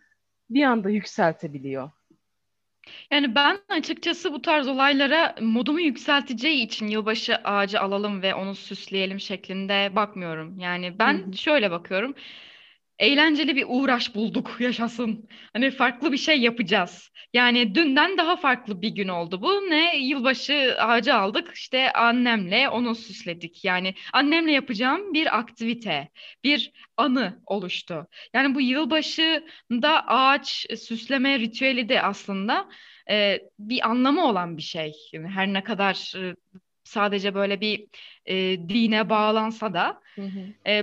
bir 0.50 0.62
anda 0.62 0.90
yükseltebiliyor? 0.90 1.90
Yani 3.10 3.34
ben 3.34 3.58
açıkçası 3.68 4.32
bu 4.32 4.42
tarz 4.42 4.68
olaylara 4.68 5.34
modumu 5.40 5.80
yükselteceği 5.80 6.66
için 6.66 6.86
yılbaşı 6.86 7.36
ağacı 7.36 7.80
alalım 7.80 8.22
ve 8.22 8.34
onu 8.34 8.54
süsleyelim 8.54 9.20
şeklinde 9.20 9.96
bakmıyorum. 9.96 10.58
Yani 10.58 10.98
ben 10.98 11.14
Hı 11.14 11.26
hı. 11.26 11.36
şöyle 11.36 11.70
bakıyorum. 11.70 12.14
Eğlenceli 12.98 13.56
bir 13.56 13.64
uğraş 13.68 14.14
bulduk 14.14 14.56
yaşasın. 14.60 15.28
Hani 15.52 15.70
farklı 15.70 16.12
bir 16.12 16.16
şey 16.16 16.40
yapacağız. 16.40 17.10
Yani 17.32 17.74
dünden 17.74 18.18
daha 18.18 18.36
farklı 18.36 18.82
bir 18.82 18.88
gün 18.88 19.08
oldu 19.08 19.42
bu. 19.42 19.70
Ne 19.70 19.98
yılbaşı 19.98 20.76
ağacı 20.78 21.14
aldık 21.14 21.50
işte 21.54 21.92
annemle 21.92 22.68
onu 22.68 22.94
süsledik. 22.94 23.64
Yani 23.64 23.94
annemle 24.12 24.52
yapacağım 24.52 25.14
bir 25.14 25.38
aktivite, 25.38 26.08
bir 26.44 26.72
anı 26.96 27.42
oluştu. 27.46 28.06
Yani 28.34 28.54
bu 28.54 28.60
yılbaşında 28.60 30.06
ağaç 30.06 30.66
süsleme 30.78 31.38
ritüeli 31.38 31.88
de 31.88 32.02
aslında 32.02 32.68
e, 33.10 33.40
bir 33.58 33.88
anlamı 33.88 34.26
olan 34.26 34.56
bir 34.56 34.62
şey. 34.62 34.92
Yani 35.12 35.28
her 35.28 35.52
ne 35.52 35.64
kadar 35.64 36.14
e, 36.16 36.34
sadece 36.84 37.34
böyle 37.34 37.60
bir 37.60 37.86
e, 38.26 38.34
dine 38.68 39.10
bağlansa 39.10 39.74
da 39.74 40.00
Hı 40.14 40.22
hı. 40.22 40.70
e, 40.70 40.82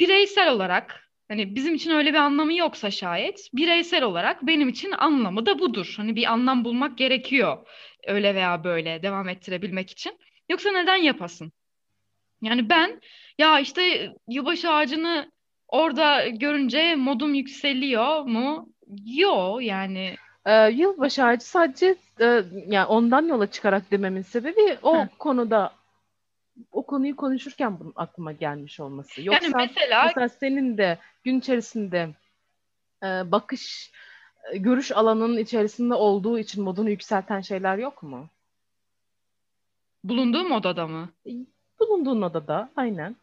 bireysel 0.00 0.52
olarak 0.52 1.07
Hani 1.28 1.54
bizim 1.54 1.74
için 1.74 1.90
öyle 1.90 2.10
bir 2.10 2.18
anlamı 2.18 2.54
yoksa 2.54 2.90
şayet 2.90 3.48
bireysel 3.54 4.02
olarak 4.02 4.46
benim 4.46 4.68
için 4.68 4.92
anlamı 4.92 5.46
da 5.46 5.58
budur. 5.58 5.94
Hani 5.96 6.16
bir 6.16 6.32
anlam 6.32 6.64
bulmak 6.64 6.98
gerekiyor 6.98 7.66
öyle 8.06 8.34
veya 8.34 8.64
böyle 8.64 9.02
devam 9.02 9.28
ettirebilmek 9.28 9.90
için. 9.90 10.18
Yoksa 10.50 10.72
neden 10.72 10.96
yapasın? 10.96 11.52
Yani 12.42 12.70
ben 12.70 13.00
ya 13.38 13.60
işte 13.60 14.12
yılbaşı 14.28 14.70
ağacını 14.70 15.32
orada 15.68 16.28
görünce 16.28 16.96
modum 16.96 17.34
yükseliyor 17.34 18.22
mu? 18.22 18.68
Yo 19.06 19.58
yani. 19.60 20.14
Ee, 20.46 20.70
yılbaşı 20.70 21.24
ağacı 21.24 21.46
sadece 21.46 21.94
e, 22.20 22.42
yani 22.66 22.86
ondan 22.86 23.26
yola 23.26 23.50
çıkarak 23.50 23.90
dememin 23.90 24.22
sebebi 24.22 24.78
o 24.82 24.96
Heh. 24.96 25.06
konuda 25.18 25.72
o 26.72 26.86
konuyu 26.86 27.16
konuşurken 27.16 27.80
bunun 27.80 27.92
aklıma 27.96 28.32
gelmiş 28.32 28.80
olması. 28.80 29.22
Yoksa 29.22 29.44
Yani 29.44 29.54
mesela 29.56 30.04
mesela 30.06 30.28
senin 30.28 30.78
de 30.78 30.98
gün 31.24 31.38
içerisinde 31.38 32.14
e, 33.02 33.06
bakış, 33.06 33.92
e, 34.52 34.58
görüş 34.58 34.92
alanının 34.92 35.38
içerisinde 35.38 35.94
olduğu 35.94 36.38
için 36.38 36.62
modunu 36.62 36.90
yükselten 36.90 37.40
şeyler 37.40 37.78
yok 37.78 38.02
mu? 38.02 38.28
bulunduğum 40.04 40.52
odada 40.52 40.86
mı? 40.86 41.08
E, 41.26 41.30
Bulunduğun 41.80 42.22
odada 42.22 42.70
aynen. 42.76 43.16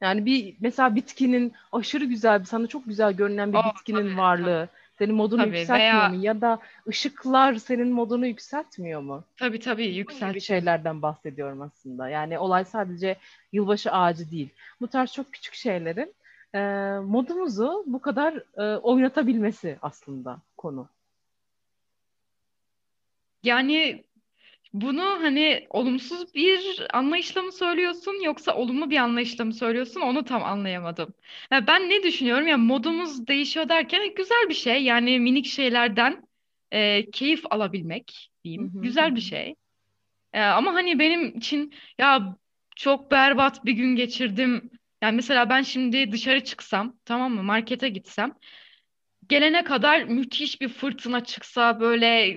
Yani 0.00 0.26
bir 0.26 0.56
mesela 0.60 0.94
bitkinin 0.94 1.52
aşırı 1.72 2.04
güzel, 2.04 2.44
sana 2.44 2.66
çok 2.66 2.86
güzel 2.86 3.12
görünen 3.12 3.52
bir 3.52 3.58
Oh, 3.58 3.74
bitkinin 3.74 4.02
tabii, 4.08 4.16
varlığı 4.16 4.68
senin 4.98 5.14
modunu 5.14 5.40
tabii 5.44 5.58
yükseltmiyor 5.58 5.94
veya 5.94 6.08
mu? 6.08 6.24
Ya 6.24 6.40
da 6.40 6.58
ışıklar 6.88 7.54
senin 7.54 7.88
modunu 7.88 8.26
yükseltmiyor 8.26 9.00
mu? 9.00 9.24
tabii 9.36 9.60
tabii 9.60 9.82
Bunun 9.82 9.90
gibi 9.92 9.98
yükseltiyor. 9.98 10.40
şeylerden 10.40 11.02
bahsediyorum 11.02 11.62
aslında. 11.62 12.08
Yani 12.08 12.38
olay 12.38 12.64
sadece 12.64 13.16
yılbaşı 13.52 13.92
ağacı 13.92 14.30
değil. 14.30 14.48
Bu 14.80 14.88
tarz 14.88 15.12
çok 15.12 15.32
küçük 15.32 15.54
şeylerin 15.54 16.14
e, 16.54 16.58
modumuzu 17.04 17.84
bu 17.86 18.00
kadar 18.00 18.42
e, 18.56 18.76
oynatabilmesi 18.76 19.78
aslında 19.82 20.38
konu. 20.56 20.88
Yani 23.42 24.04
bunu 24.72 25.02
hani 25.02 25.66
olumsuz 25.70 26.34
bir 26.34 26.86
anlayışla 26.92 27.42
mı 27.42 27.52
söylüyorsun 27.52 28.24
yoksa 28.24 28.54
olumlu 28.54 28.90
bir 28.90 28.96
anlayışla 28.96 29.44
mı 29.44 29.52
söylüyorsun 29.52 30.00
onu 30.00 30.24
tam 30.24 30.44
anlayamadım. 30.44 31.14
Ya 31.50 31.66
ben 31.66 31.90
ne 31.90 32.02
düşünüyorum 32.02 32.46
ya 32.46 32.58
modumuz 32.58 33.26
değişiyor 33.26 33.68
derken 33.68 34.14
güzel 34.16 34.48
bir 34.48 34.54
şey 34.54 34.82
yani 34.82 35.20
minik 35.20 35.46
şeylerden 35.46 36.28
e, 36.72 37.10
keyif 37.10 37.42
alabilmek 37.50 38.30
diyeyim 38.44 38.74
hı 38.74 38.78
hı. 38.78 38.82
güzel 38.82 39.16
bir 39.16 39.20
şey. 39.20 39.54
E, 40.32 40.40
ama 40.42 40.74
hani 40.74 40.98
benim 40.98 41.36
için 41.36 41.74
ya 41.98 42.36
çok 42.76 43.10
berbat 43.10 43.64
bir 43.64 43.72
gün 43.72 43.96
geçirdim. 43.96 44.70
Yani 45.02 45.16
mesela 45.16 45.48
ben 45.50 45.62
şimdi 45.62 46.12
dışarı 46.12 46.44
çıksam 46.44 46.96
tamam 47.04 47.34
mı 47.34 47.42
markete 47.42 47.88
gitsem 47.88 48.34
gelene 49.28 49.64
kadar 49.64 50.02
müthiş 50.02 50.60
bir 50.60 50.68
fırtına 50.68 51.24
çıksa 51.24 51.80
böyle 51.80 52.36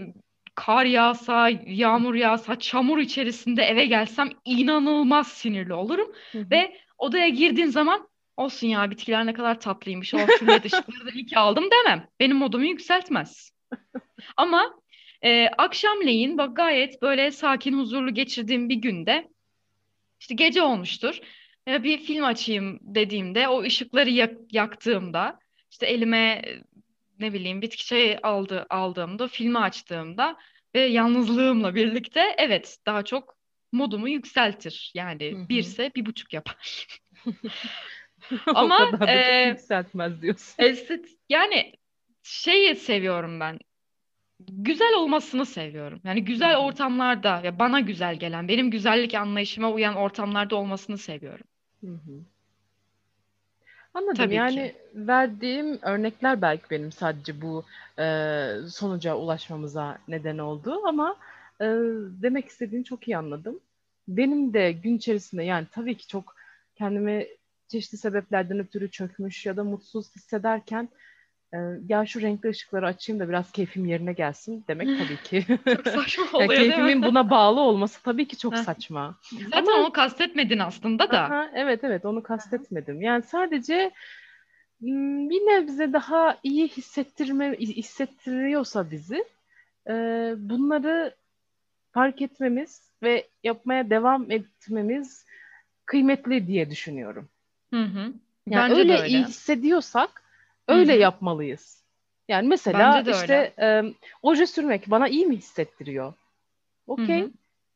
kar 0.60 0.86
yağsa, 0.86 1.50
yağmur 1.66 2.16
yağsa, 2.16 2.60
çamur 2.60 2.98
içerisinde 2.98 3.64
eve 3.64 3.86
gelsem 3.86 4.30
inanılmaz 4.46 5.28
sinirli 5.28 5.74
olurum. 5.74 6.12
Hı 6.32 6.40
hı. 6.40 6.50
Ve 6.52 6.78
odaya 6.98 7.30
girdiğin 7.30 7.68
zaman 7.68 8.10
olsun 8.38 8.68
ya 8.68 8.92
bitkiler 8.92 9.26
ne 9.26 9.34
kadar 9.34 9.60
tatlıymış. 9.60 10.14
O 10.14 10.18
şu 10.40 10.48
led 10.48 10.64
ışıkları 10.64 11.06
da 11.06 11.12
iyi 11.12 11.26
ki 11.26 11.40
aldım 11.40 11.66
demem. 11.72 12.08
Benim 12.20 12.38
modumu 12.38 12.66
yükseltmez. 12.66 13.52
Ama 14.38 14.74
e, 15.22 15.48
akşamleyin 15.58 16.38
bak 16.38 16.56
gayet 16.56 17.02
böyle 17.02 17.32
sakin 17.32 17.80
huzurlu 17.80 18.14
geçirdiğim 18.14 18.70
bir 18.70 18.76
günde 18.76 19.28
işte 20.20 20.36
gece 20.36 20.62
olmuştur. 20.62 21.20
E, 21.68 21.84
bir 21.84 21.98
film 21.98 22.24
açayım 22.24 22.80
dediğimde 22.82 23.48
o 23.48 23.62
ışıkları 23.62 24.10
yak- 24.10 24.54
yaktığımda 24.54 25.40
işte 25.72 25.86
elime 25.86 26.42
ne 27.20 27.34
bileyim 27.34 27.62
bitki 27.62 27.86
çayı 27.86 28.20
aldı 28.24 28.66
aldığımda 28.70 29.28
filmi 29.28 29.60
açtığımda 29.60 30.38
ve 30.76 30.80
yalnızlığımla 30.80 31.76
birlikte 31.76 32.36
evet 32.38 32.78
daha 32.86 33.06
çok 33.06 33.38
modumu 33.72 34.10
yükseltir. 34.10 34.92
Yani 34.96 35.32
hı. 35.32 35.50
birse 35.50 35.92
bir 35.96 36.06
buçuk 36.06 36.34
yapar. 36.34 36.88
O 38.48 38.52
Ama 38.56 38.78
kadar 38.78 39.00
da 39.08 39.08
çok 39.08 39.10
e, 39.10 39.48
yükseltmez 39.50 40.22
diyorsun. 40.22 40.56
estet 40.58 41.06
yani 41.30 41.74
şeyi 42.24 42.76
seviyorum 42.76 43.40
ben. 43.40 43.60
Güzel 44.40 44.94
olmasını 44.94 45.46
seviyorum. 45.46 46.02
Yani 46.04 46.26
güzel 46.26 46.58
ortamlarda 46.58 47.42
ya 47.44 47.60
bana 47.60 47.80
güzel 47.80 48.20
gelen, 48.20 48.48
benim 48.48 48.72
güzellik 48.72 49.16
anlayışıma 49.16 49.72
uyan 49.72 49.96
ortamlarda 49.96 50.56
olmasını 50.56 50.98
seviyorum. 50.98 51.46
Hı 51.82 51.88
hı. 51.88 52.26
Anladım. 54.00 54.16
Tabii 54.16 54.30
ki. 54.30 54.36
Yani 54.36 54.74
verdiğim 54.94 55.80
örnekler 55.82 56.42
belki 56.42 56.64
benim 56.72 56.92
sadece 56.92 57.42
bu 57.42 57.66
e, 58.00 58.06
sonuca 58.70 59.16
ulaşmamıza 59.16 59.98
neden 60.08 60.38
oldu 60.38 60.82
ama 60.88 61.16
e, 61.62 61.66
demek 62.22 62.48
istediğini 62.48 62.86
çok 62.86 63.08
iyi 63.08 63.18
anladım. 63.18 63.60
Benim 64.08 64.54
de 64.54 64.72
gün 64.72 64.98
içerisinde 64.98 65.44
yani 65.44 65.68
tabii 65.72 65.98
ki 65.98 66.08
çok 66.08 66.36
kendimi 66.76 67.28
çeşitli 67.68 67.98
sebeplerden 67.98 68.60
ötürü 68.60 68.92
çökmüş 68.92 69.46
ya 69.46 69.58
da 69.58 69.64
mutsuz 69.64 70.16
hissederken 70.16 70.90
ya 71.90 72.06
şu 72.06 72.22
renkli 72.22 72.50
ışıkları 72.50 72.88
açayım 72.88 73.20
da 73.20 73.30
biraz 73.30 73.52
keyfim 73.52 73.86
yerine 73.86 74.14
gelsin 74.14 74.64
demek 74.68 74.88
tabii 74.98 75.18
ki. 75.18 75.46
Çok 75.76 75.88
saçma 75.88 76.24
Yani 76.24 76.34
oluyor 76.34 76.50
değil 76.50 76.68
keyfimin 76.70 77.00
mi? 77.00 77.06
buna 77.06 77.30
bağlı 77.30 77.60
olması 77.60 78.04
tabii 78.04 78.28
ki 78.28 78.38
çok 78.38 78.58
saçma. 78.58 79.16
Zaten 79.32 79.58
Ama 79.58 79.72
onu 79.72 79.92
kastetmedin 79.92 80.60
aslında 80.60 81.12
da. 81.12 81.24
aha, 81.24 81.50
evet 81.54 81.84
evet 81.84 82.06
onu 82.06 82.24
kastetmedim. 82.24 83.02
Yani 83.02 83.24
sadece 83.24 83.92
bir 84.82 85.40
nebze 85.40 85.94
daha 85.94 86.38
iyi 86.44 86.68
hissettirme 86.68 87.56
hissettiriyorsa 87.60 88.92
bizi 88.92 89.24
bunları 90.50 91.16
fark 91.92 92.22
etmemiz 92.22 92.82
ve 93.04 93.28
yapmaya 93.44 93.90
devam 93.90 94.32
etmemiz 94.32 95.26
kıymetli 95.86 96.48
diye 96.48 96.70
düşünüyorum. 96.70 97.30
Hı 97.74 97.84
hı. 97.84 98.14
Yani 98.48 98.70
Bence 98.70 98.76
de 98.76 98.80
öyle 98.80 99.08
iyi 99.08 99.18
öyle. 99.18 99.24
hissediyorsak 99.24 100.19
öyle 100.70 100.94
hı. 100.94 101.00
yapmalıyız. 101.00 101.84
Yani 102.28 102.48
mesela 102.48 102.98
öyle. 102.98 103.12
işte 103.12 103.54
e, 103.60 103.84
oje 104.22 104.48
sürmek 104.48 104.92
bana 104.92 105.08
iyi 105.08 105.26
mi 105.26 105.38
hissettiriyor? 105.38 106.14
Okey. 106.88 107.28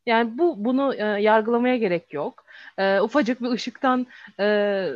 Yani 0.06 0.38
bu 0.38 0.64
bunu 0.64 0.94
e, 0.94 1.04
yargılamaya 1.04 1.76
gerek 1.76 2.14
yok. 2.14 2.44
E, 2.78 3.00
ufacık 3.00 3.42
bir 3.42 3.50
ışıktan 3.50 4.06
e, 4.40 4.88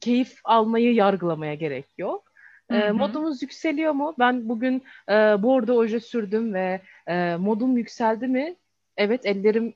keyif 0.00 0.40
almayı 0.44 0.94
yargılamaya 0.94 1.54
gerek 1.54 1.86
yok. 1.98 2.24
Hı 2.70 2.76
E, 2.76 2.90
modumuz 2.90 3.42
yükseliyor 3.42 3.92
mu? 3.92 4.14
Ben 4.18 4.48
bugün 4.48 4.82
e, 5.08 5.12
bordo 5.42 5.74
oje 5.76 6.00
sürdüm 6.00 6.54
ve 6.54 6.80
e, 7.06 7.36
modum 7.36 7.76
yükseldi 7.76 8.26
mi? 8.26 8.56
Evet, 8.96 9.26
ellerim 9.26 9.74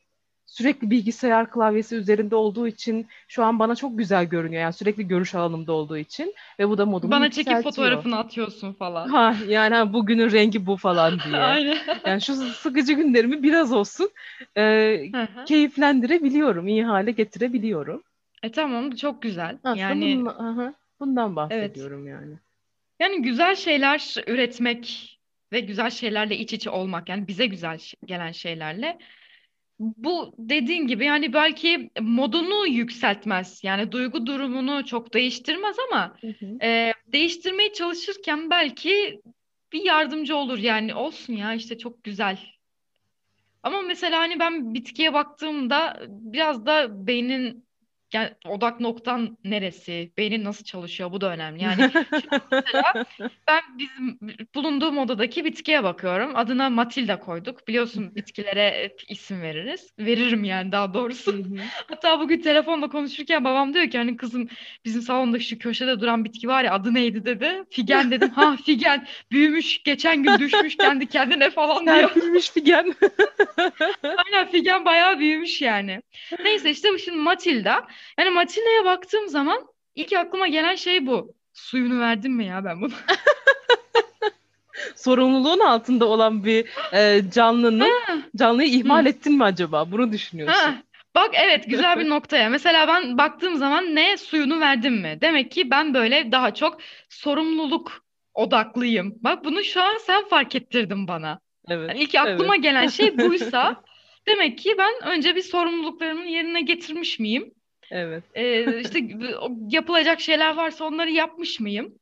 sürekli 0.52 0.90
bilgisayar 0.90 1.50
klavyesi 1.50 1.96
üzerinde 1.96 2.36
olduğu 2.36 2.68
için 2.68 3.06
şu 3.28 3.44
an 3.44 3.58
bana 3.58 3.74
çok 3.74 3.98
güzel 3.98 4.24
görünüyor. 4.24 4.62
Yani 4.62 4.72
sürekli 4.72 5.08
görüş 5.08 5.34
alanımda 5.34 5.72
olduğu 5.72 5.96
için 5.96 6.34
ve 6.58 6.68
bu 6.68 6.78
da 6.78 6.86
modumu 6.86 7.10
Bana 7.10 7.30
çekip 7.30 7.62
fotoğrafını 7.62 8.18
atıyorsun 8.18 8.72
falan. 8.72 9.08
Ha 9.08 9.36
yani 9.48 9.74
ha, 9.74 9.92
bugünün 9.92 10.32
rengi 10.32 10.66
bu 10.66 10.76
falan 10.76 11.18
diye. 11.24 11.36
Aynen. 11.42 11.78
Yani 12.06 12.20
şu 12.20 12.34
sıkıcı 12.34 12.92
günlerimi 12.92 13.42
biraz 13.42 13.72
olsun 13.72 14.10
e, 14.56 14.98
keyiflendirebiliyorum, 15.46 16.68
iyi 16.68 16.84
hale 16.84 17.10
getirebiliyorum. 17.10 18.02
E 18.42 18.52
tamam 18.52 18.90
çok 18.90 19.22
güzel. 19.22 19.58
Aslında 19.64 19.76
Yani 19.76 20.16
bunun, 20.16 20.26
aha, 20.26 20.74
bundan 21.00 21.26
evet. 21.28 21.36
bahsediyorum 21.36 22.08
yani. 22.08 22.34
Yani 23.00 23.22
güzel 23.22 23.54
şeyler 23.54 24.14
üretmek 24.26 25.18
ve 25.52 25.60
güzel 25.60 25.90
şeylerle 25.90 26.36
iç 26.36 26.52
içe 26.52 26.70
olmak 26.70 27.08
yani 27.08 27.28
bize 27.28 27.46
güzel 27.46 27.78
gelen 28.04 28.32
şeylerle 28.32 28.98
bu 29.82 30.34
dediğin 30.38 30.86
gibi 30.86 31.04
yani 31.04 31.32
belki 31.32 31.90
modunu 32.00 32.66
yükseltmez 32.66 33.64
yani 33.64 33.92
duygu 33.92 34.26
durumunu 34.26 34.84
çok 34.84 35.14
değiştirmez 35.14 35.76
ama 35.90 36.16
Hı 36.20 36.26
hı. 36.26 36.64
e, 36.66 36.92
değiştirmeye 37.06 37.72
çalışırken 37.72 38.50
belki 38.50 39.22
bir 39.72 39.84
yardımcı 39.84 40.36
olur 40.36 40.58
yani 40.58 40.94
olsun 40.94 41.32
ya 41.32 41.54
işte 41.54 41.78
çok 41.78 42.04
güzel. 42.04 42.38
Ama 43.62 43.82
mesela 43.82 44.18
hani 44.18 44.38
ben 44.38 44.74
bitkiye 44.74 45.12
baktığımda 45.12 46.02
biraz 46.08 46.66
da 46.66 47.06
beynin 47.06 47.64
yani 48.14 48.30
odak 48.46 48.80
noktan 48.80 49.38
neresi? 49.44 50.12
Beynin 50.18 50.44
nasıl 50.44 50.64
çalışıyor? 50.64 51.12
Bu 51.12 51.20
da 51.20 51.30
önemli. 51.30 51.62
Yani 51.62 51.90
mesela 52.52 53.04
ben 53.48 53.62
bizim 53.78 54.18
bulunduğum 54.54 54.98
odadaki 54.98 55.44
bitkiye 55.44 55.84
bakıyorum. 55.84 56.36
Adına 56.36 56.70
Matilda 56.70 57.18
koyduk. 57.18 57.68
Biliyorsun 57.68 58.14
bitkilere 58.16 58.96
isim 59.08 59.42
veririz. 59.42 59.92
Veririm 59.98 60.44
yani 60.44 60.72
daha 60.72 60.94
doğrusu. 60.94 61.34
Hatta 61.88 62.20
bugün 62.20 62.40
telefonla 62.40 62.88
konuşurken 62.88 63.44
babam 63.44 63.74
diyor 63.74 63.90
ki 63.90 63.98
hani 63.98 64.16
kızım 64.16 64.48
bizim 64.84 65.02
salonda 65.02 65.38
şu 65.38 65.58
köşede 65.58 66.00
duran 66.00 66.24
bitki 66.24 66.48
var 66.48 66.64
ya 66.64 66.72
adı 66.72 66.94
neydi 66.94 67.24
dedi. 67.24 67.64
Figen 67.70 68.10
dedim. 68.10 68.30
Ha 68.30 68.56
Figen 68.64 69.06
büyümüş 69.30 69.82
geçen 69.82 70.22
gün 70.22 70.38
düşmüş 70.38 70.76
kendi 70.76 71.06
kendine 71.06 71.50
falan 71.50 71.86
diyor. 71.86 71.96
Serpilmiş 71.96 72.50
Figen. 72.50 72.94
Aynen 74.02 74.50
Figen 74.50 74.84
bayağı 74.84 75.18
büyümüş 75.18 75.62
yani. 75.62 76.02
Neyse 76.44 76.70
işte 76.70 76.98
şimdi 76.98 77.18
Matilda. 77.18 77.86
Yani 78.18 78.30
Matilda'ya 78.30 78.84
baktığım 78.84 79.28
zaman 79.28 79.66
ilk 79.94 80.12
aklıma 80.12 80.48
gelen 80.48 80.74
şey 80.74 81.06
bu. 81.06 81.34
Suyunu 81.52 82.00
verdim 82.00 82.32
mi 82.32 82.46
ya 82.46 82.64
ben 82.64 82.80
bunu? 82.80 82.92
Sorumluluğun 84.96 85.60
altında 85.60 86.06
olan 86.06 86.44
bir 86.44 86.66
e, 86.92 87.22
canlının 87.34 87.92
canlıyı 88.36 88.68
ihmal 88.68 89.04
Hı. 89.04 89.08
ettin 89.08 89.36
mi 89.36 89.44
acaba? 89.44 89.92
Bunu 89.92 90.12
düşünüyorsun. 90.12 90.54
Ha, 90.54 90.82
bak 91.14 91.30
evet 91.34 91.64
güzel 91.68 91.98
bir 91.98 92.08
noktaya. 92.08 92.48
Mesela 92.48 92.88
ben 92.88 93.18
baktığım 93.18 93.56
zaman 93.56 93.94
ne 93.94 94.16
suyunu 94.16 94.60
verdim 94.60 94.94
mi? 94.94 95.18
Demek 95.20 95.50
ki 95.50 95.70
ben 95.70 95.94
böyle 95.94 96.32
daha 96.32 96.54
çok 96.54 96.78
sorumluluk 97.08 98.04
odaklıyım. 98.34 99.14
Bak 99.20 99.44
bunu 99.44 99.64
şu 99.64 99.82
an 99.82 99.98
sen 100.06 100.28
fark 100.28 100.54
ettirdin 100.54 101.08
bana. 101.08 101.40
Evet. 101.68 101.88
Yani 101.88 102.00
ilk 102.00 102.14
aklıma 102.14 102.54
evet. 102.54 102.62
gelen 102.62 102.86
şey 102.86 103.18
buysa 103.18 103.82
demek 104.28 104.58
ki 104.58 104.74
ben 104.78 104.94
önce 105.04 105.36
bir 105.36 105.42
sorumluluklarımı 105.42 106.26
yerine 106.26 106.60
getirmiş 106.60 107.18
miyim? 107.18 107.54
Evet. 107.92 108.24
Ee, 108.34 108.80
işte 108.80 109.00
yapılacak 109.68 110.20
şeyler 110.20 110.56
varsa 110.56 110.84
onları 110.84 111.10
yapmış 111.10 111.60
mıyım? 111.60 111.94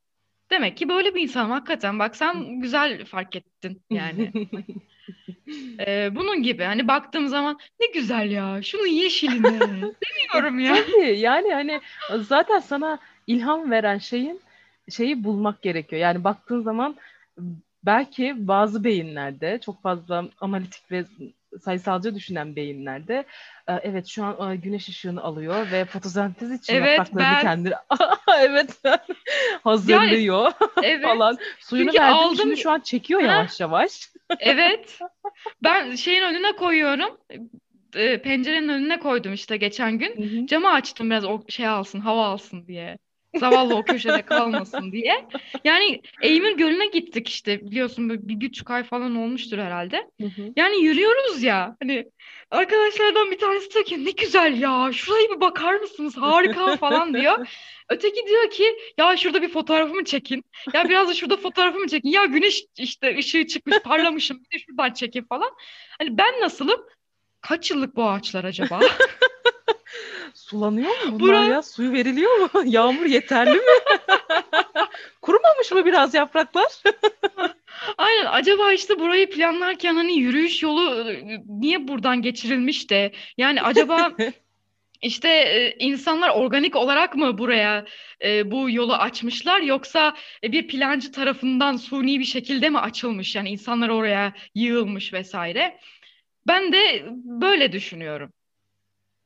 Demek 0.50 0.76
ki 0.76 0.88
böyle 0.88 1.14
bir 1.14 1.22
insanım 1.22 1.50
hakikaten. 1.50 1.98
Bak 1.98 2.16
sen 2.16 2.60
güzel 2.60 3.04
fark 3.04 3.36
ettin 3.36 3.82
yani. 3.90 4.32
Ee, 5.86 6.10
bunun 6.14 6.42
gibi 6.42 6.62
hani 6.62 6.88
baktığım 6.88 7.28
zaman 7.28 7.58
ne 7.80 7.86
güzel 7.86 8.30
ya 8.30 8.62
şunun 8.62 8.86
yeşiline 8.86 9.60
demiyorum 10.34 10.58
ya. 10.58 10.74
Tabii 10.74 11.18
yani 11.18 11.52
hani 11.52 11.80
zaten 12.18 12.58
sana 12.58 12.98
ilham 13.26 13.70
veren 13.70 13.98
şeyin 13.98 14.40
şeyi 14.90 15.24
bulmak 15.24 15.62
gerekiyor. 15.62 16.02
Yani 16.02 16.24
baktığın 16.24 16.62
zaman 16.62 16.96
belki 17.82 18.34
bazı 18.48 18.84
beyinlerde 18.84 19.60
çok 19.64 19.82
fazla 19.82 20.24
analitik 20.40 20.92
ve 20.92 21.04
sayısalcı 21.64 22.14
düşünen 22.14 22.56
beyinlerde 22.56 23.24
e, 23.68 23.72
evet 23.82 24.06
şu 24.06 24.24
an 24.24 24.52
e, 24.52 24.56
güneş 24.56 24.88
ışığını 24.88 25.22
alıyor 25.22 25.70
ve 25.72 25.84
fotosentez 25.84 26.52
için 26.52 26.74
Evet, 26.74 26.98
yapraklarını 26.98 27.32
ben- 27.36 27.42
kendini 27.42 27.74
evet 28.38 28.80
hazırlıyor 29.64 30.52
Evet, 30.82 31.02
falan. 31.02 31.38
Suyunu 31.60 31.90
Çünkü 31.90 32.02
verdim 32.02 32.16
aldım- 32.16 32.36
şimdi 32.36 32.56
şu 32.56 32.70
an 32.70 32.80
çekiyor 32.80 33.20
Ha. 33.22 33.26
yavaş 33.32 33.60
yavaş. 33.60 34.10
evet. 34.40 34.98
Ben 35.62 35.94
şeyin 35.94 36.22
önüne 36.22 36.52
koyuyorum. 36.52 37.16
Ee, 37.96 38.22
pencerenin 38.22 38.68
önüne 38.68 38.98
koydum 38.98 39.32
işte 39.32 39.56
geçen 39.56 39.98
gün. 39.98 40.46
Camı 40.46 40.70
açtım 40.70 41.10
biraz 41.10 41.24
o 41.24 41.40
şey 41.48 41.66
alsın, 41.68 42.00
hava 42.00 42.26
alsın 42.26 42.66
diye. 42.66 42.98
Zavallı 43.36 43.76
o 43.76 43.82
köşede 43.82 44.22
kalmasın 44.22 44.92
diye. 44.92 45.26
Yani 45.64 46.02
Eymir 46.22 46.52
Gölü'ne 46.56 46.86
gittik 46.86 47.28
işte 47.28 47.60
biliyorsun 47.60 48.08
böyle 48.08 48.28
bir 48.28 48.48
buçuk 48.48 48.70
ay 48.70 48.82
falan 48.82 49.16
olmuştur 49.16 49.58
herhalde. 49.58 49.96
Hı 50.20 50.26
hı. 50.26 50.52
Yani 50.56 50.84
yürüyoruz 50.84 51.42
ya 51.42 51.76
hani 51.82 52.06
arkadaşlardan 52.50 53.30
bir 53.30 53.38
tanesi 53.38 53.70
diyor 53.74 53.84
ki 53.84 54.04
ne 54.04 54.10
güzel 54.10 54.60
ya 54.60 54.90
şuraya 54.92 55.30
bir 55.30 55.40
bakar 55.40 55.74
mısınız 55.74 56.16
harika 56.16 56.76
falan 56.76 57.14
diyor. 57.14 57.48
Öteki 57.88 58.26
diyor 58.26 58.50
ki 58.50 58.76
ya 58.98 59.16
şurada 59.16 59.42
bir 59.42 59.48
fotoğrafımı 59.48 60.04
çekin. 60.04 60.44
Ya 60.74 60.88
biraz 60.88 61.08
da 61.08 61.14
şurada 61.14 61.36
fotoğrafımı 61.36 61.88
çekin. 61.88 62.10
Ya 62.10 62.24
güneş 62.24 62.64
işte 62.78 63.18
ışığı 63.18 63.46
çıkmış 63.46 63.78
parlamışım 63.78 64.38
bir 64.38 64.58
de 64.58 64.64
şuradan 64.66 64.92
çekin 64.92 65.24
falan. 65.24 65.50
Hani 65.98 66.18
ben 66.18 66.40
nasılım? 66.40 66.80
Kaç 67.40 67.70
yıllık 67.70 67.96
bu 67.96 68.08
ağaçlar 68.10 68.44
acaba? 68.44 68.80
Sulanıyor 70.34 70.90
mu 70.90 71.20
bunlar 71.20 71.42
Bura- 71.42 71.50
ya? 71.50 71.62
Suyu 71.62 71.92
veriliyor 71.92 72.36
mu? 72.36 72.48
Yağmur 72.64 73.06
yeterli 73.06 73.54
mi? 73.54 73.96
Kurumamış 75.22 75.72
mı 75.72 75.86
biraz 75.86 76.14
yapraklar? 76.14 76.82
Aynen 77.98 78.26
acaba 78.26 78.72
işte 78.72 78.98
burayı 78.98 79.30
planlarken 79.30 79.94
hani 79.94 80.18
yürüyüş 80.18 80.62
yolu 80.62 81.10
e, 81.10 81.40
niye 81.46 81.88
buradan 81.88 82.22
geçirilmiş 82.22 82.90
de 82.90 83.12
yani 83.38 83.62
acaba 83.62 84.12
işte 85.02 85.28
e, 85.28 85.76
insanlar 85.78 86.30
organik 86.30 86.76
olarak 86.76 87.16
mı 87.16 87.38
buraya 87.38 87.84
e, 88.24 88.50
bu 88.50 88.70
yolu 88.70 88.94
açmışlar 88.94 89.60
yoksa 89.60 90.16
bir 90.42 90.68
plancı 90.68 91.12
tarafından 91.12 91.76
suni 91.76 92.20
bir 92.20 92.24
şekilde 92.24 92.70
mi 92.70 92.78
açılmış 92.78 93.36
yani 93.36 93.50
insanlar 93.50 93.88
oraya 93.88 94.32
yığılmış 94.54 95.12
vesaire. 95.12 95.78
Ben 96.46 96.72
de 96.72 97.06
böyle 97.24 97.72
düşünüyorum. 97.72 98.32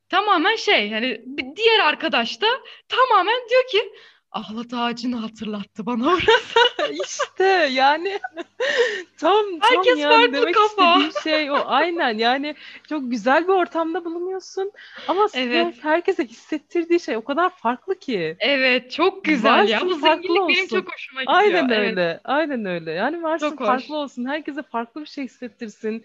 Tamamen 0.09 0.57
şey 0.57 0.91
hani 0.93 1.25
diğer 1.57 1.79
arkadaş 1.81 2.41
da 2.41 2.47
tamamen 2.89 3.49
diyor 3.51 3.63
ki 3.71 3.93
ahlat 4.33 4.67
ağacını 4.75 5.17
hatırlattı 5.17 5.87
bana 5.87 6.09
orası. 6.09 6.93
işte 7.05 7.45
yani 7.73 8.21
tam 9.19 9.45
tam 9.61 9.61
Herkes 9.61 9.99
yani 9.99 10.13
farklı 10.15 10.33
demek 10.33 10.55
kafa. 10.55 10.95
istediğim 11.01 11.13
şey 11.23 11.51
o 11.51 11.63
aynen 11.67 12.19
yani 12.19 12.55
çok 12.89 13.11
güzel 13.11 13.45
bir 13.45 13.53
ortamda 13.53 14.05
bulunuyorsun 14.05 14.73
ama 15.09 15.27
Evet. 15.35 15.75
herkese 15.83 16.25
hissettirdiği 16.25 17.01
şey 17.01 17.17
o 17.17 17.25
kadar 17.25 17.51
farklı 17.57 17.99
ki. 17.99 18.37
Evet 18.41 18.91
çok 18.93 19.25
güzel 19.25 19.69
ya. 19.69 19.77
Varsın, 19.77 19.91
Bu 19.91 19.99
farklı 19.99 20.23
zenginlik 20.23 20.49
benim 20.49 20.65
olsun. 20.65 20.77
çok 20.81 20.93
hoşuma 20.95 21.21
gidiyor. 21.23 21.39
Aynen 21.39 21.69
Evet. 21.69 21.91
öyle. 21.91 22.21
Aynen 22.25 22.65
öyle. 22.65 22.91
Yani 22.93 23.23
varsın 23.23 23.51
Çok 23.51 23.61
hoş. 23.61 23.67
farklı 23.67 23.97
olsun. 23.97 24.25
Herkese 24.25 24.63
farklı 24.63 25.01
bir 25.01 25.07
şey 25.07 25.25
hissettirsin. 25.25 26.05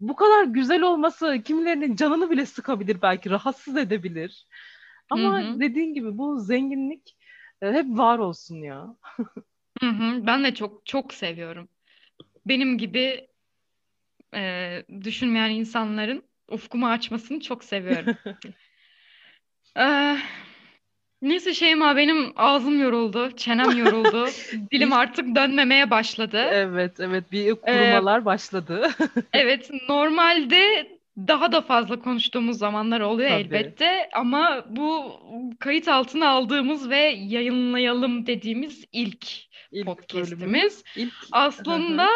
Bu 0.00 0.16
kadar 0.16 0.44
güzel 0.44 0.82
olması 0.82 1.42
kimilerinin 1.44 1.96
canını 1.96 2.30
bile 2.30 2.46
sıkabilir 2.46 3.02
belki 3.02 3.30
rahatsız 3.30 3.76
edebilir. 3.76 4.46
Ama 5.10 5.38
Hı 5.40 5.42
hı. 5.42 5.60
dediğin 5.60 5.94
gibi 5.94 6.18
bu 6.18 6.40
zenginlik 6.40 7.16
e, 7.62 7.72
hep 7.72 7.86
var 7.88 8.18
olsun 8.18 8.56
ya. 8.56 8.96
Hı 9.80 9.86
hı, 9.86 10.26
ben 10.26 10.44
de 10.44 10.54
çok 10.54 10.86
çok 10.86 11.14
seviyorum. 11.14 11.68
Benim 12.46 12.78
gibi 12.78 13.28
e, 14.34 14.82
düşünmeyen 15.04 15.50
insanların 15.50 16.22
ufkumu 16.48 16.88
açmasını 16.88 17.40
çok 17.40 17.64
seviyorum. 17.64 18.16
Eh, 19.76 20.18
neyse 21.22 21.54
Şeyma 21.54 21.96
benim 21.96 22.32
ağzım 22.36 22.80
yoruldu, 22.80 23.30
çenem 23.36 23.78
yoruldu, 23.78 24.26
dilim 24.72 24.92
artık 24.92 25.36
dönmemeye 25.36 25.90
başladı. 25.90 26.48
Evet, 26.52 27.00
evet 27.00 27.32
bir 27.32 27.54
kurumalar 27.54 28.24
başladı. 28.24 28.90
Evet, 29.32 29.70
normalde 29.88 30.88
daha 31.16 31.52
da 31.52 31.60
fazla 31.60 32.00
konuştuğumuz 32.00 32.58
zamanlar 32.58 33.00
oluyor 33.00 33.30
Tabii. 33.30 33.40
elbette 33.40 34.08
ama 34.14 34.64
bu 34.68 35.12
kayıt 35.58 35.88
altına 35.88 36.28
aldığımız 36.28 36.90
ve 36.90 36.98
yayınlayalım 37.18 38.26
dediğimiz 38.26 38.84
ilk 38.92 39.26
İlk 39.72 39.86
podcast'imiz. 39.86 40.84
ilk 40.96 41.12
Aslında 41.32 42.08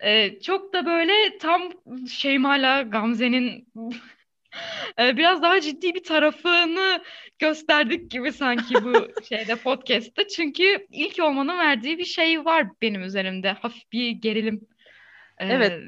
e, 0.00 0.40
çok 0.40 0.72
da 0.72 0.86
böyle 0.86 1.38
tam 1.38 1.62
Şeyma'la 2.08 2.82
Gamze'nin 2.82 3.68
biraz 4.98 5.42
daha 5.42 5.60
ciddi 5.60 5.94
bir 5.94 6.02
tarafını 6.02 7.02
gösterdik 7.38 8.10
gibi 8.10 8.32
sanki 8.32 8.74
bu 8.84 8.92
şeyde 9.28 9.56
podcast'te. 9.56 10.28
Çünkü 10.28 10.86
ilk 10.90 11.18
olmanın 11.22 11.58
verdiği 11.58 11.98
bir 11.98 12.04
şey 12.04 12.44
var 12.44 12.66
benim 12.82 13.02
üzerimde. 13.02 13.52
Hafif 13.52 13.92
bir 13.92 14.10
gerilim. 14.10 14.60
E, 15.38 15.46
Evet. 15.46 15.82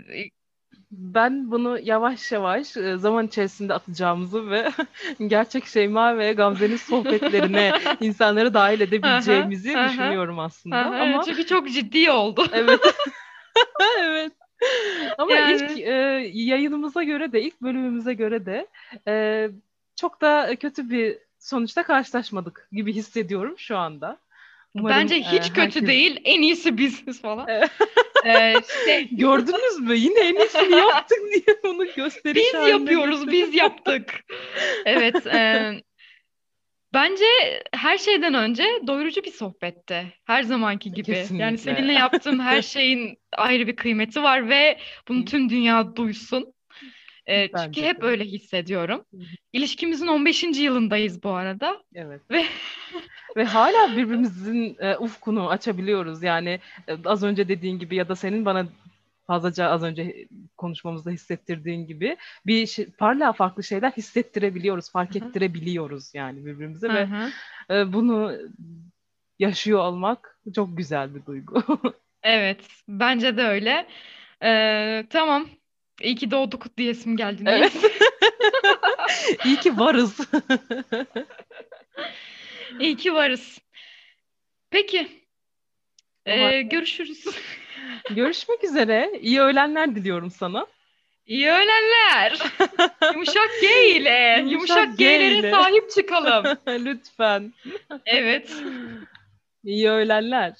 ben 0.90 1.50
bunu 1.50 1.78
yavaş 1.82 2.32
yavaş 2.32 2.76
e, 2.76 2.96
zaman 2.96 3.26
içerisinde 3.26 3.74
atacağımızı 3.74 4.50
ve 4.50 4.70
gerçek 5.26 5.66
Şeyma 5.66 6.18
ve 6.18 6.32
Gamze'nin 6.32 6.76
sohbetlerine 6.76 7.72
insanları 8.00 8.54
dahil 8.54 8.80
edebileceğimizi 8.80 9.74
düşünüyorum 9.74 10.38
aslında. 10.38 10.76
Ama 10.76 11.22
Çünkü 11.22 11.46
çok 11.46 11.70
ciddi 11.70 12.10
oldu. 12.10 12.46
Evet. 12.52 12.80
Evet. 14.00 14.32
Ama 15.18 15.32
Yani. 15.32 15.52
ilk 15.54 15.78
e, 15.78 15.92
yayınımıza 16.32 17.02
göre 17.02 17.32
de, 17.32 17.42
ilk 17.42 17.62
bölümümüze 17.62 18.14
göre 18.14 18.46
de 18.46 18.66
e, 19.08 19.48
çok 19.96 20.20
da 20.20 20.56
kötü 20.56 20.90
bir 20.90 21.18
sonuçta 21.38 21.82
karşılaşmadık 21.82 22.68
gibi 22.72 22.92
hissediyorum 22.92 23.54
şu 23.58 23.76
anda. 23.76 24.18
Umarım, 24.74 24.96
Bence 24.96 25.14
e, 25.14 25.22
hiç 25.22 25.48
kötü 25.48 25.60
herkes- 25.60 25.86
değil. 25.86 26.20
En 26.24 26.42
iyisi 26.42 26.78
biziz 26.78 27.22
falan. 27.22 27.46
Evet. 27.48 27.70
E, 28.26 28.54
şey, 28.84 29.08
Gördünüz 29.12 29.80
mü? 29.80 29.94
Yine 29.96 30.20
en 30.20 30.34
iyisini 30.34 30.76
yaptık 30.76 31.18
diye 31.34 31.56
bunu 31.64 31.86
gösteriş 31.96 32.42
Biz 32.54 32.68
yapıyoruz, 32.68 33.30
biz 33.32 33.54
yaptık. 33.54 34.24
Evet, 34.84 35.26
e, 35.26 35.72
bence 36.94 37.24
her 37.72 37.98
şeyden 37.98 38.34
önce 38.34 38.64
doyurucu 38.86 39.24
bir 39.24 39.32
sohbette. 39.32 40.12
Her 40.24 40.42
zamanki 40.42 40.92
gibi. 40.92 41.10
Yani 41.10 41.20
Kesinlikle. 41.20 41.56
seninle 41.58 41.92
yaptığım 41.92 42.40
her 42.40 42.62
şeyin 42.74 43.18
ayrı 43.32 43.66
bir 43.66 43.76
kıymeti 43.76 44.22
var 44.22 44.48
ve 44.48 44.78
bunu 45.08 45.24
tüm 45.24 45.48
dünya 45.48 45.96
duysun. 45.96 46.54
E, 47.26 47.42
çünkü 47.42 47.54
Bence 47.54 47.82
hep 47.82 48.02
de. 48.02 48.06
öyle 48.06 48.24
hissediyorum. 48.24 49.04
İlişkimizin 49.52 50.06
15. 50.06 50.42
yılındayız 50.42 51.22
bu 51.22 51.30
arada. 51.30 51.82
Evet. 51.94 52.20
Ve 52.30 52.44
Ve 53.36 53.44
hala 53.44 53.96
birbirimizin 53.96 54.76
e, 54.80 54.96
ufkunu 54.96 55.50
açabiliyoruz. 55.50 56.22
Yani 56.22 56.60
e, 56.88 56.92
az 57.04 57.22
önce 57.22 57.48
dediğin 57.48 57.78
gibi 57.78 57.96
ya 57.96 58.08
da 58.08 58.16
senin 58.16 58.44
bana 58.44 58.66
fazlaca 59.26 59.68
az 59.68 59.82
önce 59.82 60.26
konuşmamızda 60.56 61.10
hissettirdiğin 61.10 61.86
gibi 61.86 62.16
bir 62.46 62.66
şey, 62.66 62.86
parla 62.86 63.32
farklı 63.32 63.64
şeyler 63.64 63.90
hissettirebiliyoruz, 63.90 64.90
fark 64.90 65.14
Hı 65.14 65.18
hı. 65.18 65.24
ettirebiliyoruz 65.24 66.14
yani 66.14 66.46
birbirimize 66.46 66.88
ve 66.88 67.08
e, 67.70 67.92
bunu 67.92 68.38
yaşıyor 69.38 69.78
olmak 69.78 70.38
çok 70.54 70.76
güzel 70.76 71.14
bir 71.14 71.26
duygu. 71.26 71.62
Evet, 72.26 72.60
bence 72.88 73.36
de 73.36 73.42
öyle. 73.42 73.86
E, 74.42 75.06
tamam. 75.10 75.48
İyi 76.02 76.16
ki 76.16 76.30
doğduk 76.30 76.76
diyesim 76.76 77.16
geldi. 77.16 77.42
Evet. 77.46 77.72
İyi 79.44 79.56
ki 79.56 79.78
varız. 79.78 80.20
İyi 82.80 82.96
ki 82.96 83.14
varız. 83.14 83.58
Peki, 84.70 85.08
e, 86.26 86.40
halde 86.40 86.62
görüşürüz. 86.62 87.24
görüşmek 88.10 88.64
üzere. 88.64 89.10
İyi 89.20 89.40
öğlenler 89.40 89.94
diliyorum 89.94 90.30
sana. 90.30 90.66
İyi 91.26 91.48
öğlenler. 91.48 92.38
Yumuşak 93.12 93.50
G 93.60 93.90
ile, 93.90 94.36
Yumuşak 94.38 94.52
yumuşak 94.52 94.98
G'lere 94.98 95.50
sahip 95.50 95.90
çıkalım. 95.90 96.58
Lütfen. 96.68 97.54
Evet. 98.06 98.52
İyi 99.64 99.90
öğlenler. 99.90 100.52